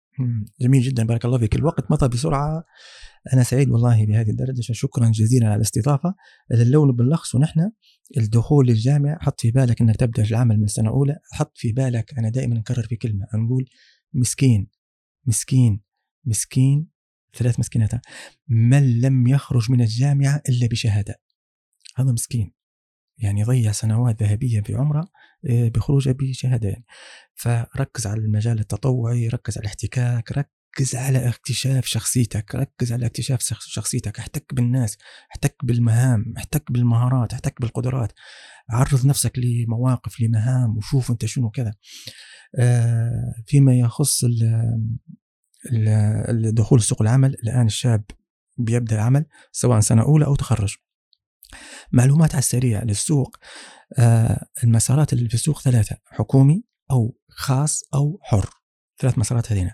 جميل 0.61 0.81
جدا 0.81 1.03
بارك 1.03 1.25
الله 1.25 1.37
فيك. 1.37 1.55
الوقت 1.55 1.91
مضى 1.91 2.07
بسرعة. 2.07 2.63
أنا 3.33 3.43
سعيد 3.43 3.69
والله 3.69 4.05
بهذه 4.05 4.29
الدردشه 4.29 4.71
شكرا 4.71 5.09
جزيلا 5.09 5.45
على 5.45 5.55
الاستضافة. 5.55 6.15
اللون 6.51 6.95
باللخص 6.95 7.35
ونحن 7.35 7.71
الدخول 8.17 8.67
للجامعه 8.67 9.17
حط 9.21 9.41
في 9.41 9.51
بالك 9.51 9.81
إنك 9.81 9.95
تبدأ 9.95 10.23
العمل 10.23 10.59
من 10.59 10.67
سنه 10.67 10.89
اولى 10.89 11.15
حط 11.31 11.51
في 11.55 11.71
بالك 11.71 12.13
أنا 12.17 12.29
دائما 12.29 12.55
نكرر 12.55 12.83
في 12.83 12.95
كلمة 12.95 13.27
نقول 13.35 13.65
مسكين 14.13 14.67
مسكين 15.25 15.81
مسكين 16.25 16.87
ثلاث 17.37 17.59
مسكينات. 17.59 17.91
من 18.47 19.01
لم 19.01 19.27
يخرج 19.27 19.71
من 19.71 19.81
الجامعة 19.81 20.41
إلا 20.49 20.67
بشهادة. 20.67 21.21
هذا 21.95 22.11
مسكين. 22.11 22.60
يعني 23.17 23.43
ضيع 23.43 23.71
سنوات 23.71 24.23
ذهبية 24.23 24.61
في 24.61 24.75
عمره 24.75 25.07
آه، 25.49 25.69
بخروجه 25.69 26.11
بشهاده 26.11 26.69
يعني. 26.69 26.85
فركز 27.35 28.07
على 28.07 28.19
المجال 28.19 28.59
التطوعي 28.59 29.27
ركز 29.27 29.57
على 29.57 29.63
الاحتكاك 29.63 30.31
ركز 30.31 30.95
على 30.95 31.29
اكتشاف 31.29 31.85
شخصيتك 31.85 32.55
ركز 32.55 32.93
على 32.93 33.05
اكتشاف 33.05 33.39
شخصيتك. 33.59 34.19
احتك 34.19 34.53
بالناس 34.53 34.97
احتك 35.31 35.55
بالمهام 35.63 36.33
احتك 36.37 36.71
بالمهارات 36.71 37.33
احتك 37.33 37.61
بالقدرات. 37.61 38.13
عرض 38.69 39.05
نفسك 39.05 39.39
لمواقف 39.39 40.21
لمهام 40.21 40.77
وشوف 40.77 41.11
أنت 41.11 41.25
شنو 41.25 41.49
كذا. 41.49 41.73
آه، 42.59 43.33
فيما 43.47 43.75
يخص 43.75 44.25
الدخول 46.29 46.81
سوق 46.81 47.01
العمل 47.01 47.33
الآن 47.33 47.65
الشاب 47.65 48.03
بيبدأ 48.57 48.95
العمل 48.95 49.25
سواء 49.51 49.79
سنة 49.79 50.01
أولى 50.01 50.25
أو 50.25 50.35
تخرج. 50.35 50.75
معلومات 51.91 52.31
على 52.31 52.39
السريع 52.39 52.83
للسوق 52.83 53.37
آه، 53.99 54.45
المسارات 54.63 55.13
اللي 55.13 55.29
في 55.29 55.35
السوق 55.35 55.61
ثلاثة 55.61 55.97
حكومي 56.05 56.63
أو 56.91 57.17
خاص 57.29 57.83
أو 57.93 58.19
حر 58.21 58.49
ثلاث 58.99 59.17
مسارات 59.17 59.51
هذين. 59.51 59.71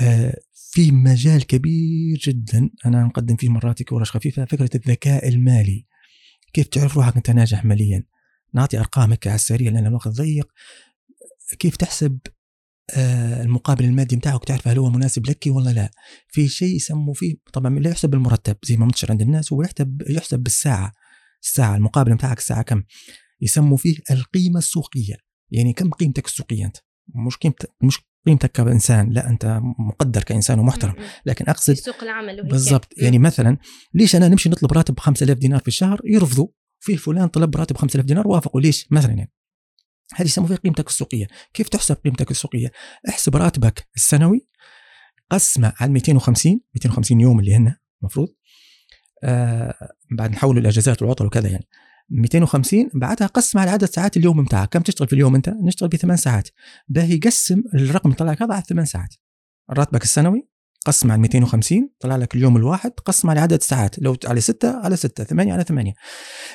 آه، 0.00 0.36
في 0.54 0.90
مجال 0.92 1.46
كبير 1.46 2.18
جدا 2.18 2.70
أنا 2.86 3.02
نقدم 3.02 3.36
فيه 3.36 3.48
مرات 3.48 3.92
ورش 3.92 4.10
خفيفة 4.10 4.44
فكرة 4.44 4.70
الذكاء 4.74 5.28
المالي. 5.28 5.86
كيف 6.52 6.66
تعرف 6.66 6.96
روحك 6.96 7.16
أنت 7.16 7.30
ناجح 7.30 7.64
ماليا؟ 7.64 8.04
نعطي 8.54 8.78
أرقام 8.78 9.10
هيك 9.10 9.26
على 9.26 9.34
السريع 9.34 9.72
لأن 9.72 9.86
الوقت 9.86 10.08
ضيق. 10.08 10.52
كيف 11.58 11.76
تحسب 11.76 12.18
المقابل 12.96 13.84
المادي 13.84 14.16
بتاعك 14.16 14.44
تعرف 14.44 14.68
هل 14.68 14.78
هو 14.78 14.90
مناسب 14.90 15.30
لك 15.30 15.44
ولا 15.46 15.70
لا. 15.70 15.90
في 16.28 16.48
شيء 16.48 16.76
يسموا 16.76 17.14
فيه 17.14 17.34
طبعا 17.52 17.78
لا 17.78 17.90
يحسب 17.90 18.10
بالمرتب 18.10 18.56
زي 18.64 18.76
ما 18.76 18.84
منتشر 18.84 19.10
عند 19.10 19.22
الناس 19.22 19.52
هو 19.52 19.62
يحسب 19.62 20.02
يحسب 20.08 20.38
بالساعة. 20.38 20.92
الساعة 21.42 21.76
المقابل 21.76 22.14
بتاعك 22.14 22.38
الساعة 22.38 22.62
كم؟ 22.62 22.82
يسموا 23.40 23.76
فيه 23.76 23.96
القيمة 24.10 24.58
السوقية. 24.58 25.14
يعني 25.50 25.72
كم 25.72 25.90
قيمتك 25.90 26.26
السوقية 26.26 26.64
أنت؟ 26.64 26.76
مش 27.26 27.36
قيمتك 27.36 27.70
مش 27.82 27.98
قيمتك 28.26 28.52
كإنسان 28.52 29.10
لا 29.10 29.28
أنت 29.28 29.60
مقدر 29.78 30.22
كإنسان 30.22 30.58
ومحترم. 30.58 30.94
لكن 31.26 31.44
أقصد 31.48 31.72
سوق 31.72 32.02
العمل 32.02 32.48
بالضبط. 32.48 32.94
يعني 32.96 33.18
مثلا 33.18 33.56
ليش 33.94 34.16
أنا 34.16 34.28
نمشي 34.28 34.48
نطلب 34.48 34.72
راتب 34.72 34.94
ب 34.94 35.00
5000 35.00 35.38
دينار 35.38 35.60
في 35.60 35.68
الشهر؟ 35.68 36.00
يرفضوا. 36.04 36.46
في 36.80 36.96
فلان 36.96 37.28
طلب 37.28 37.56
راتب 37.56 37.76
5000 37.76 38.06
دينار 38.06 38.28
وافقوا. 38.28 38.60
ليش؟ 38.60 38.86
مثلا 38.90 39.12
يعني. 39.12 39.32
هذه 40.14 40.26
يسموها 40.26 40.48
فيها 40.48 40.56
قيمتك 40.56 40.88
السوقية. 40.88 41.26
كيف 41.54 41.68
تحسب 41.68 41.96
قيمتك 42.04 42.30
السوقية؟ 42.30 42.72
احسب 43.08 43.36
راتبك 43.36 43.88
السنوي 43.96 44.46
قسمه 45.30 45.72
على 45.80 45.92
250 45.92 46.60
250 46.74 47.20
يوم 47.20 47.40
اللي 47.40 47.54
هن 47.54 47.74
المفروض 48.02 48.28
آه 49.24 49.74
بعد 50.18 50.30
نحوله 50.30 50.60
الأجازات 50.60 51.02
والعطل 51.02 51.26
وكذا 51.26 51.48
يعني. 51.48 51.68
250 52.10 52.90
بعدها 52.94 53.26
قسم 53.26 53.58
على 53.58 53.70
عدد 53.70 53.84
ساعات 53.84 54.16
اليوم 54.16 54.44
بتاعك 54.44 54.68
كم 54.68 54.80
تشتغل 54.80 55.08
في 55.08 55.12
اليوم 55.12 55.34
أنت؟ 55.34 55.48
نشتغل 55.48 55.88
بثمان 55.88 56.16
ساعات. 56.16 56.48
باهي 56.88 57.16
قسم 57.16 57.62
الرقم 57.74 58.08
اللي 58.08 58.16
طلع 58.16 58.32
لك 58.32 58.42
هذا 58.42 58.54
على 58.54 58.62
ثمان 58.68 58.84
ساعات. 58.84 59.14
راتبك 59.70 60.02
السنوي 60.02 60.48
قسم 60.86 61.12
على 61.12 61.20
250 61.20 61.90
طلع 62.00 62.16
لك 62.16 62.34
اليوم 62.34 62.56
الواحد 62.56 62.90
قسم 62.90 63.30
على 63.30 63.40
عدد 63.40 63.52
الساعات 63.52 63.98
لو 63.98 64.16
على 64.24 64.40
6 64.40 64.78
على 64.78 64.96
6 64.96 65.24
8 65.24 65.52
على 65.52 65.64
8 65.64 65.92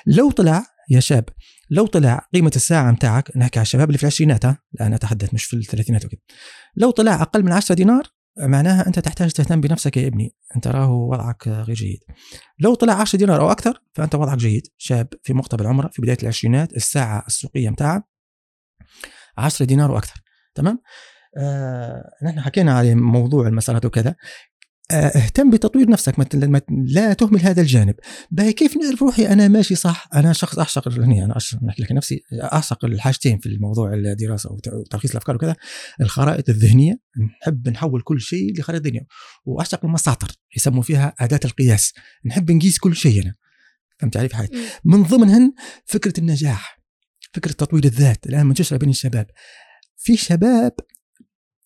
لو 0.05 0.31
طلع 0.31 0.65
يا 0.89 0.99
شاب 0.99 1.29
لو 1.69 1.85
طلع 1.85 2.27
قيمة 2.33 2.51
الساعة 2.55 2.91
متاعك 2.91 3.37
نحكي 3.37 3.59
على 3.59 3.65
الشباب 3.65 3.87
اللي 3.89 3.97
في 3.97 4.03
العشرينات 4.03 4.45
ها؟ 4.45 4.57
لا 4.79 4.87
أنا 4.87 4.95
أتحدث 4.95 5.33
مش 5.33 5.43
في 5.43 5.55
الثلاثينات 5.55 6.05
وكذا 6.05 6.19
لو 6.75 6.91
طلع 6.91 7.21
أقل 7.21 7.43
من 7.43 7.51
10 7.51 7.75
دينار 7.75 8.03
معناها 8.37 8.87
أنت 8.87 8.99
تحتاج 8.99 9.31
تهتم 9.31 9.61
بنفسك 9.61 9.97
يا 9.97 10.07
ابني. 10.07 10.35
أنت 10.55 10.67
راه 10.67 10.91
وضعك 10.91 11.47
غير 11.47 11.75
جيد. 11.75 11.99
لو 12.59 12.73
طلع 12.73 12.93
10 12.93 13.19
دينار 13.19 13.41
أو 13.41 13.51
أكثر 13.51 13.81
فأنت 13.93 14.15
وضعك 14.15 14.37
جيد. 14.37 14.67
شاب 14.77 15.07
في 15.23 15.33
مقتبل 15.33 15.67
عمرة 15.67 15.89
في 15.93 16.01
بداية 16.01 16.17
العشرينات 16.23 16.73
الساعة 16.73 17.23
السوقية 17.27 17.69
متاعها 17.69 18.03
10 19.37 19.65
دينار 19.65 19.91
وأكثر. 19.91 20.21
تمام؟ 20.55 20.79
آه 21.37 22.03
نحن 22.23 22.41
حكينا 22.41 22.77
على 22.77 22.95
موضوع 22.95 23.47
المسارات 23.47 23.85
وكذا. 23.85 24.15
اهتم 24.91 25.49
بتطوير 25.49 25.89
نفسك 25.89 26.19
ما 26.19 26.23
لا 26.69 27.13
تهمل 27.13 27.41
هذا 27.41 27.61
الجانب. 27.61 27.95
باهي 28.31 28.53
كيف 28.53 28.77
نعرف 28.77 29.01
روحي؟ 29.01 29.27
أنا 29.27 29.47
ماشي 29.47 29.75
صح. 29.75 30.09
أنا 30.13 30.33
شخص 30.33 30.59
أعشق 30.59 30.87
أنا 31.23 31.35
نحكي 31.63 31.83
لك 31.83 31.91
نفسي 31.91 32.23
أعشق 32.43 32.85
الحاجتين 32.85 33.39
في 33.39 33.49
الموضوع 33.49 33.93
الدراسة 33.93 34.51
وتلخيص 34.51 35.11
الأفكار 35.11 35.35
وكذا. 35.35 35.55
الخرائط 36.01 36.49
الذهنية 36.49 36.99
نحب 37.41 37.69
نحول 37.69 38.01
كل 38.01 38.21
شيء 38.21 38.59
لخرائط 38.59 38.85
ذهنية. 38.85 39.07
وأعشق 39.45 39.85
المساطر 39.85 40.31
يسموا 40.55 40.81
فيها 40.81 41.13
اداه 41.19 41.39
القياس. 41.45 41.93
نحب 42.25 42.51
نقيس 42.51 42.79
كل 42.79 42.95
شيء 42.95 43.23
أنا. 43.23 43.35
فهمت 43.99 44.17
علي؟ 44.17 44.29
في 44.29 44.35
حاجة 44.35 44.49
من 44.83 45.03
ضمنهن 45.03 45.53
فكرة 45.85 46.19
النجاح 46.19 46.79
فكرة 47.33 47.51
تطوير 47.51 47.83
الذات. 47.85 48.25
الآن 48.27 48.45
منتشره 48.45 48.77
بين 48.77 48.89
الشباب. 48.89 49.27
في 49.97 50.17
شباب 50.17 50.71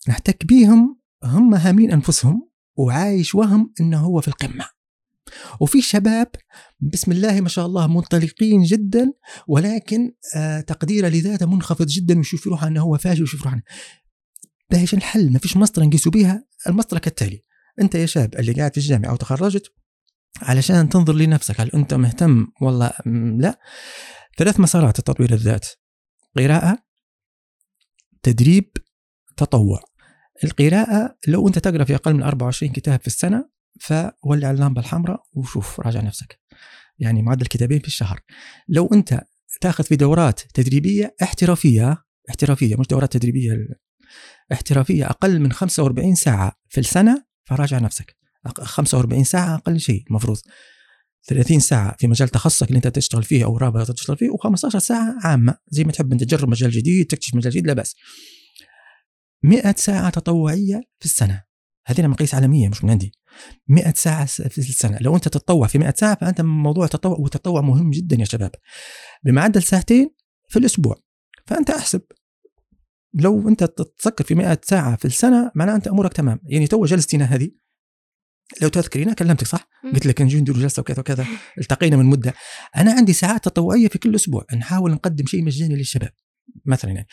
نحتك 0.08 0.46
بيهم 0.46 1.00
هم 1.24 1.54
هامين 1.54 1.92
أنفسهم 1.92 2.53
وعايش 2.76 3.34
وهم 3.34 3.72
إنه 3.80 3.98
هو 3.98 4.20
في 4.20 4.28
القمة. 4.28 4.68
وفي 5.60 5.82
شباب 5.82 6.28
بسم 6.80 7.12
الله 7.12 7.40
ما 7.40 7.48
شاء 7.48 7.66
الله 7.66 7.86
منطلقين 7.86 8.62
جدا 8.62 9.12
ولكن 9.48 10.12
آه 10.36 10.60
تقديره 10.60 11.08
لذاته 11.08 11.46
منخفض 11.46 11.86
جدا 11.86 12.16
ويشوف 12.18 12.46
روحه 12.46 12.66
انه 12.66 12.82
هو 12.82 12.98
فاشل 12.98 13.20
ويشوف 13.20 13.42
روحه 13.42 13.60
باش 14.70 14.94
الحل 14.94 15.32
ما 15.32 15.38
فيش 15.38 15.56
مسطرة 15.56 15.84
نقيسوا 15.84 16.12
بها 16.12 16.44
المسطرة 16.66 16.98
كالتالي. 16.98 17.42
أنت 17.80 17.94
يا 17.94 18.06
شاب 18.06 18.34
اللي 18.34 18.52
قاعد 18.52 18.72
في 18.72 18.78
الجامعة 18.78 19.10
أو 19.10 19.16
تخرجت 19.16 19.72
علشان 20.42 20.88
تنظر 20.88 21.12
لنفسك 21.12 21.60
هل 21.60 21.70
أنت 21.70 21.94
مهتم 21.94 22.46
والله 22.60 22.92
لا؟ 23.38 23.58
ثلاث 24.38 24.60
مسارات 24.60 25.00
لتطوير 25.00 25.32
الذات. 25.32 25.66
قراءة 26.36 26.78
تدريب 28.22 28.70
تطوع. 29.36 29.80
القراءة 30.44 31.16
لو 31.28 31.48
أنت 31.48 31.58
تقرأ 31.58 31.84
في 31.84 31.94
أقل 31.94 32.14
من 32.14 32.22
24 32.22 32.72
كتاب 32.72 33.00
في 33.00 33.06
السنة 33.06 33.48
فولع 33.80 34.50
اللمبة 34.50 34.80
الحمراء 34.80 35.22
وشوف 35.32 35.80
راجع 35.80 36.00
نفسك. 36.00 36.40
يعني 36.98 37.22
معدل 37.22 37.46
كتابين 37.46 37.78
في 37.78 37.86
الشهر. 37.86 38.20
لو 38.68 38.86
أنت 38.92 39.20
تاخذ 39.60 39.84
في 39.84 39.96
دورات 39.96 40.40
تدريبية 40.54 41.16
احترافية 41.22 42.04
احترافية 42.30 42.76
مش 42.76 42.86
دورات 42.86 43.12
تدريبية 43.12 43.52
احترافية 44.52 45.10
أقل 45.10 45.40
من 45.40 45.52
45 45.52 46.14
ساعة 46.14 46.52
في 46.68 46.80
السنة 46.80 47.24
فراجع 47.44 47.78
نفسك. 47.78 48.16
45 48.60 49.24
ساعة 49.24 49.54
أقل 49.54 49.80
شيء 49.80 50.04
المفروض 50.08 50.38
30 51.28 51.60
ساعة 51.60 51.96
في 51.98 52.06
مجال 52.06 52.28
تخصصك 52.28 52.68
اللي 52.68 52.76
أنت 52.76 52.88
تشتغل 52.88 53.22
فيه 53.22 53.44
أو 53.44 53.56
رابطة 53.56 53.92
تشتغل 53.92 54.16
فيه 54.16 54.28
و15 54.28 54.78
ساعة 54.78 55.16
عامة. 55.24 55.54
زي 55.68 55.84
ما 55.84 55.92
تحب 55.92 56.12
أنت 56.12 56.24
تجرب 56.24 56.48
مجال 56.48 56.70
جديد 56.70 57.06
تكتشف 57.06 57.34
مجال 57.34 57.52
جديد 57.52 57.66
لا 57.66 57.72
بأس. 57.72 57.96
100 59.44 59.74
ساعة 59.76 60.10
تطوعية 60.10 60.80
في 60.98 61.04
السنة. 61.04 61.42
هذه 61.86 62.06
مقاييس 62.06 62.34
عالمية 62.34 62.68
مش 62.68 62.84
من 62.84 62.90
عندي. 62.90 63.12
100 63.68 63.92
ساعة 63.96 64.26
في 64.26 64.58
السنة. 64.58 64.98
لو 65.00 65.16
أنت 65.16 65.28
تتطوع 65.28 65.66
في 65.66 65.78
100 65.78 65.94
ساعة 65.96 66.14
فأنت 66.20 66.40
موضوع 66.40 66.84
التطوع 66.84 67.16
والتطوع 67.18 67.60
مهم 67.60 67.90
جدا 67.90 68.16
يا 68.20 68.24
شباب. 68.24 68.50
بمعدل 69.24 69.62
ساعتين 69.62 70.10
في 70.48 70.58
الأسبوع. 70.58 70.96
فأنت 71.46 71.70
أحسب. 71.70 72.02
لو 73.14 73.48
أنت 73.48 73.64
تفكر 73.64 74.24
في 74.24 74.34
100 74.34 74.60
ساعة 74.64 74.96
في 74.96 75.04
السنة 75.04 75.50
معناه 75.54 75.76
أنت 75.76 75.88
أمورك 75.88 76.12
تمام. 76.12 76.40
يعني 76.44 76.66
تو 76.66 76.84
جلستينا 76.84 77.24
هذه. 77.24 77.50
لو 78.62 78.68
تذكرين 78.68 79.12
كلمتك 79.12 79.46
صح؟ 79.46 79.68
قلت 79.94 80.06
لك 80.06 80.22
نجي 80.22 80.40
ندير 80.40 80.54
جلسة 80.54 80.80
وكذا 80.80 81.00
وكذا. 81.00 81.26
التقينا 81.60 81.96
من 81.96 82.04
مدة. 82.04 82.34
أنا 82.76 82.92
عندي 82.92 83.12
ساعات 83.12 83.44
تطوعية 83.44 83.88
في 83.88 83.98
كل 83.98 84.14
أسبوع. 84.14 84.46
نحاول 84.56 84.90
نقدم 84.90 85.26
شيء 85.26 85.44
مجاني 85.44 85.76
للشباب. 85.76 86.12
مثلا 86.66 86.90
يعني. 86.90 87.06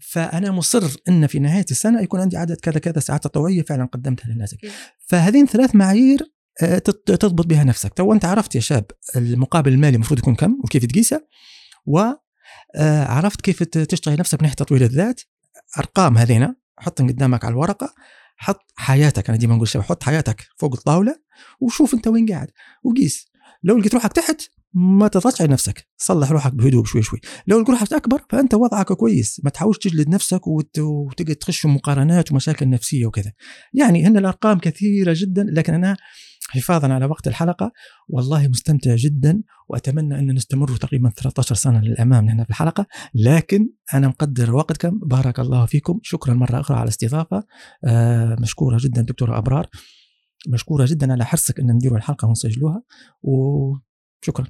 فأنا 0.00 0.50
مصر 0.50 0.96
إن 1.08 1.26
في 1.26 1.38
نهاية 1.38 1.66
السنة 1.70 2.00
يكون 2.00 2.20
عندي 2.20 2.36
عدد 2.36 2.56
كذا 2.56 2.78
كذا 2.78 3.00
ساعات 3.00 3.24
تطوعية 3.24 3.62
فعلا 3.62 3.84
قدمتها 3.84 4.28
للناس 4.28 4.56
فهذين 5.06 5.46
ثلاث 5.46 5.74
معايير 5.74 6.18
آه، 6.62 6.78
تضبط 7.06 7.46
بها 7.46 7.64
نفسك. 7.64 7.94
تو 7.94 8.12
أنت 8.12 8.24
عرفت 8.24 8.54
يا 8.54 8.60
شاب 8.60 8.84
المقابل 9.16 9.72
المالي 9.72 9.94
المفروض 9.94 10.18
يكون 10.18 10.34
كم 10.34 10.60
وكيف 10.64 10.84
تقيسه 10.84 11.26
وعرفت 11.86 13.38
آه، 13.38 13.42
كيف 13.42 13.62
تشتغل 13.62 14.18
نفسك 14.18 14.38
من 14.40 14.42
ناحية 14.42 14.56
تطوير 14.56 14.82
الذات. 14.82 15.20
أرقام 15.78 16.18
هذينا 16.18 16.56
حطهم 16.78 17.08
قدامك 17.08 17.44
على 17.44 17.52
الورقة 17.52 17.94
حط 18.36 18.72
حياتك 18.76 19.28
أنا 19.28 19.38
ديما 19.38 19.54
نقول 19.54 19.68
شباب 19.68 19.84
حط 19.84 20.02
حياتك 20.02 20.46
فوق 20.58 20.74
الطاولة 20.74 21.20
وشوف 21.60 21.94
أنت 21.94 22.08
وين 22.08 22.26
قاعد 22.26 22.50
وقيس. 22.82 23.30
لو 23.62 23.78
لقيت 23.78 23.94
روحك 23.94 24.12
تحت 24.12 24.42
ما 24.74 25.08
تضغطش 25.08 25.40
على 25.40 25.52
نفسك. 25.52 25.88
صلح 25.96 26.32
روحك 26.32 26.54
بهدوء 26.54 26.84
شوي 26.84 27.02
شوي. 27.02 27.20
لو 27.46 27.60
القرحة 27.60 27.86
أكبر 27.92 28.22
فأنت 28.30 28.54
وضعك 28.54 28.92
كويس. 28.92 29.40
ما 29.44 29.50
تحاولش 29.50 29.78
تجلد 29.78 30.08
نفسك 30.08 30.46
وتقعد 30.46 31.36
تخش 31.40 31.66
مقارنات 31.66 32.32
ومشاكل 32.32 32.68
نفسية 32.68 33.06
وكذا. 33.06 33.32
يعني 33.74 34.06
هن 34.06 34.16
الأرقام 34.16 34.58
كثيرة 34.58 35.14
جدا 35.16 35.46
لكن 35.48 35.74
أنا 35.74 35.96
حفاظا 36.48 36.92
على 36.92 37.06
وقت 37.06 37.28
الحلقة. 37.28 37.72
والله 38.08 38.48
مستمتع 38.48 38.94
جدا 38.94 39.42
وأتمنى 39.68 40.18
أن 40.18 40.34
نستمر 40.34 40.76
تقريبا 40.76 41.10
13 41.10 41.54
سنة 41.54 41.80
للأمام 41.80 42.28
هنا 42.28 42.44
في 42.44 42.50
الحلقة. 42.50 42.86
لكن 43.14 43.68
أنا 43.94 44.08
مقدر 44.08 44.54
وقتكم. 44.54 44.98
بارك 44.98 45.40
الله 45.40 45.66
فيكم. 45.66 46.00
شكرا 46.02 46.34
مرة 46.34 46.60
أخرى 46.60 46.76
على 46.76 46.84
الاستضافة. 46.84 47.44
آه 47.84 48.36
مشكورة 48.40 48.78
جدا 48.80 49.02
دكتورة 49.02 49.38
أبرار. 49.38 49.66
مشكورة 50.48 50.86
جدا 50.88 51.12
على 51.12 51.24
حرصك 51.24 51.60
أن 51.60 51.70
نديروا 51.70 51.98
الحلقة 51.98 52.28
ونسجلوها. 52.28 52.82
وشكرا 53.22 54.46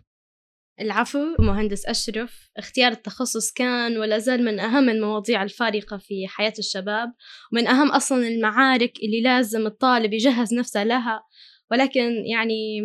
العفو 0.81 1.35
مهندس 1.39 1.87
أشرف. 1.87 2.51
اختيار 2.57 2.93
التخصص 2.93 3.53
كان 3.53 3.99
ولا 3.99 4.19
زال 4.19 4.45
من 4.45 4.61
أهم 4.61 4.89
المواضيع 4.89 5.43
الفارقة 5.43 5.97
في 5.97 6.29
حياة 6.29 6.53
الشباب 6.59 7.13
ومن 7.53 7.67
أهم 7.67 7.93
أصلا 7.93 8.29
المعارك 8.29 8.93
اللي 9.03 9.23
لازم 9.23 9.67
الطالب 9.67 10.13
يجهز 10.13 10.55
نفسه 10.55 10.85
لها. 10.85 11.23
ولكن 11.71 12.25
يعني 12.27 12.81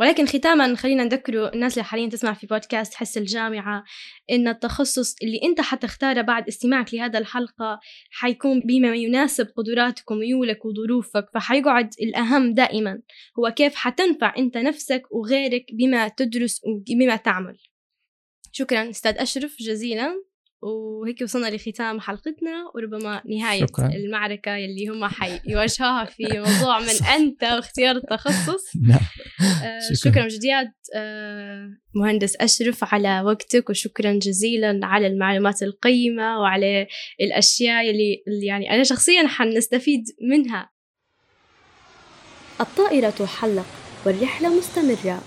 ولكن 0.00 0.26
ختاما 0.26 0.76
خلينا 0.76 1.04
نذكروا 1.04 1.54
الناس 1.54 1.72
اللي 1.72 1.84
حاليا 1.84 2.08
تسمع 2.08 2.32
في 2.32 2.46
بودكاست 2.46 2.94
حس 2.94 3.18
الجامعة 3.18 3.84
إن 4.30 4.48
التخصص 4.48 5.14
اللي 5.22 5.40
أنت 5.44 5.60
حتختاره 5.60 6.20
بعد 6.20 6.48
استماعك 6.48 6.94
لهذا 6.94 7.18
الحلقة 7.18 7.80
حيكون 8.10 8.60
بما 8.60 8.94
يناسب 8.94 9.48
قدراتك 9.56 10.10
وميولك 10.10 10.64
وظروفك 10.64 11.26
فحيقعد 11.34 11.90
الأهم 12.02 12.54
دائما 12.54 13.02
هو 13.38 13.50
كيف 13.50 13.74
حتنفع 13.74 14.34
أنت 14.38 14.56
نفسك 14.56 15.02
وغيرك 15.10 15.64
بما 15.72 16.08
تدرس 16.08 16.60
وبما 16.64 17.16
تعمل. 17.16 17.58
شكرا 18.52 18.90
أستاذ 18.90 19.18
أشرف 19.18 19.56
جزيلا. 19.60 20.31
وهيك 20.62 21.20
وصلنا 21.22 21.46
لختام 21.46 22.00
حلقتنا 22.00 22.70
وربما 22.74 23.22
نهاية 23.26 23.60
شكرا. 23.60 23.86
المعركة 23.86 24.56
اللي 24.56 24.88
هم 24.88 25.04
حيواجهوها 25.04 26.04
في 26.04 26.24
موضوع 26.24 26.80
من 26.80 27.06
أنت 27.16 27.44
واختيار 27.44 27.96
التخصص. 27.96 28.64
نعم. 28.88 29.00
آه 29.64 29.94
شكرا. 29.94 30.28
جديد 30.28 30.72
آه 30.94 31.68
مهندس 31.94 32.36
أشرف 32.36 32.94
على 32.94 33.20
وقتك 33.20 33.70
وشكرا 33.70 34.12
جزيلا 34.12 34.80
على 34.82 35.06
المعلومات 35.06 35.62
القيمة 35.62 36.40
وعلى 36.40 36.86
الأشياء 37.20 37.90
اللي, 37.90 38.22
اللي 38.28 38.46
يعني 38.46 38.70
أنا 38.74 38.82
شخصيا 38.82 39.26
حنستفيد 39.26 40.04
منها. 40.30 40.70
الطائرة 42.60 43.10
تحلق 43.10 43.66
والرحلة 44.06 44.58
مستمرة. 44.58 45.22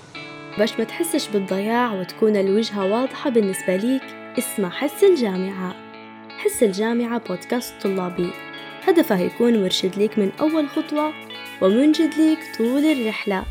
باش 0.57 0.73
ما 0.79 0.83
تحسش 0.83 1.27
بالضياع 1.27 1.93
وتكون 1.93 2.35
الوجهة 2.35 2.85
واضحة 2.85 3.29
بالنسبة 3.29 3.75
ليك 3.75 4.24
اسمه 4.37 4.69
حس 4.69 5.03
الجامعة. 5.03 5.75
حس 6.37 6.63
الجامعة 6.63 7.21
بودكاست 7.27 7.73
طلابي. 7.81 8.29
هدفه 8.87 9.19
يكون 9.19 9.63
مرشد 9.63 9.95
ليك 9.97 10.19
من 10.19 10.31
أول 10.39 10.69
خطوة 10.69 11.13
ومنجد 11.61 12.13
ليك 12.13 12.39
طول 12.57 12.85
الرحلة. 12.85 13.45